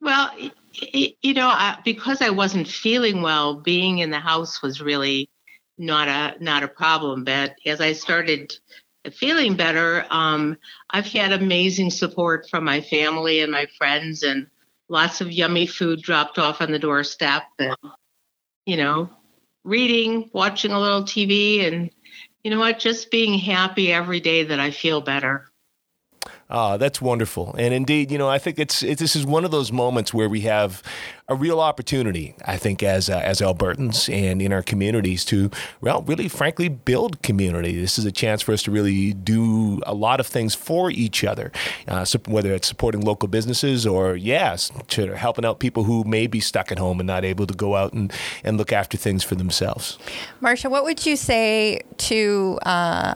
Well, 0.00 0.30
y- 0.40 0.50
y- 0.94 1.14
you 1.22 1.34
know, 1.34 1.54
because 1.84 2.22
I 2.22 2.30
wasn't 2.30 2.66
feeling 2.66 3.22
well, 3.22 3.54
being 3.54 3.98
in 3.98 4.10
the 4.10 4.18
house 4.20 4.62
was 4.62 4.80
really 4.80 5.28
not 5.78 6.08
a 6.08 6.42
not 6.42 6.62
a 6.62 6.68
problem. 6.68 7.24
But 7.24 7.54
as 7.66 7.80
I 7.80 7.92
started 7.92 8.54
feeling 9.10 9.56
better, 9.56 10.06
um, 10.10 10.56
I've 10.90 11.06
had 11.06 11.32
amazing 11.32 11.90
support 11.90 12.48
from 12.48 12.64
my 12.64 12.80
family 12.80 13.40
and 13.40 13.50
my 13.50 13.66
friends, 13.78 14.22
and 14.22 14.46
lots 14.88 15.20
of 15.20 15.32
yummy 15.32 15.66
food 15.66 16.02
dropped 16.02 16.38
off 16.38 16.60
on 16.60 16.72
the 16.72 16.78
doorstep, 16.78 17.44
and 17.58 17.76
you 18.66 18.76
know, 18.76 19.10
reading, 19.64 20.30
watching 20.32 20.72
a 20.72 20.80
little 20.80 21.02
TV, 21.02 21.66
and 21.66 21.90
you 22.44 22.50
know 22.50 22.58
what, 22.58 22.78
just 22.78 23.10
being 23.10 23.38
happy 23.38 23.92
every 23.92 24.20
day 24.20 24.44
that 24.44 24.60
I 24.60 24.70
feel 24.70 25.00
better. 25.00 25.51
Ah, 26.54 26.76
that's 26.76 27.00
wonderful. 27.00 27.54
And 27.56 27.72
indeed, 27.72 28.10
you 28.10 28.18
know, 28.18 28.28
I 28.28 28.38
think 28.38 28.58
it's 28.58 28.82
it, 28.82 28.98
this 28.98 29.16
is 29.16 29.24
one 29.24 29.46
of 29.46 29.50
those 29.50 29.72
moments 29.72 30.12
where 30.12 30.28
we 30.28 30.42
have 30.42 30.82
a 31.26 31.34
real 31.34 31.60
opportunity. 31.60 32.34
I 32.44 32.58
think 32.58 32.82
as 32.82 33.08
uh, 33.08 33.20
as 33.24 33.40
Albertans 33.40 34.12
and 34.12 34.42
in 34.42 34.52
our 34.52 34.62
communities 34.62 35.24
to 35.26 35.50
well, 35.80 36.02
really, 36.02 36.28
frankly, 36.28 36.68
build 36.68 37.22
community. 37.22 37.80
This 37.80 37.98
is 37.98 38.04
a 38.04 38.12
chance 38.12 38.42
for 38.42 38.52
us 38.52 38.62
to 38.64 38.70
really 38.70 39.14
do 39.14 39.80
a 39.86 39.94
lot 39.94 40.20
of 40.20 40.26
things 40.26 40.54
for 40.54 40.90
each 40.90 41.24
other, 41.24 41.52
uh, 41.88 42.04
so 42.04 42.18
whether 42.26 42.52
it's 42.52 42.68
supporting 42.68 43.00
local 43.00 43.28
businesses 43.28 43.86
or 43.86 44.14
yes, 44.14 44.70
to 44.88 45.16
helping 45.16 45.46
out 45.46 45.58
people 45.58 45.84
who 45.84 46.04
may 46.04 46.26
be 46.26 46.40
stuck 46.40 46.70
at 46.70 46.78
home 46.78 47.00
and 47.00 47.06
not 47.06 47.24
able 47.24 47.46
to 47.46 47.54
go 47.54 47.76
out 47.76 47.94
and 47.94 48.12
and 48.44 48.58
look 48.58 48.74
after 48.74 48.98
things 48.98 49.24
for 49.24 49.36
themselves. 49.36 49.98
Marsha, 50.42 50.70
what 50.70 50.84
would 50.84 51.06
you 51.06 51.16
say 51.16 51.80
to 51.96 52.58
uh, 52.66 53.14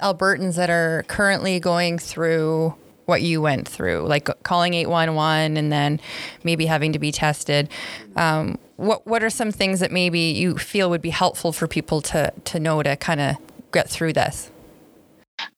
Albertans 0.00 0.56
that 0.56 0.70
are 0.70 1.04
currently 1.08 1.60
going 1.60 1.98
through 1.98 2.74
what 3.06 3.22
you 3.22 3.40
went 3.40 3.66
through, 3.66 4.06
like 4.06 4.28
calling 4.42 4.74
811 4.74 5.56
and 5.56 5.72
then 5.72 5.98
maybe 6.44 6.66
having 6.66 6.92
to 6.92 6.98
be 6.98 7.10
tested? 7.10 7.70
Um, 8.16 8.58
what 8.76 9.06
What 9.06 9.22
are 9.22 9.30
some 9.30 9.50
things 9.50 9.80
that 9.80 9.90
maybe 9.90 10.20
you 10.20 10.58
feel 10.58 10.90
would 10.90 11.02
be 11.02 11.10
helpful 11.10 11.52
for 11.52 11.66
people 11.66 12.00
to, 12.02 12.32
to 12.44 12.60
know 12.60 12.82
to 12.82 12.96
kind 12.96 13.20
of 13.20 13.36
get 13.72 13.88
through 13.88 14.12
this? 14.12 14.50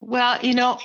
Well, 0.01 0.39
you 0.43 0.55
know, 0.55 0.79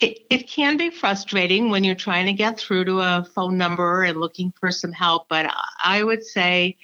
it, 0.00 0.20
it 0.30 0.48
can 0.48 0.76
be 0.76 0.90
frustrating 0.90 1.70
when 1.70 1.84
you're 1.84 1.94
trying 1.94 2.26
to 2.26 2.32
get 2.32 2.58
through 2.58 2.86
to 2.86 3.00
a 3.00 3.28
phone 3.34 3.58
number 3.58 4.04
and 4.04 4.18
looking 4.18 4.52
for 4.58 4.70
some 4.70 4.92
help, 4.92 5.28
but 5.28 5.52
I 5.84 6.02
would 6.02 6.24
say, 6.24 6.76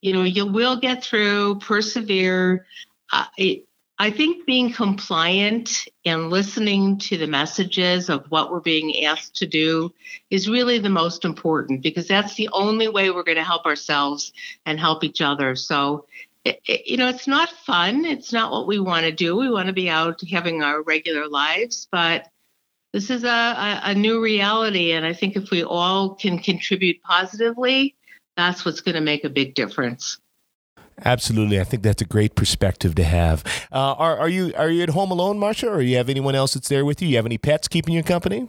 you 0.00 0.12
know, 0.12 0.22
you 0.22 0.46
will 0.46 0.76
get 0.76 1.02
through, 1.02 1.60
persevere. 1.60 2.66
Uh, 3.12 3.24
it, 3.38 3.64
I 3.98 4.10
think 4.10 4.44
being 4.44 4.72
compliant 4.72 5.86
and 6.04 6.28
listening 6.28 6.98
to 6.98 7.16
the 7.16 7.28
messages 7.28 8.08
of 8.10 8.26
what 8.28 8.50
we're 8.50 8.60
being 8.60 9.04
asked 9.04 9.36
to 9.36 9.46
do 9.46 9.94
is 10.30 10.48
really 10.48 10.78
the 10.78 10.90
most 10.90 11.24
important 11.24 11.80
because 11.82 12.08
that's 12.08 12.34
the 12.34 12.48
only 12.52 12.88
way 12.88 13.10
we're 13.10 13.22
going 13.22 13.36
to 13.36 13.44
help 13.44 13.66
ourselves 13.66 14.32
and 14.66 14.80
help 14.80 15.04
each 15.04 15.20
other. 15.20 15.54
So, 15.54 16.06
it, 16.44 16.60
it- 16.66 16.86
you 16.88 16.96
know, 16.96 17.08
it's 17.08 17.28
not 17.28 17.48
fun. 17.50 18.04
It's 18.04 18.32
not 18.32 18.50
what 18.50 18.66
we 18.66 18.80
want 18.80 19.06
to 19.06 19.12
do. 19.12 19.36
We 19.36 19.48
want 19.50 19.68
to 19.68 19.72
be 19.72 19.88
out 19.88 20.20
having 20.28 20.62
our 20.62 20.82
regular 20.82 21.28
lives, 21.28 21.86
but 21.92 22.28
this 22.92 23.10
is 23.10 23.24
a, 23.24 23.28
a, 23.28 23.80
a 23.84 23.94
new 23.94 24.20
reality. 24.20 24.92
And 24.92 25.06
I 25.06 25.12
think 25.12 25.36
if 25.36 25.50
we 25.50 25.62
all 25.64 26.14
can 26.16 26.38
contribute 26.40 27.00
positively, 27.02 27.96
that's 28.36 28.64
what's 28.64 28.80
going 28.80 28.96
to 28.96 29.00
make 29.00 29.24
a 29.24 29.30
big 29.30 29.54
difference. 29.54 30.18
Absolutely, 31.02 31.60
I 31.60 31.64
think 31.64 31.82
that's 31.82 32.02
a 32.02 32.04
great 32.04 32.34
perspective 32.36 32.94
to 32.94 33.04
have. 33.04 33.42
Uh, 33.72 33.94
are 33.94 34.16
are 34.18 34.28
you 34.28 34.52
are 34.56 34.70
you 34.70 34.82
at 34.82 34.90
home 34.90 35.10
alone, 35.10 35.38
Marsha, 35.38 35.68
or 35.68 35.80
you 35.80 35.96
have 35.96 36.08
anyone 36.08 36.34
else 36.34 36.54
that's 36.54 36.68
there 36.68 36.84
with 36.84 37.02
you? 37.02 37.08
You 37.08 37.16
have 37.16 37.26
any 37.26 37.38
pets 37.38 37.66
keeping 37.66 37.94
you 37.94 38.02
company? 38.02 38.48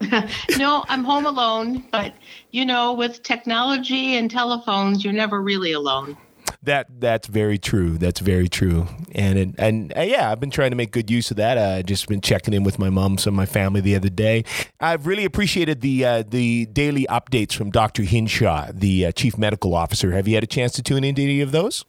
no, 0.58 0.84
I'm 0.88 1.04
home 1.04 1.26
alone, 1.26 1.84
but 1.90 2.14
you 2.50 2.64
know, 2.64 2.92
with 2.92 3.22
technology 3.22 4.16
and 4.16 4.30
telephones, 4.30 5.04
you're 5.04 5.12
never 5.12 5.40
really 5.40 5.72
alone. 5.72 6.16
That 6.64 6.86
that's 6.98 7.26
very 7.26 7.58
true. 7.58 7.98
That's 7.98 8.20
very 8.20 8.48
true. 8.48 8.88
And 9.12 9.38
it, 9.38 9.48
and 9.58 9.92
uh, 9.96 10.00
yeah, 10.00 10.30
I've 10.30 10.40
been 10.40 10.50
trying 10.50 10.70
to 10.70 10.76
make 10.76 10.92
good 10.92 11.10
use 11.10 11.30
of 11.30 11.36
that. 11.36 11.58
I 11.58 11.82
just 11.82 12.08
been 12.08 12.22
checking 12.22 12.54
in 12.54 12.64
with 12.64 12.78
my 12.78 12.88
mom, 12.88 13.18
some 13.18 13.34
of 13.34 13.36
my 13.36 13.46
family 13.46 13.82
the 13.82 13.94
other 13.94 14.08
day. 14.08 14.44
I've 14.80 15.06
really 15.06 15.26
appreciated 15.26 15.82
the 15.82 16.04
uh, 16.04 16.22
the 16.26 16.64
daily 16.66 17.06
updates 17.10 17.52
from 17.52 17.70
Dr. 17.70 18.02
Hinshaw, 18.04 18.70
the 18.72 19.06
uh, 19.06 19.12
chief 19.12 19.36
medical 19.36 19.74
officer. 19.74 20.12
Have 20.12 20.26
you 20.26 20.34
had 20.36 20.44
a 20.44 20.48
chance 20.48 20.72
to 20.72 20.82
tune 20.82 21.04
into 21.04 21.20
any 21.20 21.42
of 21.42 21.52
those? 21.52 21.84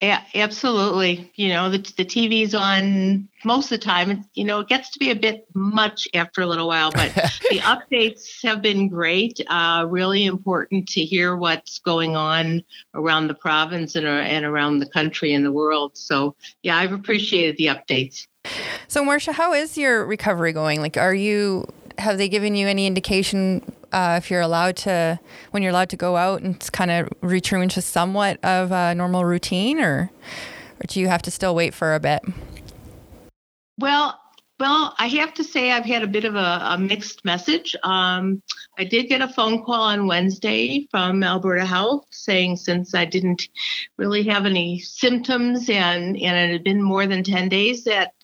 Yeah, 0.00 0.22
absolutely. 0.32 1.32
You 1.34 1.48
know, 1.48 1.70
the, 1.70 1.78
the 1.78 2.04
TV's 2.04 2.54
on 2.54 3.28
most 3.44 3.72
of 3.72 3.80
the 3.80 3.84
time. 3.84 4.24
You 4.34 4.44
know, 4.44 4.60
it 4.60 4.68
gets 4.68 4.90
to 4.90 4.98
be 5.00 5.10
a 5.10 5.16
bit 5.16 5.46
much 5.54 6.06
after 6.14 6.40
a 6.40 6.46
little 6.46 6.68
while, 6.68 6.92
but 6.92 7.12
the 7.50 7.58
updates 7.60 8.40
have 8.44 8.62
been 8.62 8.88
great. 8.88 9.40
Uh, 9.48 9.86
really 9.88 10.24
important 10.24 10.88
to 10.90 11.04
hear 11.04 11.36
what's 11.36 11.80
going 11.80 12.14
on 12.14 12.62
around 12.94 13.26
the 13.26 13.34
province 13.34 13.96
and, 13.96 14.06
uh, 14.06 14.10
and 14.10 14.44
around 14.44 14.78
the 14.78 14.88
country 14.88 15.34
and 15.34 15.44
the 15.44 15.52
world. 15.52 15.96
So, 15.96 16.36
yeah, 16.62 16.76
I've 16.76 16.92
appreciated 16.92 17.56
the 17.56 17.66
updates. 17.66 18.28
So, 18.86 19.04
Marsha, 19.04 19.32
how 19.32 19.52
is 19.52 19.76
your 19.76 20.06
recovery 20.06 20.52
going? 20.52 20.80
Like, 20.80 20.96
are 20.96 21.14
you 21.14 21.66
have 21.98 22.18
they 22.18 22.28
given 22.28 22.54
you 22.54 22.68
any 22.68 22.86
indication 22.86 23.62
uh, 23.92 24.18
if 24.22 24.30
you're 24.30 24.40
allowed 24.40 24.76
to 24.76 25.18
when 25.50 25.62
you're 25.62 25.70
allowed 25.70 25.90
to 25.90 25.96
go 25.96 26.16
out 26.16 26.42
and 26.42 26.60
kind 26.72 26.90
of 26.90 27.08
return 27.20 27.62
into 27.62 27.82
somewhat 27.82 28.42
of 28.44 28.72
a 28.72 28.94
normal 28.94 29.24
routine, 29.24 29.80
or 29.80 30.10
or 30.80 30.86
do 30.86 31.00
you 31.00 31.08
have 31.08 31.22
to 31.22 31.30
still 31.30 31.54
wait 31.54 31.74
for 31.74 31.94
a 31.94 32.00
bit? 32.00 32.22
Well, 33.78 34.18
well, 34.60 34.94
I 34.98 35.06
have 35.06 35.34
to 35.34 35.44
say 35.44 35.70
I've 35.70 35.84
had 35.84 36.02
a 36.02 36.08
bit 36.08 36.24
of 36.24 36.34
a, 36.34 36.60
a 36.64 36.78
mixed 36.78 37.24
message. 37.24 37.76
Um, 37.84 38.42
I 38.76 38.84
did 38.84 39.08
get 39.08 39.22
a 39.22 39.28
phone 39.28 39.62
call 39.64 39.82
on 39.82 40.08
Wednesday 40.08 40.88
from 40.90 41.22
Alberta 41.22 41.64
Health 41.64 42.06
saying 42.10 42.56
since 42.56 42.92
I 42.92 43.04
didn't 43.04 43.48
really 43.96 44.24
have 44.24 44.46
any 44.46 44.80
symptoms 44.80 45.70
and, 45.70 46.16
and 46.16 46.50
it 46.50 46.52
had 46.52 46.64
been 46.64 46.82
more 46.82 47.06
than 47.06 47.22
10 47.22 47.48
days 47.48 47.84
that 47.84 48.14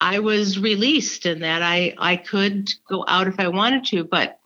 I 0.00 0.18
was 0.18 0.58
released 0.58 1.26
and 1.26 1.42
that 1.42 1.62
I, 1.62 1.94
I 1.98 2.16
could 2.16 2.70
go 2.88 3.04
out 3.06 3.28
if 3.28 3.38
I 3.38 3.48
wanted 3.48 3.84
to. 3.86 4.04
But 4.04 4.38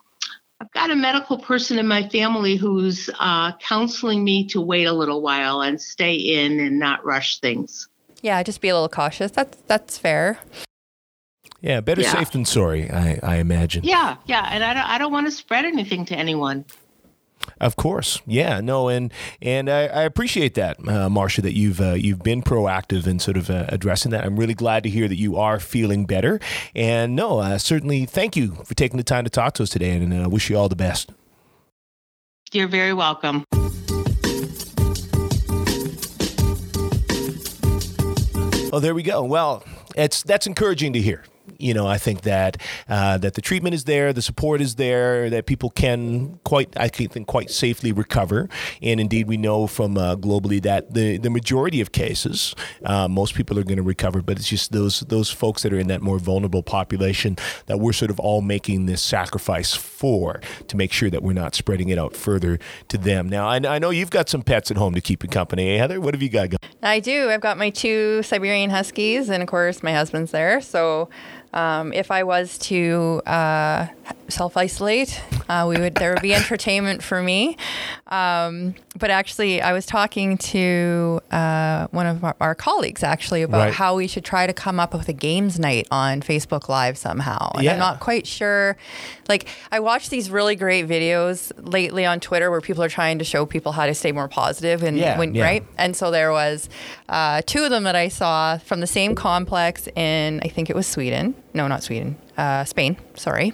I've 0.61 0.71
got 0.73 0.91
a 0.91 0.97
medical 0.97 1.39
person 1.39 1.79
in 1.79 1.87
my 1.87 2.09
family 2.09 2.57
who's 2.57 3.11
uh, 3.19 3.57
counseling 3.59 4.25
me 4.25 4.47
to 4.49 4.61
wait 4.61 4.85
a 4.85 4.93
little 4.93 5.21
while 5.23 5.61
and 5.63 5.81
stay 5.81 6.15
in 6.15 6.61
and 6.61 6.79
not 6.79 7.05
rush 7.05 7.41
things. 7.41 7.89
Yeah, 8.23 8.43
just 8.43 8.61
be 8.61 8.69
a 8.69 8.75
little 8.75 8.89
cautious. 8.89 9.31
That's 9.31 9.59
that's 9.67 9.99
fair. 9.99 10.39
Yeah, 11.61 11.81
better 11.81 12.03
Yeah. 12.03 12.13
safe 12.13 12.31
than 12.31 12.45
sorry, 12.45 12.91
I, 12.91 13.19
I 13.23 13.37
imagine. 13.37 13.85
Yeah, 13.85 14.17
yeah, 14.27 14.47
and 14.51 14.63
I 14.63 14.75
don't, 14.75 14.89
I 14.89 14.99
don't 14.99 15.13
want 15.13 15.27
to 15.27 15.31
spread 15.31 15.65
anything 15.65 16.05
to 16.07 16.15
anyone. 16.17 16.65
Of 17.61 17.77
course, 17.77 18.21
yeah, 18.27 18.61
no, 18.61 18.89
and 18.89 19.13
and 19.41 19.69
I, 19.69 19.87
I 19.87 20.03
appreciate 20.03 20.55
that, 20.55 20.79
uh, 20.81 21.09
Marsha, 21.09 21.43
that 21.43 21.55
you've 21.55 21.81
uh, 21.81 21.93
you've 21.95 22.23
been 22.23 22.43
proactive 22.43 23.07
in 23.07 23.19
sort 23.19 23.37
of 23.37 23.51
uh, 23.51 23.67
addressing 23.69 24.11
that. 24.13 24.25
I'm 24.25 24.37
really 24.37 24.55
glad 24.55 24.83
to 24.85 24.89
hear 24.89 25.09
that 25.09 25.19
you 25.19 25.37
are 25.37 25.61
feeling 25.61 26.05
better, 26.07 26.41
and 26.75 27.15
no, 27.15 27.39
uh, 27.39 27.59
certainly 27.59 28.07
thank 28.07 28.37
you 28.37 28.55
for 28.65 28.75
taking 28.75 28.97
the 28.97 29.05
time 29.05 29.25
to 29.25 29.31
talk 29.31 29.55
to 29.55 29.63
us 29.63 29.71
today, 29.71 29.91
and 29.91 30.13
uh, 30.13 30.29
wish 30.29 30.51
you 30.51 30.57
all 30.57 30.69
the 30.69 30.77
best. 30.77 31.13
You're 32.53 32.69
very 32.69 32.93
welcome. 32.93 33.45
Oh, 38.73 38.81
there 38.81 38.95
we 38.95 39.03
go. 39.05 39.23
Well, 39.23 39.63
it's 39.95 40.23
that's 40.23 40.47
encouraging 40.47 40.95
to 40.95 41.01
hear. 41.01 41.25
You 41.65 41.73
know, 41.73 41.87
I 41.87 41.97
think 41.97 42.23
that 42.23 42.59
uh, 42.91 43.17
that 43.19 43.35
the 43.35 43.41
treatment 43.41 43.75
is 43.75 43.85
there, 43.85 44.13
the 44.13 44.21
support 44.21 44.61
is 44.61 44.75
there, 44.75 45.31
that 45.31 45.47
people 45.47 45.71
can 45.71 46.39
quite, 46.45 46.69
I 46.77 46.89
think, 46.89 47.27
quite 47.27 47.51
safely 47.51 47.91
recover. 47.91 48.51
And 48.83 49.01
indeed, 49.01 49.27
we 49.29 49.39
know 49.39 49.67
from 49.67 49.97
uh, 49.97 50.17
globally 50.17 50.61
that 50.63 50.93
the 50.93 51.17
the 51.17 51.31
majority 51.31 51.81
of 51.81 51.91
cases, 51.91 52.55
uh, 52.85 53.09
most 53.09 53.35
people 53.35 53.59
are 53.59 53.65
going 53.65 53.79
to 53.79 53.83
recover. 53.83 54.21
But 54.21 54.39
it's 54.39 54.49
just 54.49 54.73
those 54.73 55.01
those 55.01 55.31
folks 55.31 55.63
that 55.63 55.73
are 55.73 55.79
in 55.79 55.89
that 55.89 56.03
more 56.03 56.19
vulnerable 56.19 56.63
population 56.63 57.37
that 57.65 57.81
we're 57.81 57.95
sort 57.95 58.11
of 58.11 58.21
all 58.21 58.43
making 58.43 58.85
this 58.85 59.01
sacrifice 59.01 59.75
for 59.75 60.43
to 60.69 60.77
make 60.77 60.93
sure 60.93 61.09
that 61.09 61.23
we're 61.23 61.33
not 61.33 61.55
spreading 61.55 61.89
it 61.89 61.99
out 61.99 62.15
further 62.15 62.59
to 62.89 62.99
them. 62.99 63.29
Now, 63.29 63.49
I, 63.49 63.57
I 63.57 63.79
know 63.79 63.89
you've 63.89 64.11
got 64.11 64.29
some 64.29 64.43
pets 64.43 64.71
at 64.71 64.77
home 64.77 64.95
to 64.95 65.01
keep 65.01 65.23
you 65.23 65.31
company. 65.31 65.71
eh, 65.71 65.79
Heather, 65.79 65.99
what 65.99 66.13
have 66.13 66.23
you 66.23 66.29
got 66.29 66.51
going? 66.51 66.59
I 66.83 67.01
do. 67.01 67.31
I've 67.31 67.41
got 67.41 67.57
my 67.57 67.71
two 67.71 68.23
Siberian 68.23 68.69
Huskies, 68.69 69.31
and 69.31 69.43
of 69.43 69.49
course, 69.49 69.83
my 69.83 69.93
husband's 69.93 70.33
there. 70.33 70.61
So, 70.61 71.09
um, 71.55 71.93
if 71.93 72.11
I 72.11 72.25
was 72.25 72.59
to 72.59 73.23
uh, 73.27 73.87
self 74.29 74.57
isolate, 74.57 75.23
uh, 75.49 75.65
we 75.69 75.79
would 75.79 75.95
there 75.95 76.13
would 76.13 76.21
be 76.23 76.35
entertainment 76.35 77.03
for 77.03 77.23
me. 77.23 77.57
Um, 78.09 78.75
but 78.99 79.11
actually, 79.11 79.61
I 79.63 79.73
was 79.73 79.87
talking 79.87 80.37
to 80.39 81.21
uh, 81.33 81.87
one 81.93 82.07
of 82.07 82.23
our, 82.23 82.37
our 82.41 82.55
colleagues 82.55 83.03
actually 83.03 83.43
about 83.43 83.59
Right. 83.59 83.73
how 83.75 83.97
we 83.97 84.07
should 84.07 84.25
try 84.25 84.47
to 84.47 84.53
come 84.53 84.79
up 84.79 84.93
with 84.95 85.09
a 85.09 85.13
games 85.13 85.59
night 85.59 85.87
on 85.91 86.21
Facebook 86.21 86.69
Live 86.69 86.97
somehow. 86.99 87.51
And 87.55 87.65
Yeah. 87.65 87.73
I'm 87.73 87.79
not 87.79 87.99
quite 88.01 88.27
sure. 88.27 88.77
Like, 89.29 89.49
I 89.73 89.81
watched 89.81 90.11
these 90.11 90.31
really 90.31 90.55
great 90.57 90.87
videos 90.89 91.51
lately 91.57 92.05
on 92.05 92.21
Twitter 92.21 92.51
where 92.51 92.61
people 92.61 92.83
are 92.85 92.89
trying 92.89 93.19
to 93.19 93.25
show 93.25 93.47
people 93.47 93.73
how 93.73 93.87
to 93.87 93.95
stay 93.95 94.13
more 94.13 94.29
positive 94.29 94.83
and 94.83 94.97
Yeah, 94.99 95.19
when 95.19 95.35
yeah. 95.35 95.45
right. 95.45 95.65
And 95.79 95.97
so 95.97 96.11
there 96.11 96.31
was 96.31 96.69
uh, 97.09 97.43
two 97.47 97.65
of 97.65 97.71
them 97.71 97.85
that 97.85 97.97
I 97.97 98.09
saw 98.09 98.59
from 98.59 98.81
the 98.81 98.87
same 98.87 99.15
complex 99.15 99.89
in 99.97 100.41
I 100.45 100.49
think 100.49 100.69
it 100.71 100.77
was 100.77 100.87
Sweden. 100.87 101.35
No, 101.55 101.69
not 101.69 101.83
Sweden. 101.85 102.17
Uh, 102.37 102.65
Spain. 102.65 102.97
Sorry. 103.15 103.53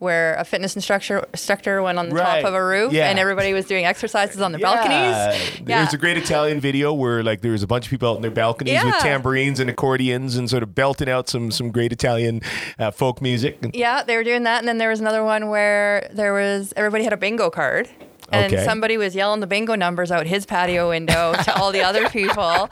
Where 0.00 0.34
a 0.34 0.44
fitness 0.44 0.74
instructor 0.74 1.24
instructor 1.32 1.80
went 1.80 1.98
on 1.98 2.08
the 2.08 2.16
Right. 2.16 2.40
top 2.42 2.48
of 2.48 2.54
a 2.54 2.64
roof 2.64 2.92
Yeah. 2.92 3.08
and 3.08 3.18
everybody 3.18 3.52
was 3.52 3.64
doing 3.66 3.84
exercises 3.84 4.40
on 4.40 4.50
the 4.50 4.58
Yeah. 4.58 4.74
balconies. 4.74 5.60
There's 5.64 5.94
a 5.94 5.98
great 5.98 6.18
Italian 6.18 6.58
video 6.60 6.92
where 6.92 7.22
like 7.22 7.40
there 7.40 7.52
was 7.52 7.62
a 7.62 7.66
bunch 7.68 7.86
of 7.86 7.90
people 7.90 8.10
out 8.10 8.16
in 8.16 8.22
their 8.22 8.30
balconies 8.32 8.82
with 8.82 8.96
tambourines 8.98 9.60
and 9.60 9.70
accordions 9.70 10.36
and 10.36 10.50
sort 10.50 10.64
of 10.64 10.74
belting 10.74 11.08
out 11.08 11.28
some 11.28 11.52
some 11.52 11.70
great 11.70 11.92
Italian 11.92 12.40
uh, 12.80 12.90
folk 12.90 13.22
music. 13.22 13.58
Yeah, 13.72 14.02
they 14.02 14.16
were 14.16 14.24
doing 14.24 14.42
that, 14.42 14.58
and 14.58 14.66
then 14.68 14.78
there 14.78 14.88
was 14.90 14.98
another 15.00 15.22
one 15.22 15.48
where 15.48 16.08
there 16.12 16.32
was 16.32 16.72
everybody 16.76 17.04
had 17.04 17.12
a 17.12 17.16
bingo 17.16 17.50
card. 17.50 17.88
And 18.34 18.50
Okay. 18.50 18.64
somebody 18.64 18.96
was 18.96 19.14
yelling 19.14 19.40
the 19.40 19.46
bingo 19.46 19.74
numbers 19.74 20.10
out 20.10 20.26
his 20.26 20.46
patio 20.46 20.88
window 20.88 21.34
to 21.34 21.54
all 21.54 21.70
the 21.70 21.82
other 21.82 22.08
people, 22.18 22.70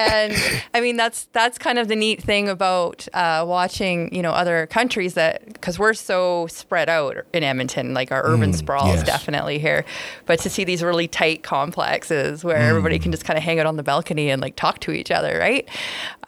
and 0.00 0.62
I 0.74 0.80
mean 0.80 0.96
that's 0.96 1.24
that's 1.32 1.58
kind 1.58 1.78
of 1.78 1.88
the 1.88 1.96
neat 1.96 2.22
thing 2.22 2.48
about 2.48 3.06
uh, 3.12 3.44
watching 3.46 4.12
you 4.14 4.22
know 4.22 4.32
other 4.32 4.66
countries 4.66 5.14
that 5.14 5.44
because 5.52 5.78
we're 5.78 5.94
so 5.94 6.46
spread 6.48 6.88
out 6.88 7.18
in 7.32 7.42
Edmonton, 7.42 7.92
like 7.94 8.10
our 8.12 8.24
urban 8.24 8.52
sprawl 8.52 8.92
is 8.94 9.02
definitely 9.02 9.58
here, 9.58 9.84
but 10.26 10.38
to 10.40 10.50
see 10.50 10.64
these 10.64 10.82
really 10.82 11.06
tight 11.08 11.42
complexes 11.42 12.42
where 12.44 12.56
everybody 12.56 12.98
can 12.98 13.12
just 13.12 13.24
kind 13.24 13.36
of 13.36 13.42
hang 13.42 13.58
out 13.60 13.66
on 13.66 13.76
the 13.76 13.82
balcony 13.82 14.30
and 14.30 14.40
like 14.40 14.56
talk 14.56 14.78
to 14.80 14.90
each 14.92 15.10
other, 15.10 15.38
right? 15.38 15.68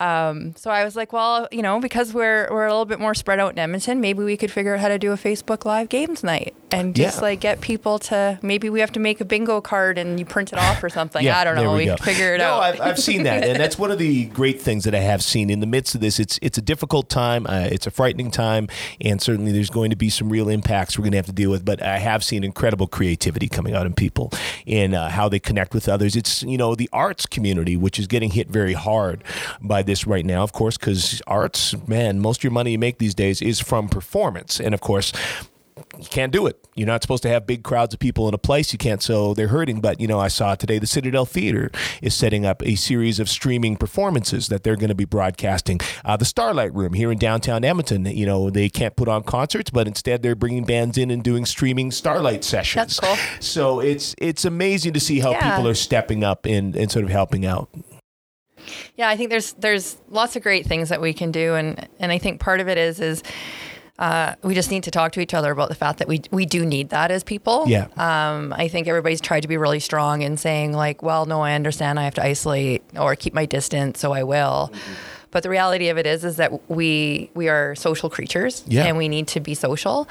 Um, 0.00 0.54
so 0.56 0.70
I 0.70 0.84
was 0.84 0.96
like, 0.96 1.12
well, 1.12 1.48
you 1.52 1.62
know, 1.62 1.80
because 1.80 2.12
we're 2.12 2.48
we're 2.50 2.66
a 2.66 2.70
little 2.70 2.84
bit 2.84 3.00
more 3.00 3.14
spread 3.14 3.38
out 3.40 3.52
in 3.52 3.58
Edmonton, 3.58 4.00
maybe 4.00 4.22
we 4.24 4.36
could 4.36 4.50
figure 4.50 4.74
out 4.74 4.80
how 4.80 4.88
to 4.88 4.98
do 4.98 5.12
a 5.12 5.16
Facebook 5.16 5.64
Live 5.64 5.88
games 5.88 6.22
night 6.24 6.54
and 6.70 6.94
just 6.94 7.18
Yeah. 7.18 7.22
like 7.22 7.40
get 7.40 7.60
people 7.60 7.98
to 8.00 8.38
maybe 8.42 8.68
we 8.70 8.80
have 8.80 8.92
to 8.92 9.00
make 9.00 9.20
a 9.20 9.24
bingo 9.24 9.60
card 9.60 9.98
and 9.98 10.18
you 10.18 10.24
print 10.26 10.52
it 10.52 10.58
off 10.58 10.82
or 10.82 10.88
something. 10.88 11.24
Yeah, 11.24 11.38
I 11.38 11.44
don't 11.44 11.54
know. 11.54 11.74
we 11.76 11.88
We, 11.90 11.96
figure 11.98 12.34
it 12.34 12.38
no, 12.38 12.44
out. 12.54 12.62
I've, 12.62 12.80
I've 12.80 12.98
seen 12.98 13.22
that, 13.24 13.44
and 13.44 13.61
that's 13.62 13.78
one 13.78 13.92
of 13.92 13.98
the 13.98 14.24
great 14.26 14.60
things 14.60 14.82
that 14.84 14.94
I 14.94 14.98
have 14.98 15.22
seen 15.22 15.48
in 15.48 15.60
the 15.60 15.66
midst 15.66 15.94
of 15.94 16.00
this. 16.00 16.18
It's 16.18 16.38
it's 16.42 16.58
a 16.58 16.62
difficult 16.62 17.08
time, 17.08 17.46
uh, 17.46 17.68
it's 17.70 17.86
a 17.86 17.92
frightening 17.92 18.30
time, 18.30 18.68
and 19.00 19.22
certainly 19.22 19.52
there's 19.52 19.70
going 19.70 19.90
to 19.90 19.96
be 19.96 20.10
some 20.10 20.28
real 20.28 20.48
impacts 20.48 20.98
we're 20.98 21.04
going 21.04 21.12
to 21.12 21.18
have 21.18 21.26
to 21.26 21.32
deal 21.32 21.50
with. 21.50 21.64
But 21.64 21.80
I 21.80 21.98
have 21.98 22.24
seen 22.24 22.42
incredible 22.42 22.88
creativity 22.88 23.48
coming 23.48 23.74
out 23.74 23.86
in 23.86 23.94
people 23.94 24.32
in 24.66 24.94
uh, 24.94 25.10
how 25.10 25.28
they 25.28 25.38
connect 25.38 25.74
with 25.74 25.88
others. 25.88 26.16
It's 26.16 26.42
you 26.42 26.58
know 26.58 26.74
the 26.74 26.90
arts 26.92 27.24
community, 27.24 27.76
which 27.76 27.98
is 28.00 28.08
getting 28.08 28.32
hit 28.32 28.48
very 28.48 28.72
hard 28.72 29.22
by 29.60 29.82
this 29.82 30.06
right 30.06 30.26
now, 30.26 30.42
of 30.42 30.52
course, 30.52 30.76
because 30.76 31.22
arts, 31.28 31.76
man, 31.86 32.18
most 32.18 32.40
of 32.40 32.44
your 32.44 32.52
money 32.52 32.72
you 32.72 32.78
make 32.78 32.98
these 32.98 33.14
days 33.14 33.40
is 33.40 33.60
from 33.60 33.88
performance, 33.88 34.58
and 34.58 34.74
of 34.74 34.80
course 34.80 35.12
you 35.98 36.04
can't 36.06 36.32
do 36.32 36.46
it. 36.46 36.58
You're 36.74 36.86
not 36.86 37.02
supposed 37.02 37.22
to 37.24 37.28
have 37.28 37.46
big 37.46 37.62
crowds 37.62 37.92
of 37.92 38.00
people 38.00 38.28
in 38.28 38.34
a 38.34 38.38
place. 38.38 38.72
You 38.72 38.78
can't, 38.78 39.02
so 39.02 39.34
they're 39.34 39.48
hurting. 39.48 39.80
But 39.80 40.00
you 40.00 40.06
know, 40.06 40.18
I 40.18 40.28
saw 40.28 40.54
today 40.54 40.78
the 40.78 40.86
Citadel 40.86 41.26
Theater 41.26 41.70
is 42.00 42.14
setting 42.14 42.46
up 42.46 42.62
a 42.62 42.74
series 42.76 43.20
of 43.20 43.28
streaming 43.28 43.76
performances 43.76 44.48
that 44.48 44.62
they're 44.64 44.76
going 44.76 44.88
to 44.88 44.94
be 44.94 45.04
broadcasting. 45.04 45.80
Uh, 46.04 46.16
the 46.16 46.24
Starlight 46.24 46.72
Room 46.74 46.94
here 46.94 47.12
in 47.12 47.18
downtown 47.18 47.64
Edmonton. 47.64 48.06
You 48.06 48.24
know, 48.26 48.48
they 48.50 48.68
can't 48.68 48.96
put 48.96 49.08
on 49.08 49.22
concerts, 49.22 49.70
but 49.70 49.86
instead 49.86 50.22
they're 50.22 50.34
bringing 50.34 50.64
bands 50.64 50.96
in 50.96 51.10
and 51.10 51.22
doing 51.22 51.44
streaming 51.44 51.90
Starlight 51.90 52.44
sessions. 52.44 52.96
That's 52.96 53.00
cool. 53.00 53.16
So 53.40 53.80
it's 53.80 54.14
it's 54.18 54.44
amazing 54.44 54.94
to 54.94 55.00
see 55.00 55.20
how 55.20 55.32
Yeah. 55.32 55.50
people 55.50 55.68
are 55.68 55.74
stepping 55.74 56.24
up 56.24 56.46
and, 56.46 56.74
and 56.74 56.90
sort 56.90 57.04
of 57.04 57.10
helping 57.10 57.44
out. 57.44 57.68
Yeah, 58.96 59.08
I 59.08 59.16
think 59.16 59.30
there's 59.30 59.54
there's 59.54 59.96
lots 60.08 60.36
of 60.36 60.42
great 60.42 60.66
things 60.66 60.88
that 60.90 61.00
we 61.00 61.12
can 61.12 61.32
do, 61.32 61.54
and 61.54 61.88
and 61.98 62.12
I 62.12 62.18
think 62.18 62.40
part 62.40 62.60
of 62.60 62.68
it 62.68 62.78
is 62.78 63.00
is 63.00 63.22
uh, 64.02 64.34
we 64.42 64.52
just 64.54 64.70
need 64.70 64.82
to 64.82 64.90
talk 64.90 65.12
to 65.12 65.20
each 65.20 65.32
other 65.32 65.50
about 65.52 65.68
the 65.68 65.74
fact 65.76 65.98
that 66.00 66.08
we 66.08 66.20
we 66.32 66.44
do 66.44 66.66
need 66.66 66.88
that 66.90 67.10
as 67.10 67.22
people. 67.22 67.64
Yeah. 67.68 67.86
Um, 67.96 68.52
I 68.52 68.66
think 68.68 68.88
everybody's 68.88 69.20
tried 69.20 69.42
to 69.42 69.48
be 69.48 69.56
really 69.56 69.80
strong 69.80 70.22
in 70.22 70.36
saying 70.36 70.72
like, 70.72 71.02
well, 71.02 71.24
no, 71.24 71.40
I 71.40 71.52
understand, 71.54 72.00
I 72.00 72.04
have 72.04 72.14
to 72.14 72.24
isolate 72.24 72.82
or 72.98 73.14
keep 73.16 73.32
my 73.32 73.46
distance, 73.46 74.00
so 74.00 74.12
I 74.12 74.24
will. 74.24 74.72
But 75.30 75.44
the 75.44 75.48
reality 75.50 75.88
of 75.88 75.96
it 75.98 76.06
is, 76.06 76.24
is 76.24 76.36
that 76.36 76.68
we 76.68 77.30
we 77.34 77.48
are 77.48 77.74
social 77.76 78.10
creatures, 78.10 78.64
Yeah. 78.66 78.84
and 78.86 78.98
we 78.98 79.08
need 79.08 79.28
to 79.28 79.40
be 79.40 79.54
social. 79.54 80.08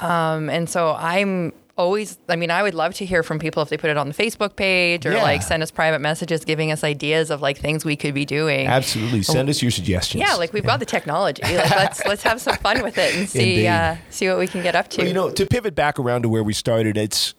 Um, 0.00 0.50
and 0.50 0.68
so 0.68 0.94
I'm 0.98 1.52
always, 1.78 2.18
I 2.28 2.36
mean, 2.36 2.50
I 2.50 2.62
would 2.62 2.74
love 2.74 2.92
to 2.94 3.06
hear 3.06 3.22
from 3.22 3.38
people 3.38 3.62
if 3.62 3.68
they 3.70 3.76
put 3.78 3.88
it 3.88 3.96
on 3.96 4.08
the 4.08 4.14
Facebook 4.14 4.56
page 4.56 5.06
or 5.06 5.12
Yeah. 5.12 5.22
like 5.22 5.42
send 5.42 5.62
us 5.62 5.70
private 5.70 6.00
messages 6.00 6.44
giving 6.44 6.70
us 6.72 6.84
ideas 6.84 7.30
of 7.30 7.40
like 7.40 7.56
things 7.58 7.84
we 7.84 7.96
could 7.96 8.12
be 8.14 8.26
doing. 8.26 8.66
Absolutely, 8.66 9.22
send 9.22 9.48
us 9.48 9.62
your 9.62 9.70
suggestions. 9.70 10.20
Yeah, 10.20 10.34
like 10.34 10.52
we've 10.52 10.66
got 10.66 10.80
the 10.80 10.86
technology. 10.86 11.42
Like 11.42 11.70
let's 11.76 12.04
let's 12.04 12.22
have 12.24 12.40
some 12.40 12.56
fun 12.56 12.82
with 12.82 12.98
it 12.98 13.14
and 13.16 13.28
see 13.28 13.66
uh, 13.66 13.96
see 14.10 14.28
what 14.28 14.38
we 14.38 14.46
can 14.46 14.62
get 14.62 14.74
up 14.74 14.88
to. 14.88 14.98
Well, 14.98 15.08
you 15.08 15.14
know, 15.14 15.30
to 15.30 15.46
pivot 15.46 15.74
back 15.74 15.98
around 15.98 16.22
to 16.22 16.28
where 16.28 16.42
we 16.42 16.52
started, 16.52 16.96
it's 16.98 17.34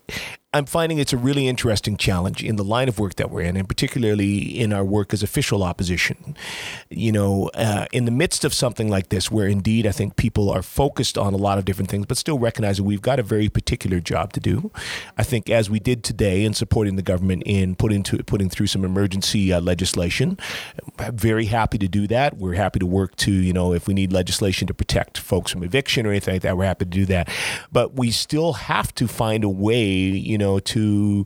I'm 0.52 0.66
finding 0.66 0.98
it's 0.98 1.14
a 1.14 1.18
really 1.18 1.48
interesting 1.48 1.96
challenge 1.96 2.44
in 2.44 2.56
the 2.56 2.64
line 2.64 2.90
of 2.90 2.98
work 2.98 3.16
that 3.16 3.30
we're 3.30 3.42
in, 3.42 3.56
and 3.56 3.70
particularly 3.70 4.60
in 4.60 4.74
our 4.74 4.84
work 4.84 5.14
as 5.14 5.22
official 5.22 5.62
opposition. 5.62 6.36
You 6.90 7.12
know, 7.12 7.52
uh, 7.54 7.86
in 7.92 8.06
the 8.06 8.12
midst 8.12 8.44
of 8.44 8.52
something 8.52 8.90
like 8.90 9.10
this, 9.10 9.30
where 9.30 9.48
indeed 9.48 9.86
I 9.86 9.92
think 9.92 10.16
people 10.16 10.50
are 10.50 10.64
focused 10.64 11.20
on 11.20 11.36
a 11.36 11.38
lot 11.38 11.60
of 11.60 11.66
different 11.66 11.92
things, 11.92 12.08
but 12.08 12.18
still 12.18 12.40
recognize 12.40 12.78
that 12.78 12.84
we've 12.84 13.02
got 13.02 13.20
a 13.20 13.24
very 13.24 13.48
particular 13.48 14.00
job 14.00 14.34
to 14.34 14.40
do. 14.40 14.72
I 15.20 15.24
think 15.24 15.52
as 15.52 15.70
we 15.70 15.80
did 15.80 16.04
today 16.04 16.44
in 16.44 16.56
supporting 16.56 16.96
the 16.96 17.04
government 17.04 17.44
in 17.46 17.76
putting 17.76 18.02
to, 18.04 18.24
putting 18.24 18.50
through 18.50 18.68
some 18.68 18.84
emergency 18.84 19.54
uh, 19.54 19.62
legislation, 19.62 20.40
I'm 20.98 21.16
very 21.16 21.46
happy 21.46 21.78
to 21.78 21.88
do 21.88 22.08
that. 22.08 22.38
We're 22.38 22.56
happy 22.56 22.80
to 22.80 22.88
work 22.88 23.16
to 23.18 23.32
you 23.32 23.54
know 23.54 23.72
if 23.74 23.88
we 23.88 23.94
need 23.94 24.12
legislation 24.12 24.66
to 24.66 24.74
protect 24.74 25.20
folks 25.20 25.52
from 25.52 25.62
eviction 25.62 26.08
or 26.08 26.10
anything 26.10 26.34
like 26.34 26.42
that, 26.42 26.58
we're 26.58 26.66
happy 26.66 26.86
to 26.86 26.92
do 26.92 27.06
that. 27.06 27.30
But 27.72 27.94
we 27.94 28.10
still 28.10 28.54
have 28.54 28.96
to 28.96 29.08
find 29.08 29.44
a 29.44 29.50
way, 29.50 29.86
you 29.86 30.39
know, 30.40 30.58
to 30.60 31.26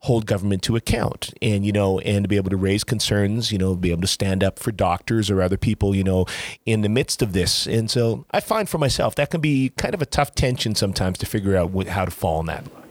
hold 0.00 0.26
government 0.26 0.62
to 0.62 0.76
account 0.76 1.34
and 1.42 1.66
you 1.66 1.72
know 1.72 1.98
and 2.00 2.22
to 2.24 2.28
be 2.28 2.36
able 2.36 2.50
to 2.50 2.56
raise 2.56 2.84
concerns 2.84 3.50
you 3.50 3.58
know 3.58 3.74
be 3.74 3.90
able 3.90 4.00
to 4.00 4.06
stand 4.06 4.44
up 4.44 4.56
for 4.58 4.70
doctors 4.70 5.28
or 5.28 5.42
other 5.42 5.56
people 5.56 5.92
you 5.92 6.04
know 6.04 6.24
in 6.64 6.82
the 6.82 6.88
midst 6.88 7.20
of 7.20 7.32
this. 7.32 7.66
And 7.66 7.90
so 7.90 8.24
i 8.30 8.40
find 8.40 8.68
for 8.68 8.78
myself 8.78 9.14
that 9.16 9.30
can 9.30 9.40
be 9.40 9.72
kind 9.76 9.94
of 9.94 10.02
a 10.02 10.06
tough 10.06 10.34
tension 10.34 10.74
sometimes 10.74 11.18
to 11.18 11.26
figure 11.26 11.56
out 11.56 11.70
what, 11.70 11.88
how 11.88 12.04
to 12.04 12.10
fall 12.10 12.40
in 12.40 12.46
that. 12.46 12.72
Line 12.72 12.84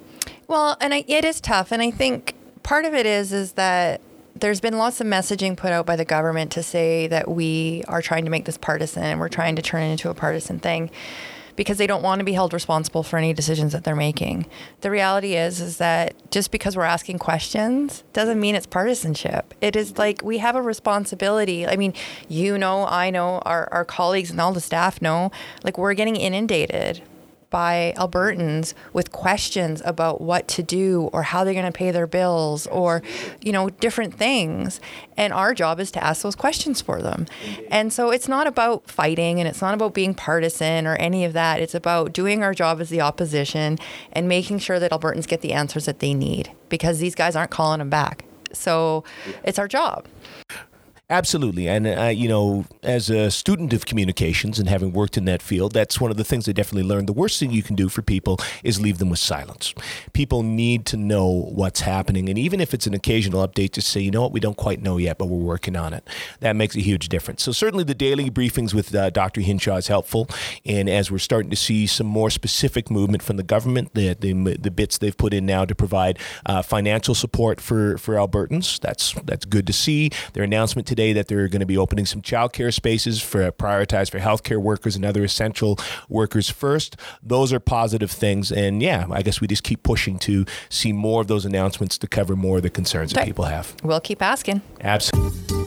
well 0.48 0.78
and 0.82 0.94
I, 0.94 1.06
it 1.08 1.24
is 1.24 1.40
tough. 1.40 1.72
And 1.72 1.82
i 1.82 1.92
think 1.92 2.36
part 2.64 2.84
of 2.84 2.94
it 2.94 3.06
is 3.06 3.32
is 3.32 3.54
that 3.54 4.02
there's 4.36 4.60
been 4.60 4.78
lots 4.78 5.02
of 5.02 5.08
messaging 5.08 5.56
put 5.56 5.72
out 5.72 5.86
by 5.86 5.96
the 5.96 6.06
government 6.06 6.52
to 6.52 6.62
say 6.62 7.08
that 7.08 7.28
we 7.28 7.84
are 7.88 8.02
trying 8.02 8.26
to 8.26 8.30
make 8.30 8.46
this 8.46 8.58
partisan 8.58 9.04
and 9.04 9.20
we're 9.20 9.30
trying 9.30 9.56
to 9.56 9.62
turn 9.62 9.84
it 9.84 9.92
into 9.92 10.10
a 10.10 10.14
partisan 10.14 10.60
thing 10.60 10.92
because 11.58 11.78
they 11.78 11.88
don't 11.88 12.02
want 12.02 12.20
to 12.20 12.24
be 12.24 12.32
held 12.32 12.54
responsible 12.54 13.04
for 13.04 13.18
any 13.18 13.34
decisions 13.34 13.74
that 13.74 13.84
they're 13.84 13.96
making. 13.96 14.46
The 14.82 14.92
reality 14.92 15.36
is 15.36 15.60
is 15.60 15.78
that 15.78 16.14
just 16.32 16.52
because 16.52 16.78
we're 16.78 16.84
asking 16.84 17.18
questions 17.20 18.06
doesn't 18.14 18.40
mean 18.40 18.56
it's 18.56 18.68
partisanship. 18.68 19.54
It 19.60 19.76
is 19.76 19.98
like 19.98 20.22
we 20.24 20.38
have 20.38 20.56
a 20.56 20.62
responsibility. 20.62 21.68
I 21.68 21.76
mean, 21.76 21.94
you 22.30 22.58
know, 22.58 22.88
I 22.88 23.10
know, 23.10 23.40
our, 23.40 23.68
our 23.74 23.84
colleagues 23.84 24.32
and 24.32 24.40
all 24.40 24.54
the 24.54 24.62
staff 24.62 25.02
know, 25.02 25.32
like 25.64 25.78
we're 25.78 25.96
getting 25.96 26.16
inundated 26.16 27.02
by 27.50 27.94
Albertans 27.98 28.74
with 28.94 29.12
questions 29.12 29.82
about 29.86 30.22
what 30.22 30.48
to 30.50 30.64
do 30.64 31.10
or 31.14 31.24
how 31.24 31.44
they're 31.44 31.54
going 31.54 31.66
to 31.66 31.72
pay 31.72 31.92
their 31.92 32.08
bills 32.08 32.68
or, 32.68 33.02
you 33.42 33.52
know, 33.52 33.70
different 33.70 34.14
things. 34.14 34.80
And 35.16 35.34
our 35.34 35.54
job 35.54 35.80
is 35.80 35.92
to 35.92 36.04
ask 36.04 36.22
those 36.22 36.36
questions 36.36 36.82
for 36.82 37.02
them. 37.02 37.26
And 37.72 37.92
so 37.94 38.12
it's 38.12 38.28
not 38.28 38.48
about 38.48 38.90
fighting 38.90 39.40
and 39.40 39.48
it's 39.48 39.62
not 39.62 39.74
about 39.74 39.94
being 39.94 40.14
partisan 40.14 40.86
or 40.86 40.96
any 40.96 41.26
of 41.26 41.34
that. 41.34 41.62
It's 41.62 41.76
about 41.76 42.14
doing 42.14 42.44
our 42.44 42.54
job 42.54 42.82
as 42.82 42.90
the 42.90 43.02
opposition 43.02 43.78
and 44.12 44.28
making 44.28 44.60
sure 44.60 44.80
that 44.80 44.92
Albertans 44.92 45.28
get 45.28 45.42
the 45.42 45.54
answers 45.54 45.86
that 45.86 46.00
they 46.00 46.14
need 46.14 46.52
because 46.70 47.00
these 47.00 47.16
guys 47.16 47.36
aren't 47.36 47.52
calling 47.52 47.80
them 47.80 47.90
back. 47.90 48.26
So 48.54 49.04
it's 49.44 49.60
our 49.60 49.68
job. 49.68 50.06
Absolutely. 51.10 51.70
And, 51.70 51.88
uh, 51.88 52.08
you 52.08 52.28
know, 52.28 52.66
as 52.84 53.10
a 53.10 53.32
student 53.32 53.72
of 53.72 53.86
communications 53.86 54.60
and 54.60 54.68
having 54.68 54.92
worked 54.92 55.16
in 55.16 55.24
that 55.24 55.42
field, 55.42 55.72
that's 55.72 56.02
one 56.02 56.12
of 56.12 56.18
the 56.18 56.26
things 56.26 56.50
I 56.50 56.52
definitely 56.52 56.86
learned. 56.86 57.08
The 57.08 57.14
worst 57.14 57.40
thing 57.40 57.50
you 57.50 57.64
can 57.64 57.78
do 57.78 57.88
for 57.88 58.02
people 58.02 58.40
is 58.62 58.82
leave 58.82 58.98
them 58.98 59.10
with 59.10 59.20
silence. 59.20 59.74
People 60.12 60.44
need 60.44 60.86
to 60.88 60.98
know 60.98 61.50
what's 61.54 61.80
happening. 61.80 62.28
And 62.28 62.38
even 62.38 62.60
if 62.60 62.74
it's 62.74 62.88
an 62.88 62.94
occasional 62.94 63.48
update, 63.48 63.72
to 63.72 63.82
say, 63.82 64.02
you 64.02 64.12
know 64.12 64.22
what, 64.22 64.34
we 64.34 64.42
don't 64.42 64.58
quite 64.58 64.82
know 64.82 64.98
yet, 64.98 65.18
but 65.18 65.28
we're 65.28 65.38
working 65.38 65.78
on 65.78 65.94
it. 65.94 66.06
That 66.42 66.58
makes 66.58 66.76
a 66.76 66.82
huge 66.82 67.08
difference. 67.08 67.42
So, 67.42 67.54
certainly 67.54 67.86
the 67.86 67.96
daily 67.96 68.30
briefings 68.30 68.74
with 68.74 68.94
uh, 68.94 69.10
Dr. 69.10 69.42
Hinshaw 69.42 69.78
is 69.78 69.88
helpful. 69.88 70.30
And 70.66 70.90
as 70.90 71.10
we're 71.10 71.20
starting 71.20 71.50
to 71.52 71.56
see 71.56 71.88
some 71.88 72.08
more 72.08 72.30
specific 72.30 72.92
movement 72.92 73.24
from 73.24 73.38
the 73.38 73.44
government, 73.44 73.94
the, 73.94 74.14
the, 74.14 74.34
the 74.58 74.72
bits 74.72 74.98
they've 74.98 75.16
put 75.16 75.34
in 75.34 75.46
now 75.46 75.64
to 75.64 75.76
provide 75.76 76.20
uh, 76.46 76.62
financial 76.62 77.16
support 77.16 77.62
for, 77.62 77.98
for 77.98 78.16
Albertans, 78.16 78.80
that's, 78.80 79.14
that's 79.24 79.46
good 79.46 79.68
to 79.68 79.74
see. 79.74 80.10
Their 80.34 80.44
announcement 80.44 80.88
today 80.88 80.97
today 80.98 81.14
that 81.14 81.28
they're 81.28 81.48
going 81.48 81.60
to 81.60 81.68
be 81.68 81.78
opening 81.78 82.08
some 82.08 82.24
childcare 82.24 82.74
spaces 82.74 83.22
for 83.22 83.52
prioritized 83.52 84.10
for 84.10 84.18
healthcare 84.18 84.58
workers 84.58 84.96
and 84.96 85.06
other 85.06 85.24
essential 85.24 85.78
workers 86.10 86.50
first. 86.50 86.98
Those 87.22 87.54
are 87.54 87.60
positive 87.60 88.10
things, 88.10 88.52
and 88.52 88.82
yeah, 88.82 89.06
I 89.12 89.22
guess 89.22 89.40
we 89.40 89.48
just 89.48 89.64
keep 89.64 89.84
pushing 89.84 90.18
to 90.20 90.46
see 90.70 90.92
more 90.92 91.22
of 91.22 91.28
those 91.28 91.46
announcements 91.46 92.00
to 92.00 92.08
cover 92.08 92.36
more 92.36 92.58
of 92.58 92.64
the 92.64 92.72
concerns 92.72 93.14
that 93.14 93.26
people 93.26 93.46
have. 93.46 93.76
We'll 93.84 94.02
keep 94.02 94.24
asking. 94.24 94.62
Absolutely. 94.82 95.67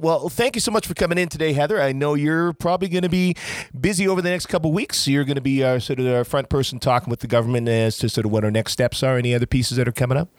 Well, 0.00 0.30
thank 0.30 0.56
you 0.56 0.60
so 0.60 0.70
much 0.70 0.86
for 0.86 0.94
coming 0.94 1.18
in 1.18 1.28
today, 1.28 1.52
Heather. 1.52 1.78
I 1.78 1.92
know 1.92 2.14
you're 2.14 2.54
probably 2.54 2.88
going 2.88 3.02
to 3.02 3.10
be 3.10 3.34
busy 3.78 4.08
over 4.08 4.22
the 4.22 4.30
next 4.30 4.46
couple 4.46 4.72
weeks. 4.72 5.06
You're 5.06 5.24
going 5.24 5.34
to 5.34 5.42
be 5.42 5.62
our, 5.62 5.78
sort 5.78 6.00
of 6.00 6.06
our 6.06 6.24
front 6.24 6.48
person 6.48 6.78
talking 6.78 7.10
with 7.10 7.20
the 7.20 7.26
government 7.26 7.68
as 7.68 7.98
to 7.98 8.08
sort 8.08 8.24
of 8.24 8.32
what 8.32 8.42
our 8.42 8.50
next 8.50 8.72
steps 8.72 9.02
are. 9.02 9.18
Any 9.18 9.34
other 9.34 9.44
pieces 9.44 9.76
that 9.76 9.86
are 9.86 9.92
coming 9.92 10.16
up? 10.16 10.30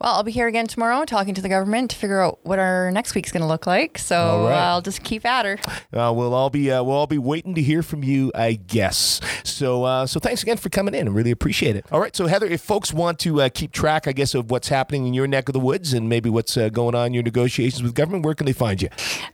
Well, 0.00 0.14
I'll 0.14 0.22
be 0.22 0.32
here 0.32 0.48
again 0.48 0.66
tomorrow 0.66 1.04
talking 1.04 1.34
to 1.34 1.40
the 1.40 1.48
government 1.48 1.92
to 1.92 1.96
figure 1.96 2.20
out 2.20 2.38
what 2.42 2.58
our 2.58 2.90
next 2.90 3.14
week's 3.14 3.30
going 3.32 3.42
to 3.42 3.46
look 3.46 3.66
like. 3.66 3.96
So 3.98 4.46
right. 4.46 4.54
I'll 4.54 4.82
just 4.82 5.02
keep 5.02 5.24
at 5.24 5.46
her. 5.46 5.58
Uh, 5.92 6.12
we'll 6.12 6.34
all 6.34 6.50
be 6.50 6.70
uh, 6.70 6.82
we'll 6.82 6.96
all 6.96 7.06
be 7.06 7.18
waiting 7.18 7.54
to 7.54 7.62
hear 7.62 7.82
from 7.82 8.02
you, 8.02 8.32
I 8.34 8.54
guess. 8.54 9.20
So 9.44 9.84
uh, 9.84 10.06
so 10.06 10.20
thanks 10.20 10.42
again 10.42 10.56
for 10.56 10.68
coming 10.68 10.94
in. 10.94 11.08
I 11.08 11.10
really 11.10 11.30
appreciate 11.30 11.76
it. 11.76 11.86
All 11.92 12.00
right, 12.00 12.14
so 12.14 12.26
Heather, 12.26 12.46
if 12.46 12.60
folks 12.60 12.92
want 12.92 13.18
to 13.20 13.42
uh, 13.42 13.48
keep 13.48 13.72
track, 13.72 14.08
I 14.08 14.12
guess, 14.12 14.34
of 14.34 14.50
what's 14.50 14.68
happening 14.68 15.06
in 15.06 15.14
your 15.14 15.26
neck 15.26 15.48
of 15.48 15.52
the 15.52 15.60
woods 15.60 15.92
and 15.92 16.08
maybe 16.08 16.28
what's 16.28 16.56
uh, 16.56 16.68
going 16.68 16.94
on 16.94 17.08
in 17.08 17.14
your 17.14 17.22
negotiations 17.22 17.82
with 17.82 17.94
government, 17.94 18.24
where 18.24 18.34
can 18.34 18.46
they 18.46 18.52
find 18.52 18.82
you? 18.82 18.88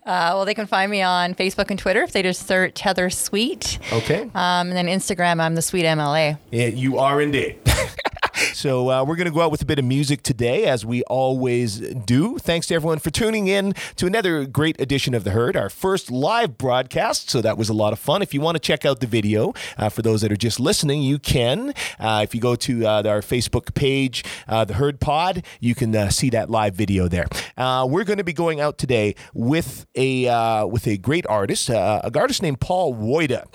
Uh, 0.04 0.32
well, 0.34 0.44
they 0.44 0.54
can 0.54 0.66
find 0.66 0.90
me 0.90 1.02
on 1.02 1.34
Facebook 1.34 1.70
and 1.70 1.78
Twitter 1.78 2.02
if 2.02 2.12
they 2.12 2.22
just 2.22 2.46
search 2.46 2.80
Heather 2.80 3.10
Sweet. 3.10 3.78
Okay. 3.92 4.22
Um, 4.34 4.70
and 4.70 4.72
then 4.72 4.86
Instagram, 4.86 5.40
I'm 5.40 5.54
the 5.54 5.62
Sweet 5.62 5.84
MLA. 5.84 6.38
Yeah, 6.50 6.66
you 6.66 6.98
are 6.98 7.20
indeed. 7.20 7.58
So 8.52 8.90
uh, 8.90 9.04
we're 9.04 9.16
going 9.16 9.26
to 9.26 9.32
go 9.32 9.42
out 9.42 9.50
with 9.50 9.62
a 9.62 9.66
bit 9.66 9.78
of 9.78 9.84
music 9.84 10.22
today, 10.22 10.64
as 10.64 10.84
we 10.84 11.02
always 11.04 11.78
do. 11.78 12.38
Thanks 12.38 12.66
to 12.68 12.74
everyone 12.74 12.98
for 12.98 13.10
tuning 13.10 13.48
in 13.48 13.74
to 13.96 14.06
another 14.06 14.46
great 14.46 14.80
edition 14.80 15.14
of 15.14 15.24
The 15.24 15.30
Herd, 15.30 15.56
our 15.56 15.68
first 15.68 16.10
live 16.10 16.58
broadcast. 16.58 17.30
So 17.30 17.40
that 17.42 17.58
was 17.58 17.68
a 17.68 17.74
lot 17.74 17.92
of 17.92 17.98
fun. 17.98 18.22
If 18.22 18.32
you 18.34 18.40
want 18.40 18.56
to 18.56 18.60
check 18.60 18.84
out 18.84 19.00
the 19.00 19.06
video, 19.06 19.52
uh, 19.76 19.88
for 19.88 20.02
those 20.02 20.22
that 20.22 20.32
are 20.32 20.36
just 20.36 20.58
listening, 20.58 21.02
you 21.02 21.18
can. 21.18 21.74
Uh, 21.98 22.20
if 22.22 22.34
you 22.34 22.40
go 22.40 22.56
to 22.56 22.86
uh, 22.86 23.02
our 23.06 23.20
Facebook 23.20 23.74
page, 23.74 24.24
uh, 24.48 24.64
The 24.64 24.74
Herd 24.74 25.00
Pod, 25.00 25.44
you 25.60 25.74
can 25.74 25.94
uh, 25.94 26.10
see 26.10 26.30
that 26.30 26.50
live 26.50 26.74
video 26.74 27.08
there. 27.08 27.26
we're 27.56 28.04
going 28.04 28.18
to 28.18 28.24
be 28.24 28.32
going 28.32 28.60
out 28.60 28.78
today 28.78 29.14
with 29.34 29.86
a 29.96 30.66
with 30.66 30.86
a 30.86 30.96
great 30.96 31.26
artist, 31.26 31.68
a 31.68 32.10
artist 32.14 32.42
named 32.42 32.60
Paul 32.60 32.94
Woida. 32.94 33.46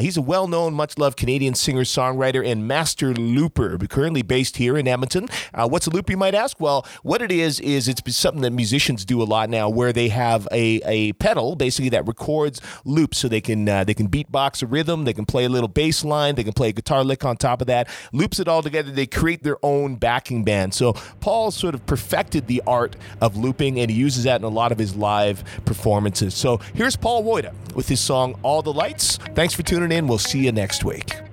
he's 0.00 0.16
a 0.16 0.22
well-known, 0.22 0.74
much-loved 0.74 1.16
Canadian 1.16 1.54
singer-songwriter 1.54 2.46
and 2.46 2.66
master 2.68 3.14
looper, 3.14 3.78
currently 3.78 4.22
based 4.26 4.56
here 4.56 4.76
in 4.76 4.88
Edmonton. 4.88 5.28
Uh, 5.54 5.68
what's 5.68 5.86
a 5.86 5.90
loop, 5.90 6.10
you 6.10 6.16
might 6.16 6.34
ask? 6.34 6.60
Well, 6.60 6.86
what 7.02 7.22
it 7.22 7.32
is, 7.32 7.60
is 7.60 7.88
it's 7.88 8.02
something 8.16 8.42
that 8.42 8.52
musicians 8.52 9.04
do 9.04 9.22
a 9.22 9.24
lot 9.24 9.50
now 9.50 9.68
where 9.68 9.92
they 9.92 10.08
have 10.08 10.46
a, 10.52 10.80
a 10.84 11.12
pedal 11.14 11.56
basically 11.56 11.88
that 11.90 12.06
records 12.06 12.60
loops 12.84 13.18
so 13.18 13.28
they 13.28 13.40
can, 13.40 13.68
uh, 13.68 13.84
they 13.84 13.94
can 13.94 14.08
beatbox 14.08 14.62
a 14.62 14.66
rhythm, 14.66 15.04
they 15.04 15.12
can 15.12 15.26
play 15.26 15.44
a 15.44 15.48
little 15.48 15.68
bass 15.68 16.04
line, 16.04 16.34
they 16.34 16.44
can 16.44 16.52
play 16.52 16.68
a 16.68 16.72
guitar 16.72 17.04
lick 17.04 17.24
on 17.24 17.36
top 17.36 17.60
of 17.60 17.66
that, 17.66 17.88
loops 18.12 18.38
it 18.38 18.48
all 18.48 18.62
together. 18.62 18.90
They 18.90 19.06
create 19.06 19.42
their 19.42 19.58
own 19.64 19.96
backing 19.96 20.44
band. 20.44 20.74
So 20.74 20.94
Paul 21.20 21.50
sort 21.50 21.74
of 21.74 21.84
perfected 21.86 22.46
the 22.46 22.62
art 22.66 22.96
of 23.20 23.36
looping 23.36 23.78
and 23.80 23.90
he 23.90 23.96
uses 23.96 24.24
that 24.24 24.40
in 24.40 24.44
a 24.44 24.48
lot 24.48 24.72
of 24.72 24.78
his 24.78 24.96
live 24.96 25.44
performances. 25.64 26.34
So 26.34 26.58
here's 26.74 26.96
Paul 26.96 27.22
Woida 27.22 27.52
with 27.74 27.88
his 27.88 28.00
song 28.00 28.38
All 28.42 28.62
the 28.62 28.72
Lights. 28.72 29.18
Thanks 29.34 29.54
for 29.54 29.62
tuning 29.62 29.92
in. 29.92 30.06
We'll 30.06 30.18
see 30.18 30.44
you 30.44 30.52
next 30.52 30.84
week. 30.84 31.25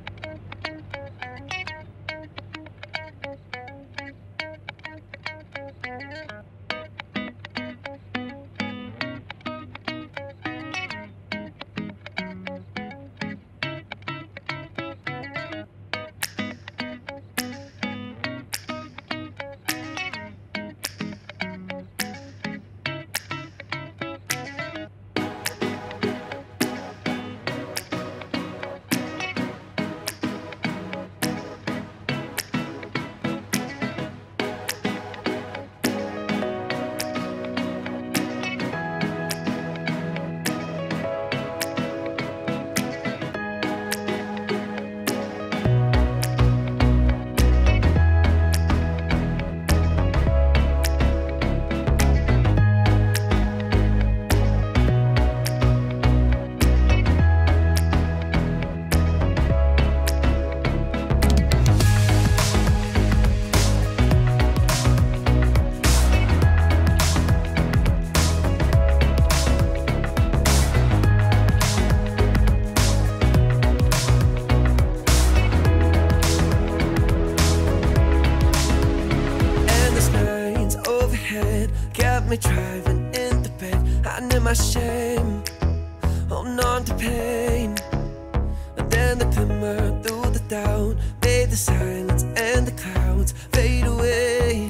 down. 90.54 90.95
Made 91.24 91.49
the 91.49 91.56
silence 91.56 92.24
and 92.36 92.68
the 92.68 92.76
clouds 92.84 93.34
fade 93.54 93.86
away. 93.86 94.68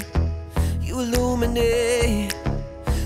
You 0.81 0.93
illuminate 1.01 2.33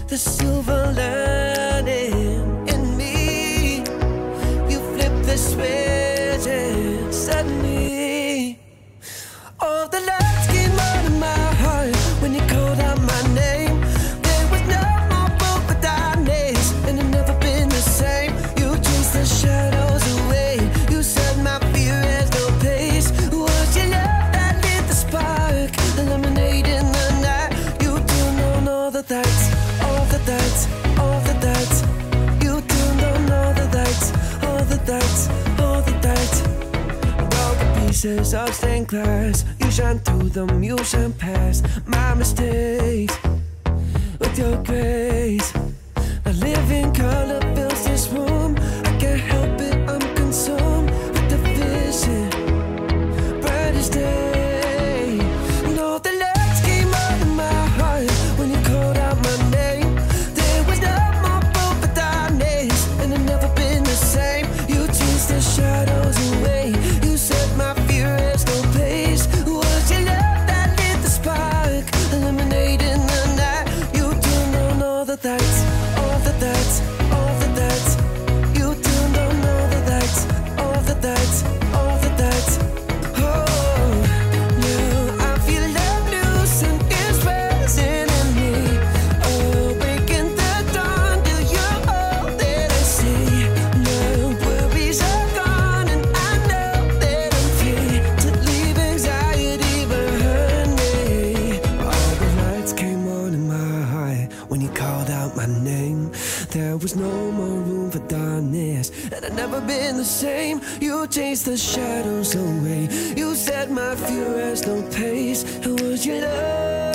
the 0.07 0.17
silver 0.17 0.83
lining 1.01 2.67
in 2.73 2.81
me. 2.99 3.77
You 4.71 4.79
flip 4.93 5.15
the 5.25 5.37
switch. 5.37 5.76
pieces 37.97 38.35
of 38.35 38.53
stained 38.53 38.87
glass. 38.87 39.43
You 39.59 39.71
shine 39.71 39.97
through 39.97 40.29
them, 40.29 40.61
you 40.61 40.77
shine 40.83 41.13
past 41.13 41.65
my 41.87 42.13
mistakes 42.13 43.17
with 44.19 44.37
your 44.37 44.63
grace. 44.63 45.51
I 46.23 46.31
live 46.31 46.71
in 46.71 46.93
color. 46.93 47.46
never 109.37 109.61
been 109.61 109.97
the 109.97 110.03
same. 110.03 110.59
You 110.81 111.07
chased 111.07 111.45
the 111.45 111.55
shadows 111.57 112.33
away. 112.35 112.89
You 113.15 113.35
set 113.35 113.69
my 113.69 113.95
fear 113.95 114.39
at 114.39 114.65
no 114.65 114.81
pace. 114.89 115.43
It 115.43 115.79
was 115.79 116.05
your 116.05 116.21
love. 116.21 116.87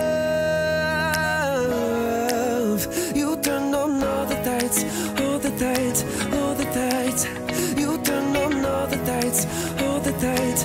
You 3.16 3.36
turned 3.36 3.74
on 3.74 4.02
all 4.02 4.26
the 4.26 4.38
lights, 4.48 4.84
all 5.22 5.38
the 5.38 5.50
lights, 5.64 6.02
all 6.36 6.54
the 6.60 6.66
lights. 6.80 7.22
You 7.80 7.90
turned 8.02 8.36
on 8.36 8.64
all 8.64 8.86
the 8.88 8.98
lights, 9.10 9.46
all 9.82 10.00
the 10.00 10.12
lights. 10.26 10.62